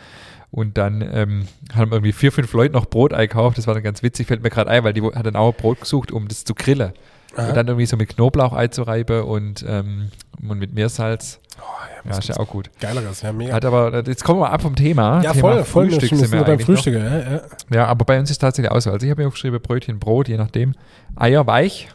Und 0.51 0.79
dann 0.79 1.03
ähm, 1.03 1.47
haben 1.75 1.93
irgendwie 1.93 2.13
vier, 2.13 2.33
fünf 2.33 2.53
Leute 2.53 2.73
noch 2.73 2.87
Brot 2.87 3.13
eingekauft. 3.13 3.59
Das 3.59 3.67
war 3.67 3.75
dann 3.75 3.83
ganz 3.83 4.03
witzig, 4.03 4.27
fällt 4.27 4.43
mir 4.43 4.51
gerade 4.51 4.71
ein, 4.71 4.85
weil 4.85 4.93
die 4.93 5.03
hat 5.03 5.27
dann 5.27 5.37
auch 5.37 5.55
Brot 5.55 5.81
gesucht, 5.81 6.11
um 6.11 6.29
das 6.29 6.45
zu 6.45 6.55
grillen. 6.55 6.93
Aha. 7.37 7.49
Und 7.49 7.57
dann 7.57 7.69
irgendwie 7.69 7.87
so 7.87 7.97
mit 7.97 8.09
Knoblauch 8.09 8.53
einzureiben 8.53 9.23
und, 9.23 9.65
ähm, 9.69 10.11
und 10.41 10.59
mit 10.59 10.73
Meersalz. 10.73 11.41
Oh, 11.61 11.63
ja, 12.05 12.11
Ja, 12.13 12.19
ist 12.19 12.29
ja 12.29 12.37
auch 12.37 12.49
gut. 12.49 12.71
Geileres, 12.81 13.23
ja, 13.23 13.33
mega. 13.33 13.53
Hat 13.53 13.65
aber, 13.65 13.93
äh, 13.95 14.03
jetzt 14.07 14.25
kommen 14.25 14.41
wir 14.41 14.51
ab 14.51 14.63
vom 14.63 14.75
Thema. 14.75 15.23
ja, 15.23 15.33
Thema 15.33 15.41
voll, 15.41 15.65
voll. 15.65 15.91
Frühstück 15.91 16.19
sind 16.19 16.33
wir 16.33 16.45
beim. 16.45 16.59
Frühstück. 16.61 16.95
Ja, 16.95 17.19
ja. 17.19 17.41
Ja, 17.73 17.87
aber 17.87 18.05
bei 18.05 18.19
uns 18.19 18.31
ist 18.31 18.39
tatsächlich 18.39 18.71
auch 18.71 18.81
so. 18.81 18.91
Also 18.91 19.05
ich 19.05 19.11
habe 19.11 19.23
mir 19.23 19.29
aufgeschrieben, 19.29 19.61
Brötchen, 19.61 19.99
Brot, 19.99 20.29
je 20.29 20.37
nachdem. 20.37 20.75
Eier 21.17 21.47
weich, 21.47 21.89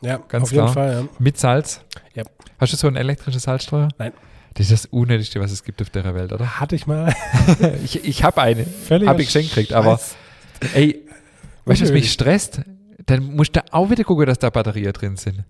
ja 0.00 0.18
Ganz 0.28 0.44
auf 0.44 0.52
jeden 0.52 0.64
klar. 0.64 0.72
Fall. 0.72 0.92
Ja. 0.92 1.08
mit 1.18 1.38
Salz. 1.38 1.82
Ja. 2.14 2.24
Hast 2.58 2.72
du 2.72 2.76
so 2.76 2.86
einen 2.86 2.96
elektrischen 2.96 3.40
Salzstreuer? 3.40 3.88
Nein. 3.98 4.12
Das 4.54 4.70
ist 4.70 4.72
das 4.72 4.86
Unnötigste, 4.86 5.40
was 5.40 5.52
es 5.52 5.62
gibt 5.62 5.80
auf 5.80 5.90
der 5.90 6.14
Welt, 6.14 6.32
oder? 6.32 6.58
Hatte 6.58 6.74
ich 6.74 6.86
mal. 6.86 7.14
ich 7.84 8.04
ich 8.04 8.24
habe 8.24 8.42
eine. 8.42 8.64
Völlig 8.64 9.08
Hab 9.08 9.18
ich 9.18 9.26
geschenkt 9.26 9.50
gekriegt, 9.50 9.72
aber 9.72 10.00
ey, 10.74 11.02
weißt 11.66 11.80
du, 11.80 11.84
was 11.84 11.92
mich 11.92 12.10
stresst? 12.12 12.62
Dann 13.06 13.34
musst 13.36 13.56
du 13.56 13.60
auch 13.70 13.90
wieder 13.90 14.04
gucken, 14.04 14.26
dass 14.26 14.38
da 14.38 14.50
Batterien 14.50 14.92
drin 14.92 15.16
sind. 15.16 15.44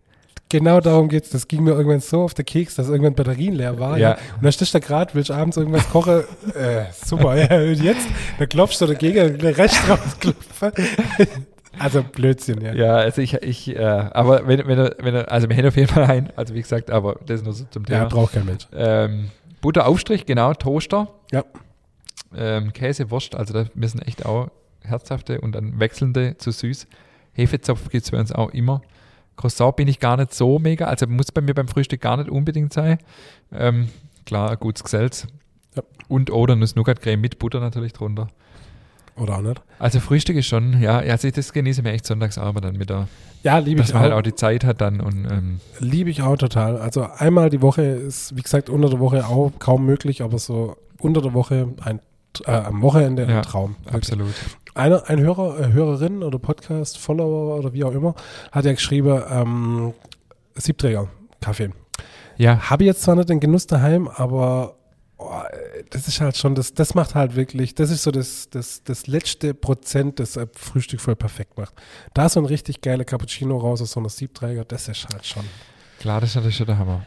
Genau 0.51 0.81
darum 0.81 1.09
geht's. 1.09 1.31
Das 1.31 1.49
ging 1.49 1.63
mir 1.63 1.71
irgendwann 1.71 2.01
so 2.01 2.23
auf 2.23 2.35
den 2.35 2.45
Keks, 2.45 2.75
dass 2.75 2.89
irgendwann 2.89 3.15
Batterien 3.15 3.55
leer 3.55 3.79
war. 3.79 3.97
Ja. 3.97 4.11
Ja. 4.11 4.19
Und 4.37 4.43
dann 4.45 4.53
stehst 4.53 4.75
du 4.75 4.79
da 4.81 4.87
gerade, 4.87 5.15
willst 5.15 5.31
abends 5.31 5.57
irgendwas 5.57 5.89
kochen. 5.89 6.25
äh, 6.55 6.85
super. 7.07 7.37
Ja. 7.37 7.57
Und 7.61 7.83
jetzt, 7.83 8.07
da 8.39 8.47
klopfst 8.47 8.81
du 8.81 8.87
dagegen, 8.87 9.41
Rest 9.41 9.81
rausklopfen. 9.89 10.73
also 11.79 12.03
Blödsinn, 12.03 12.61
ja. 12.61 12.73
Ja, 12.75 12.97
also 12.97 13.23
ich, 13.23 13.35
ich 13.35 13.75
äh, 13.77 13.81
aber 13.85 14.47
wenn, 14.47 14.67
wenn, 14.67 14.91
wenn 14.99 15.15
also 15.27 15.49
wir 15.49 15.57
hätten 15.57 15.69
auf 15.69 15.77
jeden 15.77 15.89
Fall 15.89 16.05
ein, 16.05 16.33
also 16.37 16.53
wie 16.55 16.61
gesagt, 16.63 16.91
aber 16.91 17.17
das 17.27 17.41
ist 17.41 17.45
nur 17.45 17.55
so 17.55 17.65
zum 17.71 17.85
Ja, 17.85 17.99
Thema. 18.01 18.09
braucht 18.09 18.33
kein 18.35 18.45
Mensch. 18.47 18.67
ähm, 18.75 19.31
Butteraufstrich, 19.61 20.27
genau, 20.27 20.53
Toaster. 20.55 21.09
Ja. 21.31 21.45
Ähm, 22.37 22.73
Käse, 22.73 23.11
Wurst, 23.11 23.35
also 23.35 23.53
da 23.55 23.67
müssen 23.75 24.01
echt 24.03 24.25
auch 24.27 24.49
herzhafte 24.83 25.41
und 25.41 25.53
dann 25.53 25.79
wechselnde 25.79 26.37
zu 26.39 26.51
süß. 26.51 26.87
Hefezopf 27.35 27.89
gibt 27.91 28.05
es 28.05 28.11
bei 28.11 28.19
uns 28.19 28.33
auch 28.33 28.51
immer. 28.51 28.83
Croissant 29.41 29.75
bin 29.77 29.89
ich 29.89 29.99
gar 30.01 30.17
nicht 30.19 30.35
so 30.35 30.59
mega, 30.59 30.85
also 30.87 31.07
muss 31.07 31.33
bei 31.33 31.41
mir 31.41 31.55
beim 31.55 31.67
Frühstück 31.69 32.01
gar 32.01 32.17
nicht 32.19 32.29
unbedingt 32.29 32.73
sein. 32.73 32.99
Ähm, 33.53 33.89
klar, 34.27 34.51
ein 34.51 34.59
gutes 34.59 34.85
Geselz. 34.85 35.27
Ja. 35.75 35.83
Und 36.09 36.31
oder 36.31 36.57
Nuss-Nougat-Creme 36.57 37.21
mit 37.21 37.39
Butter 37.39 37.61
natürlich 37.61 37.93
drunter. 37.93 38.29
Oder 39.17 39.37
auch 39.39 39.43
nicht. 39.43 39.61
Also 39.79 40.01
Frühstück 40.01 40.37
ist 40.37 40.47
schon, 40.47 40.81
ja, 40.81 40.99
also 40.99 41.29
ich- 41.29 41.35
das 41.35 41.53
genieße 41.53 41.81
ich 41.81 41.85
mir 41.85 41.93
echt 41.93 42.07
sonntags 42.07 42.39
aber 42.39 42.61
dann 42.61 42.77
mit 42.77 42.91
der, 42.91 43.09
Ja, 43.43 43.59
liebe 43.59 43.79
dass 43.81 43.89
ich 43.89 43.95
man 43.95 44.03
halt 44.05 44.13
auch. 44.13 44.19
auch 44.19 44.23
die 44.23 44.35
Zeit 44.35 44.65
hat 44.65 44.81
dann 44.81 45.01
und 45.01 45.25
ähm, 45.31 45.61
Liebe 45.79 46.11
ich 46.11 46.23
auch 46.23 46.37
total. 46.37 46.79
Also 46.79 47.07
einmal 47.17 47.51
die 47.51 47.63
Woche 47.63 47.83
ist, 47.83 48.37
wie 48.37 48.43
gesagt, 48.43 48.69
unter 48.71 48.89
der 48.91 48.99
Woche 49.01 49.27
auch 49.27 49.53
kaum 49.59 49.85
möglich, 49.87 50.23
aber 50.23 50.39
so 50.39 50.77
unter 50.99 51.21
der 51.23 51.33
Woche 51.35 51.69
ein 51.85 52.01
äh, 52.47 52.53
am 52.53 52.81
Wochenende 52.83 53.27
Ja, 53.29 53.39
ein 53.39 53.43
Traum. 53.43 53.75
Wirklich. 53.85 53.95
absolut. 53.95 54.35
Einer, 54.75 55.09
ein 55.09 55.21
Hörer, 55.21 55.59
äh, 55.59 55.73
Hörerin 55.73 56.23
oder 56.23 56.39
Podcast, 56.39 56.99
Follower 56.99 57.59
oder 57.59 57.73
wie 57.73 57.85
auch 57.85 57.93
immer, 57.93 58.15
hat 58.53 58.65
ja 58.65 58.73
geschrieben, 58.73 59.23
ähm, 59.31 59.95
Siebträger, 60.55 61.09
Kaffee. 61.41 61.71
Ja, 62.37 62.71
Habe 62.71 62.85
jetzt 62.85 63.03
zwar 63.03 63.17
nicht 63.17 63.29
den 63.29 63.41
Genuss 63.41 63.67
daheim, 63.67 64.09
aber 64.09 64.77
oh, 65.19 65.31
äh, 65.51 65.85
das 65.91 66.09
ist 66.09 66.21
halt 66.21 66.37
schon, 66.37 66.55
das, 66.55 66.73
das 66.73 66.95
macht 66.95 67.15
halt 67.15 67.37
wirklich, 67.37 67.75
das 67.75 67.91
ist 67.91 68.03
so 68.03 68.11
das, 68.11 68.49
das, 68.51 68.83
das 68.85 69.07
letzte 69.07 69.55
Prozent, 69.55 70.21
das 70.21 70.39
ein 70.39 70.49
Frühstück 70.55 71.01
voll 71.01 71.17
perfekt 71.17 71.59
macht. 71.59 71.75
Da 72.15 72.29
so 72.29 72.41
ein 72.41 72.47
richtig 72.47 72.81
geiler 72.81 73.05
Cappuccino 73.05 73.59
raus 73.59 73.83
aus 73.83 73.93
so 73.93 74.01
einer 74.01 74.09
Siebträger, 74.09 74.65
das 74.65 74.89
ist 74.89 75.07
halt 75.13 75.27
schon. 75.27 75.45
klar, 75.99 76.21
das 76.21 76.31
ist 76.31 76.37
natürlich 76.37 76.57
schon 76.57 76.67
der 76.67 76.79
Hammer. 76.79 77.07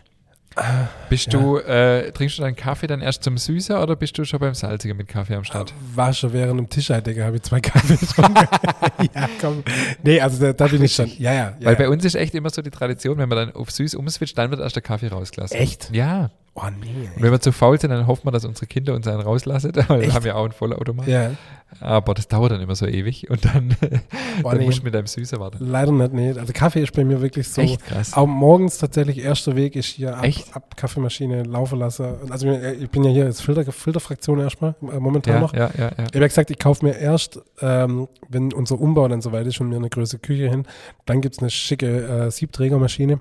Bist 1.10 1.34
ja. 1.34 1.39
du, 1.39 1.58
äh, 1.58 2.12
trinkst 2.12 2.38
du 2.38 2.43
deinen 2.43 2.56
Kaffee 2.56 2.88
dann 2.88 3.01
erst 3.01 3.24
zum 3.24 3.38
Süßer 3.38 3.82
oder 3.82 3.95
bist 3.95 4.18
du 4.18 4.26
schon 4.26 4.39
beim 4.39 4.54
Salziger 4.54 4.93
mit 4.93 5.08
Kaffee 5.08 5.36
am 5.36 5.43
Start? 5.43 5.74
War 5.95 6.14
schon 6.14 6.32
während 6.34 6.60
dem 6.60 6.70
Tischeidecker, 6.70 7.26
habe 7.26 7.38
ich 7.38 7.43
zwei 7.43 7.60
Kaffee 7.62 7.97
getrunken. 7.97 8.36
ja, 9.16 9.30
komm. 9.41 9.64
Nee, 10.04 10.22
also 10.22 10.39
da, 10.39 10.54
da 10.54 10.68
bin 10.68 10.84
ich 10.84 10.93
schon. 10.93 11.12
Ja, 11.18 11.34
ja. 11.34 11.54
ja 11.60 11.66
Weil 11.66 11.76
bei 11.76 11.84
ja. 11.84 11.89
uns 11.89 12.06
ist 12.06 12.16
echt 12.16 12.36
immer 12.36 12.49
so 12.49 12.62
die 12.62 12.72
Tradition, 12.72 13.18
wenn 13.18 13.30
man 13.30 13.38
dann 13.38 13.51
auf 13.56 13.72
süß 13.72 13.95
umswitcht, 13.95 14.38
dann 14.38 14.51
wird 14.51 14.62
erst 14.62 14.76
der 14.76 14.84
Kaffee 14.84 15.08
rausgelassen. 15.08 15.58
Echt? 15.58 15.89
Ja. 15.91 16.30
Oh 16.56 16.62
nee. 16.80 17.10
Und 17.16 17.22
wenn 17.24 17.32
wir 17.32 17.39
zu 17.41 17.51
faul 17.51 17.80
sind, 17.80 17.89
dann 17.89 18.06
hoffen 18.06 18.26
wir, 18.28 18.32
dass 18.32 18.45
unsere 18.45 18.68
Kinder 18.68 18.93
uns 18.93 19.08
einen 19.08 19.22
rauslassen, 19.22 19.72
weil 19.88 20.01
wir 20.01 20.14
haben 20.14 20.26
ja 20.26 20.36
auch 20.36 20.43
einen 20.43 20.51
Vollautomat. 20.54 21.08
Ja. 21.08 21.32
Aber 21.80 22.14
das 22.14 22.28
dauert 22.28 22.51
dann 22.51 22.62
immer 22.62 22.76
so 22.76 22.86
ewig 22.86 23.28
und 23.32 23.43
dann, 23.45 23.76
Oh, 24.43 24.49
dann 24.49 24.60
nee. 24.60 24.66
musst 24.66 24.82
du 24.82 24.84
mit 24.84 24.93
deinem 24.93 25.08
Süßer 25.08 25.39
warten. 25.39 25.58
Leider 25.66 25.91
nicht, 25.91 26.14
nee. 26.14 26.32
Also 26.38 26.54
Kaffee 26.54 26.82
ist 26.84 26.93
bei 26.93 27.04
mir 27.04 27.20
wirklich 27.22 27.47
so. 27.49 27.62
Echt 27.64 27.84
krass. 27.84 28.14
Auch 28.14 28.28
morgens 28.28 28.78
tatsächlich 28.78 29.18
erster 29.18 29.56
Weg 29.56 29.76
ist 29.76 29.88
hier 29.88 30.16
ab, 30.16 30.24
ab 30.51 30.78
Kaffeemaschine 30.78 31.41
laufen 31.41 31.80
lassen. 31.80 32.06
Also 32.30 32.51
ich 32.51 32.89
bin 32.91 33.04
ja 33.04 33.10
hier 33.10 33.26
als 33.26 33.41
Filter, 33.41 33.72
Filterfraktion 33.72 34.39
erstmal, 34.39 34.76
äh, 34.84 34.99
momentan 34.99 35.34
Ja, 35.34 35.39
noch. 35.39 35.54
ja, 35.56 35.72
ja, 35.76 35.84
ja. 35.86 35.89
Ich 35.97 36.04
habe 36.06 36.20
ja 36.20 36.28
gesagt, 36.28 36.51
ich 36.51 36.60
kaufe 36.60 36.86
mir 36.86 36.95
erst, 36.99 37.41
ähm, 37.62 38.08
wenn 38.30 38.54
unser 38.54 38.80
Umbau 38.80 39.08
dann 39.08 39.22
soweit 39.22 39.47
ist 39.47 39.60
und 39.60 39.70
mir 39.70 39.78
eine 39.78 39.89
größere 39.89 40.20
Küche 40.20 40.47
hin, 40.47 40.68
dann 41.08 41.22
gibt's 41.22 41.39
eine 41.39 41.49
schicke 41.49 42.28
äh, 42.28 42.30
Siebträgermaschine. 42.30 43.20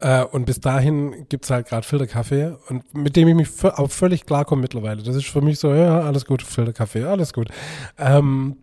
Äh, 0.00 0.24
und 0.24 0.44
bis 0.44 0.60
dahin 0.60 1.26
gibt's 1.28 1.50
halt 1.50 1.68
gerade 1.68 1.86
Filterkaffee 1.86 2.56
und 2.68 2.94
mit 2.94 3.16
dem 3.16 3.28
ich 3.28 3.34
mich 3.34 3.64
auch 3.64 3.90
völlig 3.90 4.26
klarkomme 4.26 4.62
mittlerweile. 4.62 5.02
Das 5.02 5.16
ist 5.16 5.26
für 5.26 5.40
mich 5.40 5.58
so, 5.58 5.72
ja, 5.74 6.00
alles 6.00 6.26
gut, 6.26 6.42
Filterkaffee, 6.42 7.04
alles 7.04 7.32
gut. 7.32 7.48
Ähm, 7.98 8.56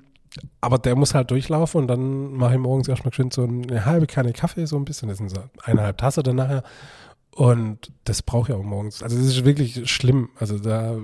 aber 0.61 0.79
der 0.79 0.95
muss 0.95 1.13
halt 1.13 1.31
durchlaufen 1.31 1.81
und 1.81 1.87
dann 1.87 2.33
mache 2.33 2.53
ich 2.53 2.59
morgens 2.59 2.87
erstmal 2.87 3.11
geschwind 3.11 3.33
so 3.33 3.43
eine 3.43 3.85
halbe 3.85 4.07
Kanne 4.07 4.33
Kaffee, 4.33 4.65
so 4.65 4.77
ein 4.77 4.85
bisschen. 4.85 5.09
Das 5.09 5.19
sind 5.19 5.29
so 5.29 5.41
eineinhalb 5.63 5.97
Tasse 5.97 6.23
dann 6.23 6.37
nachher. 6.37 6.63
Und 7.31 7.91
das 8.03 8.21
brauche 8.21 8.51
ich 8.51 8.57
auch 8.57 8.63
morgens. 8.63 9.01
Also 9.03 9.17
das 9.17 9.25
ist 9.25 9.45
wirklich 9.45 9.89
schlimm. 9.89 10.29
Also 10.39 10.59
da 10.59 10.97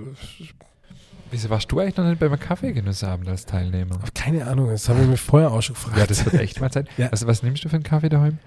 Wieso 1.30 1.48
warst 1.48 1.70
du 1.70 1.78
eigentlich 1.78 1.96
noch 1.96 2.06
nicht 2.06 2.18
beim 2.18 2.38
Kaffeegenussabend 2.38 3.28
als 3.28 3.46
Teilnehmer? 3.46 4.00
Keine 4.14 4.46
Ahnung, 4.48 4.68
das 4.68 4.88
haben 4.88 4.98
wir 4.98 5.06
mich 5.06 5.20
vorher 5.20 5.52
auch 5.52 5.62
schon 5.62 5.74
gefragt. 5.74 5.96
Ja, 5.96 6.06
das 6.06 6.24
wird 6.24 6.34
echt 6.34 6.60
mal 6.60 6.70
Zeit. 6.70 6.88
Ja. 6.96 7.08
Also, 7.10 7.26
was 7.26 7.42
nimmst 7.42 7.64
du 7.64 7.68
für 7.68 7.76
einen 7.76 7.84
Kaffee 7.84 8.08
daheim? 8.08 8.38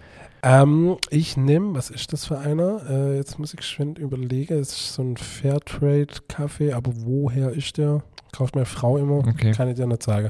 Ähm, 0.43 0.97
ich 1.09 1.37
nehme, 1.37 1.73
was 1.75 1.89
ist 1.89 2.11
das 2.13 2.25
für 2.25 2.37
einer? 2.37 2.81
Äh, 2.89 3.15
jetzt 3.17 3.39
muss 3.39 3.53
ich 3.53 3.57
geschwind 3.57 3.97
überlegen. 3.97 4.59
Es 4.59 4.69
ist 4.71 4.93
so 4.93 5.01
ein 5.01 5.17
Fairtrade-Kaffee, 5.17 6.73
aber 6.73 6.91
woher 6.95 7.51
ist 7.51 7.77
der? 7.77 8.03
Kauft 8.31 8.55
meine 8.55 8.65
Frau 8.65 8.97
immer. 8.97 9.19
Okay. 9.19 9.51
Kann 9.51 9.69
ich 9.69 9.75
dir 9.75 9.85
nicht 9.87 10.03
sagen. 10.03 10.29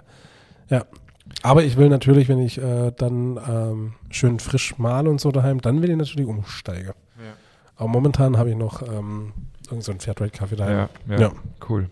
Ja. 0.69 0.85
Aber 1.41 1.63
ich 1.63 1.77
will 1.77 1.89
natürlich, 1.89 2.29
wenn 2.29 2.39
ich 2.39 2.57
äh, 2.61 2.91
dann 2.95 3.39
ähm, 3.49 3.93
schön 4.09 4.39
frisch 4.39 4.77
male 4.77 5.09
und 5.09 5.19
so 5.19 5.31
daheim, 5.31 5.61
dann 5.61 5.81
will 5.81 5.89
ich 5.89 5.97
natürlich 5.97 6.27
umsteigen. 6.27 6.91
Ja. 7.17 7.33
Aber 7.75 7.87
momentan 7.87 8.37
habe 8.37 8.51
ich 8.51 8.55
noch 8.55 8.81
ähm, 8.81 9.33
irgend 9.69 9.83
so 9.83 9.91
einen 9.91 9.99
Fairtrade-Kaffee 9.99 10.55
daheim. 10.55 10.75
Ja, 11.07 11.15
ja, 11.15 11.19
Ja. 11.21 11.31
cool. 11.69 11.89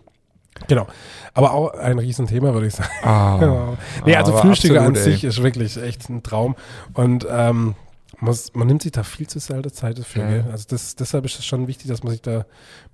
Genau. 0.68 0.86
Aber 1.34 1.52
auch 1.54 1.72
ein 1.74 1.98
Riesenthema, 1.98 2.52
würde 2.52 2.66
ich 2.68 2.74
sagen. 2.74 2.90
Ah, 3.02 3.36
Genau. 3.40 3.76
Nee, 4.04 4.14
also 4.16 4.32
Frühstücke 4.36 4.78
an 4.80 4.88
absolut, 4.88 5.06
ey. 5.06 5.12
sich 5.12 5.24
ist 5.24 5.42
wirklich 5.42 5.76
echt 5.82 6.08
ein 6.10 6.22
Traum. 6.22 6.54
Und 6.94 7.26
ähm, 7.28 7.74
muss, 8.22 8.54
man 8.54 8.66
nimmt 8.68 8.82
sich 8.82 8.92
da 8.92 9.02
viel 9.02 9.26
zu 9.26 9.38
selten 9.40 9.70
Zeit 9.72 9.98
dafür. 9.98 10.28
Ja. 10.28 10.44
Also 10.50 10.66
das, 10.70 10.94
deshalb 10.96 11.24
ist 11.24 11.38
es 11.38 11.44
schon 11.44 11.66
wichtig, 11.66 11.88
dass 11.88 12.02
man 12.02 12.12
sich 12.12 12.22
da 12.22 12.46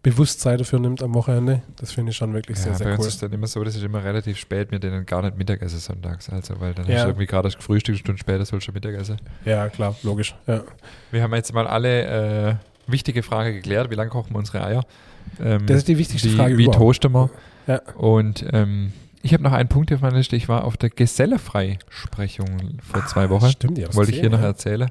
bewusst 0.03 0.41
Zeit 0.41 0.59
dafür 0.61 0.79
nimmt 0.81 1.03
am 1.03 1.14
Wochenende. 1.14 1.62
Das 1.76 1.93
finde 1.93 2.11
ich 2.11 2.16
schon 2.16 2.33
wirklich 2.35 2.57
Ja, 2.59 2.64
sehr, 2.64 2.72
bei 2.72 2.79
sehr 2.79 2.91
uns 2.93 3.01
cool. 3.01 3.07
ist 3.09 3.22
dann 3.22 3.33
immer 3.33 3.47
so, 3.47 3.62
das 3.62 3.76
ist 3.76 3.83
immer 3.85 4.03
relativ 4.03 4.39
spät, 4.39 4.70
wir 4.70 4.79
denen 4.79 5.07
gar 5.07 5.22
nicht 5.22 5.37
Mittagessen 5.37 5.79
sonntags. 5.79 6.29
Also, 6.31 6.59
weil 6.61 6.74
dann 6.74 6.87
Ja. 6.87 6.97
hast 6.97 7.03
du 7.05 7.09
irgendwie 7.11 7.26
gerade 7.26 7.49
das 7.51 7.62
Frühstück, 7.62 7.93
eine 7.95 7.99
Stunde 7.99 8.18
später 8.18 8.39
sollst 8.45 8.53
du 8.53 8.61
schon 8.72 8.74
Mittagessen. 8.74 9.18
Ja, 9.45 9.68
klar, 9.68 9.95
logisch. 10.03 10.35
Ja. 10.47 10.62
Wir 11.11 11.22
haben 11.22 11.35
jetzt 11.35 11.53
mal 11.53 11.66
alle 11.66 12.49
äh, 12.51 12.55
wichtige 12.87 13.22
Frage 13.22 13.53
geklärt. 13.53 13.91
Wie 13.91 13.95
lange 13.97 14.11
kochen 14.11 14.33
wir 14.35 14.39
unsere 14.39 14.64
Eier? 14.64 14.85
Ähm, 15.41 15.66
Das 15.66 15.76
ist 15.79 15.89
die 15.89 15.99
wichtigste 15.99 16.31
wie, 16.31 16.37
Frage 16.37 16.57
Wie 16.57 16.64
überhaupt. 16.64 16.79
toasten 16.83 17.12
wir? 17.12 17.31
Ja. 17.66 17.83
Und 17.97 18.45
ähm, 18.53 18.93
ich 19.23 19.33
habe 19.33 19.43
noch 19.43 19.53
einen 19.53 19.69
Punkt 19.69 19.93
auf 19.93 20.01
meiner 20.01 20.16
Liste. 20.16 20.37
Ich 20.37 20.49
war 20.49 20.64
auf 20.64 20.77
der 20.77 20.91
Gesellefreisprechung 20.91 22.79
vor 22.83 23.05
zwei 23.07 23.29
Wochen. 23.31 23.47
Ah, 23.47 23.51
Stimmt, 23.51 23.79
ja. 23.79 23.93
Wollte 23.95 24.12
ich 24.12 24.21
hier 24.21 24.31
noch 24.31 24.41
erzählen. 24.41 24.91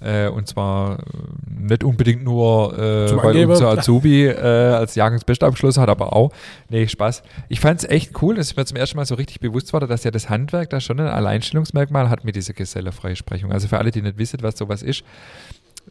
Äh, 0.00 0.28
und 0.28 0.46
zwar 0.46 0.98
äh, 0.98 1.02
nicht 1.48 1.82
unbedingt 1.82 2.22
nur, 2.22 2.78
äh, 2.78 3.16
weil 3.16 3.46
unser 3.46 3.68
Azubi 3.78 4.26
äh, 4.26 4.36
als 4.38 4.94
Jahrgangsbestabschluss 4.94 5.78
hat, 5.78 5.88
aber 5.88 6.12
auch. 6.12 6.32
Nee, 6.68 6.86
Spaß. 6.86 7.22
Ich 7.48 7.60
fand 7.60 7.80
es 7.80 7.88
echt 7.88 8.22
cool, 8.22 8.36
dass 8.36 8.54
mir 8.54 8.64
zum 8.64 8.76
ersten 8.76 8.96
Mal 8.96 9.06
so 9.06 9.16
richtig 9.16 9.40
bewusst 9.40 9.72
wurde, 9.72 9.86
dass 9.86 10.04
ja 10.04 10.10
das 10.10 10.28
Handwerk 10.28 10.70
da 10.70 10.80
schon 10.80 11.00
ein 11.00 11.08
Alleinstellungsmerkmal 11.08 12.10
hat 12.10 12.24
mit 12.24 12.36
dieser 12.36 12.52
Gesellefreisprechung. 12.52 13.50
Also 13.50 13.68
für 13.68 13.78
alle, 13.78 13.90
die 13.90 14.02
nicht 14.02 14.18
wissen, 14.18 14.42
was 14.42 14.56
sowas 14.56 14.82
ist, 14.82 15.04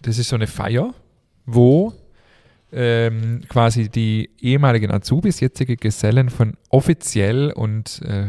das 0.02 0.18
ist 0.18 0.30
so 0.30 0.36
eine 0.36 0.48
Feier, 0.48 0.94
wo 1.46 1.94
ähm, 2.74 3.42
quasi 3.48 3.90
die 3.90 4.32
ehemaligen 4.40 4.92
Azubis, 4.92 5.40
jetzige 5.40 5.78
Gesellen 5.78 6.30
von 6.30 6.58
offiziell 6.70 7.52
und 7.52 8.02
äh, 8.04 8.28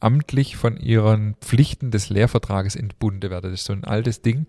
amtlich 0.00 0.56
von 0.56 0.76
ihren 0.76 1.34
Pflichten 1.40 1.90
des 1.90 2.10
Lehrvertrages 2.10 2.76
entbunden 2.76 3.30
werden. 3.30 3.50
Das 3.50 3.60
ist 3.60 3.66
so 3.66 3.72
ein 3.72 3.84
altes 3.84 4.22
Ding. 4.22 4.46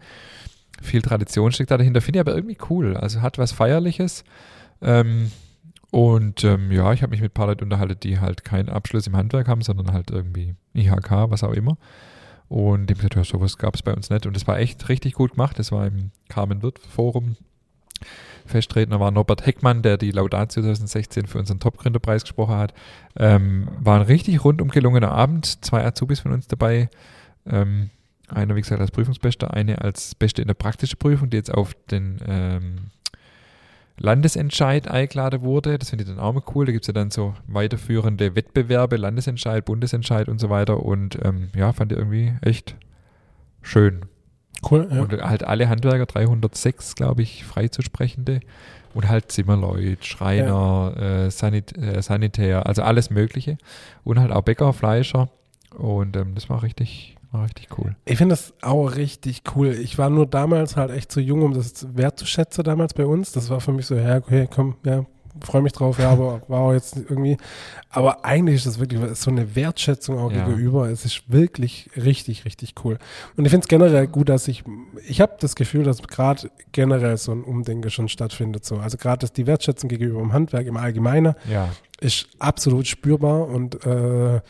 Viel 0.82 1.02
Tradition 1.02 1.52
steckt 1.52 1.72
da 1.72 1.78
dahinter. 1.78 2.02
Finde 2.02 2.20
ich 2.20 2.22
aber 2.22 2.36
irgendwie 2.36 2.58
cool. 2.70 2.98
Also 2.98 3.22
hat 3.22 3.38
was 3.38 3.52
Feierliches. 3.52 4.24
Ähm, 4.82 5.32
und 5.92 6.44
ähm, 6.44 6.72
ja, 6.72 6.92
ich 6.92 7.02
habe 7.02 7.12
mich 7.12 7.22
mit 7.22 7.32
ein 7.32 7.34
paar 7.34 7.48
Leuten 7.48 7.64
unterhalten, 7.64 7.98
die 8.02 8.20
halt 8.20 8.44
keinen 8.44 8.68
Abschluss 8.68 9.08
im 9.08 9.16
Handwerk 9.16 9.48
haben, 9.48 9.62
sondern 9.62 9.94
halt 9.94 10.12
irgendwie 10.12 10.56
IHK, 10.74 11.30
was 11.30 11.44
auch 11.44 11.54
immer. 11.54 11.78
Und 12.50 12.88
dem 12.88 12.98
gesagt, 12.98 13.16
ja, 13.16 13.24
sowas 13.24 13.58
gab 13.58 13.76
es 13.76 13.82
bei 13.82 13.94
uns 13.94 14.10
nicht. 14.10 14.26
Und 14.26 14.36
das 14.36 14.46
war 14.48 14.60
echt 14.60 14.90
richtig 14.90 15.14
gut 15.14 15.32
gemacht. 15.32 15.58
Das 15.58 15.72
war 15.72 15.88
im 15.88 16.12
Carmen 16.28 16.62
Wirt 16.62 16.80
Forum. 16.80 17.38
Festredner 18.46 19.00
war 19.00 19.12
Norbert 19.12 19.46
Heckmann, 19.46 19.82
der 19.82 19.98
die 19.98 20.12
Laudatio 20.12 20.62
2016 20.62 21.26
für 21.26 21.40
unseren 21.40 21.60
Top-Gründerpreis 21.60 22.24
gesprochen 22.24 22.56
hat. 22.56 22.74
Ähm, 23.18 23.68
war 23.80 24.00
ein 24.00 24.06
richtig 24.06 24.44
rundum 24.44 24.70
gelungener 24.70 25.12
Abend. 25.12 25.64
Zwei 25.64 25.84
Azubis 25.84 26.20
von 26.20 26.32
uns 26.32 26.48
dabei. 26.48 26.90
Ähm, 27.46 27.90
einer, 28.28 28.56
wie 28.56 28.62
gesagt, 28.62 28.82
als 28.82 28.92
Prüfungsbester, 28.92 29.54
eine 29.54 29.82
als 29.82 30.16
Beste 30.16 30.42
in 30.42 30.48
der 30.48 30.56
praktischen 30.56 30.98
Prüfung, 30.98 31.30
die 31.30 31.38
jetzt 31.38 31.54
auf 31.54 31.74
den 31.92 32.20
ähm, 32.28 32.76
Landesentscheid 33.98 34.88
eingeladen 34.88 35.42
wurde. 35.42 35.78
Das 35.78 35.90
finde 35.90 36.04
ich 36.04 36.10
dann 36.10 36.20
auch 36.20 36.34
mal 36.34 36.44
cool. 36.54 36.66
Da 36.66 36.72
gibt 36.72 36.84
es 36.84 36.88
ja 36.88 36.94
dann 36.94 37.12
so 37.12 37.34
weiterführende 37.48 38.36
Wettbewerbe, 38.36 38.98
Landesentscheid, 38.98 39.64
Bundesentscheid 39.64 40.28
und 40.28 40.40
so 40.40 40.50
weiter. 40.50 40.84
Und 40.84 41.18
ähm, 41.24 41.50
ja, 41.56 41.72
fand 41.74 41.92
ich 41.92 41.98
irgendwie 41.98 42.34
echt 42.42 42.76
schön. 43.62 44.02
Cool, 44.70 44.88
ja. 44.92 45.02
Und 45.02 45.12
halt 45.22 45.44
alle 45.44 45.70
Handwerker, 45.70 46.06
306, 46.06 46.96
glaube 46.96 47.22
ich, 47.22 47.44
freizusprechende. 47.44 48.40
Und 48.94 49.10
halt 49.10 49.32
Zimmerleut, 49.32 50.06
Schreiner, 50.06 50.94
äh, 50.98 51.30
Sanit 51.30 51.78
äh, 51.78 52.02
Sanitär, 52.02 52.66
also 52.66 52.82
alles 52.82 53.10
Mögliche. 53.10 53.58
Und 54.06 54.20
halt 54.20 54.32
auch 54.32 54.42
Bäcker, 54.42 54.72
Fleischer. 54.72 55.30
Und 55.78 56.16
ähm, 56.16 56.34
das 56.34 56.50
war 56.50 56.64
richtig, 56.64 57.18
war 57.32 57.44
richtig 57.44 57.68
cool. 57.78 57.98
Ich 58.06 58.18
finde 58.18 58.34
das 58.34 58.54
auch 58.62 58.96
richtig 58.96 59.44
cool. 59.56 59.74
Ich 59.74 59.98
war 59.98 60.10
nur 60.10 60.26
damals 60.26 60.78
halt 60.78 60.92
echt 60.92 61.12
zu 61.12 61.20
jung, 61.20 61.42
um 61.42 61.54
das 61.54 61.86
wertzuschätzen 61.94 62.64
damals 62.64 62.94
bei 62.94 63.06
uns. 63.06 63.34
Das 63.34 63.50
war 63.50 63.60
für 63.60 63.74
mich 63.74 63.86
so, 63.86 63.96
ja, 63.96 64.16
okay, 64.16 64.48
komm, 64.50 64.76
ja, 64.86 65.06
freue 65.42 65.62
mich 65.62 65.74
drauf, 65.74 66.00
ja, 66.00 66.10
aber 66.12 66.42
war 66.48 66.60
auch 66.62 66.74
jetzt 66.74 66.96
irgendwie. 66.98 67.38
Aber 67.90 68.24
eigentlich 68.26 68.56
ist 68.58 68.66
das 68.66 68.80
wirklich 68.80 69.00
so 69.18 69.32
eine 69.32 69.56
Wertschätzung 69.56 70.18
auch 70.18 70.32
Ja. 70.32 70.46
gegenüber. 70.48 70.90
Es 70.90 71.06
ist 71.06 71.24
wirklich 71.32 71.90
richtig, 71.96 72.46
richtig 72.46 72.74
cool. 72.84 72.98
Und 73.38 73.46
ich 73.46 73.52
finde 73.52 73.64
es 73.66 73.68
generell 73.68 74.08
gut, 74.08 74.30
dass 74.30 74.48
ich, 74.48 74.64
ich 75.08 75.22
habe 75.22 75.34
das 75.40 75.56
Gefühl, 75.56 75.84
dass 75.84 76.02
gerade 76.04 76.50
generell 76.72 77.18
so 77.18 77.32
ein 77.32 77.44
Umdenken 77.44 77.90
schon 77.90 78.08
stattfindet. 78.10 78.66
So. 78.66 78.78
Also 78.78 78.98
gerade, 78.98 79.20
dass 79.20 79.34
die 79.34 79.48
Wertschätzung 79.48 79.90
gegenüber 79.90 80.20
dem 80.20 80.34
Handwerk 80.34 80.68
im 80.68 80.78
Allgemeinen 80.78 81.36
Ja, 81.50 81.70
ist 82.02 82.28
absolut 82.40 82.88
spürbar 82.88 83.48
und 83.48 83.86
äh, 83.86 84.42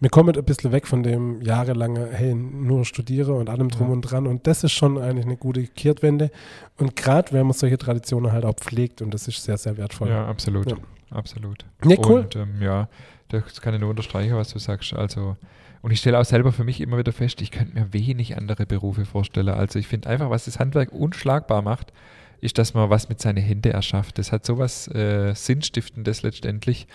wir 0.00 0.10
kommen 0.10 0.36
ein 0.36 0.44
bisschen 0.44 0.70
weg 0.72 0.86
von 0.86 1.02
dem 1.02 1.42
jahrelange, 1.42 2.08
hey, 2.12 2.34
nur 2.34 2.84
studiere 2.84 3.34
und 3.34 3.48
allem 3.50 3.68
drum 3.68 3.88
Ja. 3.88 3.92
und 3.94 4.02
dran. 4.02 4.26
Und 4.26 4.46
das 4.46 4.62
ist 4.64 4.72
schon 4.72 4.96
eigentlich 4.98 5.24
eine 5.26 5.36
gute 5.36 5.66
Kehrtwende. 5.66 6.30
Und 6.76 6.94
gerade, 6.96 7.32
wenn 7.32 7.46
man 7.46 7.52
solche 7.52 7.78
Traditionen 7.78 8.30
halt 8.32 8.44
auch 8.44 8.54
pflegt 8.54 9.02
und 9.02 9.12
das 9.12 9.26
ist 9.28 9.42
sehr, 9.42 9.58
sehr 9.58 9.76
wertvoll. 9.76 10.08
ja, 10.08 10.26
absolut. 10.26 10.70
Ja. 10.70 10.76
Absolut. 11.10 11.64
Nee, 11.84 11.98
cool. 12.06 12.20
Und 12.20 12.36
ähm, 12.36 12.60
ja, 12.60 12.86
das 13.28 13.62
kann 13.62 13.72
ich 13.74 13.80
nur 13.80 13.88
unterstreichen, 13.90 14.36
was 14.36 14.52
du 14.52 14.58
sagst. 14.58 14.92
Also, 14.92 15.36
und 15.80 15.90
ich 15.90 16.00
stelle 16.00 16.18
auch 16.18 16.24
selber 16.26 16.52
für 16.52 16.64
mich 16.64 16.82
immer 16.82 16.98
wieder 16.98 17.12
fest, 17.12 17.40
ich 17.40 17.50
könnte 17.50 17.74
mir 17.74 17.92
wenig 17.94 18.36
andere 18.36 18.66
Berufe 18.66 19.06
vorstellen. 19.06 19.48
Also 19.48 19.78
ich 19.78 19.86
finde 19.88 20.10
einfach, 20.10 20.28
was 20.28 20.44
das 20.44 20.58
Handwerk 20.58 20.92
unschlagbar 20.92 21.62
macht, 21.62 21.94
ist, 22.40 22.58
dass 22.58 22.74
man 22.74 22.90
was 22.90 23.08
mit 23.08 23.20
seinen 23.22 23.38
Händen 23.42 23.72
erschafft. 23.72 24.18
Das 24.18 24.32
hat 24.32 24.44
sowas 24.44 24.86
äh, 24.88 25.34
Sinnstiftendes 25.34 26.22
letztendlich. 26.22 26.86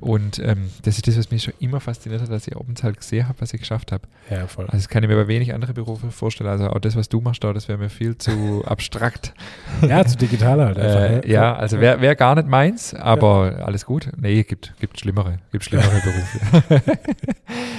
Und 0.00 0.38
ähm, 0.38 0.70
das 0.82 0.96
ist 0.96 1.06
das, 1.06 1.18
was 1.18 1.30
mich 1.30 1.42
schon 1.42 1.54
immer 1.58 1.80
fasziniert 1.80 2.20
hat, 2.20 2.30
dass 2.30 2.46
ich 2.46 2.56
abends 2.56 2.82
halt 2.82 2.98
gesehen 2.98 3.28
habe, 3.28 3.40
was 3.40 3.54
ich 3.54 3.60
geschafft 3.60 3.92
habe. 3.92 4.02
Ja, 4.30 4.46
voll. 4.46 4.66
Also 4.66 4.76
das 4.76 4.88
kann 4.88 5.02
ich 5.02 5.08
mir 5.08 5.16
bei 5.16 5.26
wenig 5.26 5.54
andere 5.54 5.72
Berufe 5.72 6.10
vorstellen. 6.10 6.50
Also 6.50 6.68
auch 6.68 6.78
das, 6.80 6.96
was 6.96 7.08
du 7.08 7.20
machst, 7.20 7.42
da, 7.42 7.52
das 7.52 7.66
wäre 7.68 7.78
mir 7.78 7.88
viel 7.88 8.16
zu 8.18 8.62
abstrakt. 8.66 9.32
Ja, 9.80 10.04
zu 10.04 10.16
digital 10.16 10.60
halt 10.60 10.78
einfach. 10.78 11.24
Äh, 11.24 11.30
ja, 11.30 11.54
also 11.54 11.80
wäre 11.80 12.00
wär 12.00 12.14
gar 12.14 12.34
nicht 12.34 12.46
meins, 12.46 12.94
aber 12.94 13.62
alles 13.64 13.86
gut. 13.86 14.10
Nee, 14.16 14.42
gibt, 14.42 14.74
gibt 14.80 15.00
schlimmere, 15.00 15.38
gibt 15.50 15.64
schlimmere 15.64 16.00
Berufe. 16.00 16.82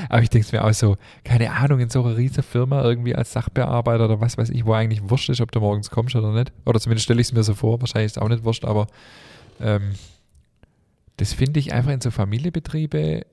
aber 0.09 0.21
ich 0.23 0.29
denke 0.29 0.47
es 0.47 0.51
mir 0.51 0.63
auch 0.63 0.73
so, 0.73 0.97
keine 1.23 1.51
Ahnung, 1.51 1.79
in 1.79 1.89
so 1.89 2.03
einer 2.03 2.17
riesen 2.17 2.41
Firma 2.41 2.83
irgendwie 2.83 3.15
als 3.15 3.31
Sachbearbeiter 3.31 4.05
oder 4.05 4.19
was 4.19 4.37
weiß 4.37 4.49
ich, 4.49 4.65
wo 4.65 4.73
eigentlich 4.73 5.07
wurscht 5.07 5.29
ist, 5.29 5.41
ob 5.41 5.51
du 5.51 5.59
morgens 5.59 5.91
kommst 5.91 6.15
oder 6.15 6.31
nicht. 6.31 6.51
Oder 6.65 6.79
zumindest 6.79 7.05
stelle 7.05 7.21
ich 7.21 7.27
es 7.27 7.33
mir 7.33 7.43
so 7.43 7.53
vor, 7.53 7.79
wahrscheinlich 7.79 8.07
ist 8.07 8.17
es 8.17 8.23
auch 8.23 8.29
nicht 8.29 8.43
wurscht, 8.43 8.65
aber 8.65 8.87
ähm, 9.61 9.91
das 11.17 11.33
finde 11.33 11.59
ich 11.59 11.73
einfach 11.73 11.91
in 11.91 12.01
so 12.01 12.11
Familienbetriebe, 12.11 13.25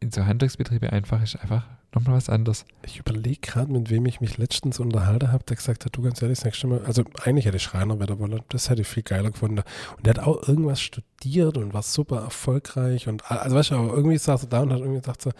in 0.00 0.10
so 0.10 0.24
Handwerksbetriebe 0.24 0.92
einfach, 0.92 1.22
ist 1.22 1.36
einfach 1.36 1.66
nochmal 1.94 2.16
was 2.16 2.28
anderes. 2.28 2.64
Ich 2.84 2.98
überlege 2.98 3.40
gerade, 3.40 3.72
mit 3.72 3.90
wem 3.90 4.06
ich 4.06 4.20
mich 4.20 4.36
letztens 4.36 4.80
unterhalten 4.80 5.32
habe, 5.32 5.44
der 5.44 5.56
gesagt 5.56 5.84
hat, 5.84 5.96
du 5.96 6.02
ganz 6.02 6.20
ehrlich, 6.22 6.38
das 6.38 6.44
nächste 6.44 6.66
Mal, 6.66 6.84
also 6.84 7.04
eigentlich 7.22 7.46
hätte 7.46 7.56
ich 7.56 7.62
Schreiner 7.62 7.98
werden 7.98 8.18
wollen, 8.18 8.40
das 8.48 8.68
hätte 8.68 8.82
ich 8.82 8.88
viel 8.88 9.02
geiler 9.02 9.30
gefunden. 9.30 9.62
Und 9.96 10.06
der 10.06 10.14
hat 10.14 10.20
auch 10.20 10.46
irgendwas 10.48 10.80
studiert 10.80 11.56
und 11.56 11.72
war 11.72 11.82
super 11.82 12.20
erfolgreich 12.20 13.08
und 13.08 13.30
also 13.30 13.56
weißt 13.56 13.70
du, 13.70 13.76
aber 13.76 13.94
irgendwie 13.94 14.18
saß 14.18 14.44
er 14.44 14.48
da 14.48 14.60
und 14.60 14.72
hat 14.72 14.80
irgendwie 14.80 15.00
gesagt 15.00 15.22
so, 15.22 15.30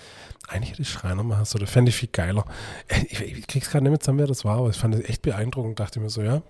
eigentlich 0.48 0.70
hätte 0.72 0.82
ich 0.82 0.90
Schreiner 0.90 1.22
machen 1.22 1.44
sollen, 1.44 1.64
das 1.64 1.72
fände 1.72 1.90
ich 1.90 1.96
viel 1.96 2.10
geiler. 2.10 2.44
Ich, 3.08 3.20
ich 3.20 3.46
krieg's 3.46 3.70
gerade 3.70 3.84
nicht 3.84 3.90
mehr 3.90 4.00
zusammen, 4.00 4.20
wer 4.20 4.26
das 4.26 4.44
war, 4.44 4.58
aber 4.58 4.70
ich 4.70 4.76
fand 4.76 4.94
das 4.94 5.02
echt 5.02 5.22
beeindruckend, 5.22 5.78
dachte 5.78 6.00
mir 6.00 6.10
so, 6.10 6.22
ja, 6.22 6.42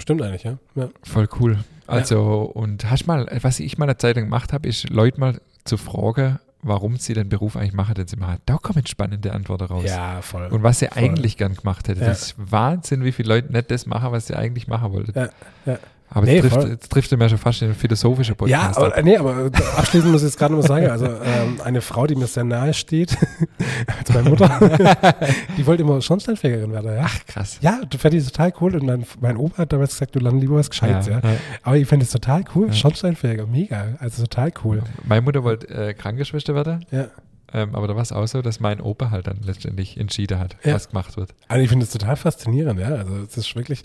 stimmt 0.00 0.22
eigentlich, 0.22 0.44
ja. 0.44 0.58
ja. 0.74 0.88
Voll 1.02 1.28
cool. 1.40 1.58
Also, 1.86 2.42
und 2.54 2.88
hast 2.90 3.06
mal, 3.06 3.26
was 3.42 3.60
ich 3.60 3.78
mal 3.78 3.86
eine 3.86 3.96
Zeit 3.96 4.16
lang 4.16 4.26
gemacht 4.26 4.52
habe, 4.52 4.68
ist 4.68 4.88
Leute 4.90 5.18
mal 5.18 5.40
zu 5.64 5.76
fragen, 5.76 6.38
warum 6.62 6.96
sie 6.96 7.14
den 7.14 7.28
Beruf 7.28 7.56
eigentlich 7.56 7.72
machen, 7.72 7.94
den 7.94 8.06
sie 8.06 8.16
machen. 8.16 8.38
Da 8.46 8.56
kommen 8.58 8.86
spannende 8.86 9.32
Antworten 9.32 9.64
raus. 9.64 9.84
Ja, 9.86 10.22
voll. 10.22 10.46
Und 10.48 10.62
was 10.62 10.80
sie 10.80 10.86
Voll. 10.86 11.02
eigentlich 11.02 11.36
gern 11.36 11.54
gemacht 11.54 11.88
hätte. 11.88 12.00
Ja. 12.00 12.08
Das 12.08 12.22
ist 12.22 12.34
Wahnsinn, 12.38 13.04
wie 13.04 13.12
viele 13.12 13.28
Leute 13.28 13.52
nicht 13.52 13.70
das 13.70 13.86
machen, 13.86 14.12
was 14.12 14.26
sie 14.26 14.34
eigentlich 14.36 14.68
machen 14.68 14.92
wollten. 14.92 15.18
Ja, 15.18 15.30
ja. 15.66 15.78
Aber 16.12 16.26
Nee, 16.26 16.36
jetzt, 16.40 16.50
trifft, 16.52 16.68
jetzt 16.68 16.90
trifft 16.90 17.12
er 17.12 17.18
mir 17.18 17.28
schon 17.28 17.38
fast 17.38 17.62
in 17.62 17.68
den 17.68 17.74
philosophischen 17.76 18.32
Ja, 18.32 18.36
Podcast 18.64 18.78
aber, 18.78 18.86
ab. 18.88 18.96
äh, 18.98 19.02
nee, 19.04 19.16
aber 19.16 19.50
abschließend 19.76 20.10
muss 20.10 20.22
ich 20.22 20.28
jetzt 20.28 20.38
gerade 20.38 20.54
noch 20.54 20.62
sagen, 20.62 20.88
also 20.90 21.06
ähm, 21.06 21.60
eine 21.62 21.80
Frau, 21.80 22.06
die 22.08 22.16
mir 22.16 22.26
sehr 22.26 22.42
nahe 22.42 22.74
steht, 22.74 23.16
als 23.98 24.12
meine 24.12 24.28
Mutter, 24.28 24.48
die 25.56 25.66
wollte 25.66 25.82
immer 25.82 26.00
Schornsteinfegerin 26.00 26.72
werden, 26.72 26.94
ja. 26.94 27.02
Ach, 27.04 27.26
krass. 27.26 27.58
Ja, 27.60 27.80
du 27.88 27.96
fändest 27.96 28.26
die 28.28 28.32
total 28.32 28.52
cool 28.60 28.74
und 28.74 28.84
mein, 28.84 29.06
mein 29.20 29.36
Opa 29.36 29.58
hat 29.58 29.72
damals 29.72 29.90
gesagt, 29.92 30.14
du 30.16 30.18
lernst 30.18 30.40
lieber 30.40 30.56
was 30.56 30.68
Gescheites, 30.70 31.06
ja. 31.06 31.20
ja. 31.20 31.30
Aber 31.62 31.76
ich 31.76 31.86
fände 31.86 32.04
es 32.04 32.10
total 32.10 32.42
cool, 32.54 32.66
Ja. 32.68 32.72
Schornsteinfeger, 32.72 33.46
mega, 33.46 33.88
also 34.00 34.22
total 34.24 34.52
cool. 34.64 34.82
Meine 35.04 35.22
Mutter 35.22 35.44
wollte 35.44 35.68
äh, 35.68 35.94
Krankenschwester 35.94 36.54
werden, 36.56 36.84
Ja. 36.90 37.06
ähm, 37.52 37.74
aber 37.74 37.86
da 37.86 37.94
war 37.94 38.02
es 38.02 38.10
auch 38.12 38.26
so, 38.26 38.42
dass 38.42 38.58
mein 38.58 38.80
Opa 38.80 39.10
halt 39.10 39.26
dann 39.28 39.38
letztendlich 39.44 39.96
entschieden 39.96 40.38
hat, 40.40 40.56
Ja. 40.64 40.74
was 40.74 40.88
gemacht 40.88 41.16
wird. 41.16 41.34
Also 41.48 41.62
ich 41.62 41.68
finde 41.68 41.84
es 41.84 41.90
total 41.92 42.16
faszinierend, 42.16 42.80
ja, 42.80 42.88
also 42.88 43.12
es 43.28 43.36
ist 43.36 43.54
wirklich, 43.54 43.82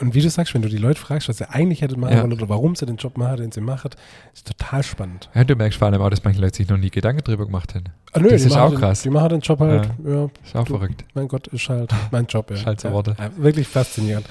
und 0.00 0.14
wie 0.14 0.20
du 0.20 0.30
sagst, 0.30 0.54
wenn 0.54 0.62
du 0.62 0.68
die 0.68 0.76
Leute 0.78 1.00
fragst, 1.00 1.28
was 1.28 1.38
sie 1.38 1.48
eigentlich 1.50 1.82
hätten 1.82 1.98
machen 2.00 2.14
Ja. 2.14 2.22
wollen 2.22 2.32
oder 2.32 2.48
warum 2.48 2.74
sie 2.76 2.86
den 2.86 2.96
Job 2.96 3.18
machen, 3.18 3.36
den 3.38 3.52
sie 3.52 3.60
machen, 3.60 3.90
ist 4.32 4.46
total 4.46 4.82
spannend. 4.82 5.28
Ja, 5.34 5.44
du 5.44 5.54
merkst 5.56 5.78
vor 5.78 5.88
allem 5.88 6.00
auch, 6.00 6.10
dass 6.10 6.22
manche 6.24 6.40
Leute 6.40 6.56
sich 6.56 6.68
noch 6.68 6.76
nie 6.78 6.90
Gedanken 6.90 7.22
drüber 7.24 7.46
gemacht 7.46 7.74
haben. 7.74 7.84
Ah, 8.12 8.20
nö, 8.20 8.28
Das 8.30 8.42
ist 8.44 8.56
auch 8.56 8.70
den, 8.70 8.78
krass. 8.78 9.02
Die 9.02 9.10
machen 9.10 9.28
den 9.30 9.40
Job 9.40 9.60
halt, 9.60 9.88
ja, 10.04 10.24
Ist 10.44 10.56
auch 10.56 10.64
Du- 10.64 10.74
verrückt. 10.78 11.04
mein 11.14 11.28
Gott, 11.28 11.46
ist 11.48 11.68
halt 11.68 11.90
mein 12.10 12.26
Job, 12.26 12.50
ja. 12.50 12.56
Ist 12.56 12.66
halt 12.66 12.80
so 12.80 12.88
ja, 12.88 12.94
Worte. 12.94 13.16
ja, 13.18 13.30
wirklich 13.36 13.66
faszinierend. 13.68 14.26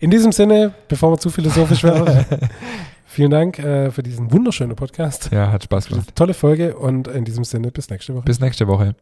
In 0.00 0.10
diesem 0.10 0.32
Sinne, 0.32 0.72
bevor 0.88 1.12
wir 1.12 1.18
zu 1.18 1.30
philosophisch 1.30 1.82
werden, 1.84 2.24
vielen 3.06 3.30
Dank 3.30 3.58
äh, 3.58 3.90
für 3.90 4.02
diesen 4.02 4.30
wunderschönen 4.32 4.76
Podcast, 4.76 5.30
Ja, 5.32 5.50
hat 5.52 5.64
Spaß 5.64 5.86
gemacht. 5.88 6.14
tolle 6.14 6.34
Folge 6.34 6.76
und 6.76 7.08
in 7.08 7.24
diesem 7.24 7.44
Sinne 7.44 7.70
bis 7.70 7.88
nächste 7.90 8.14
Woche. 8.14 8.24
Bis 8.24 8.40
nächste 8.40 8.66
Woche. 8.66 8.94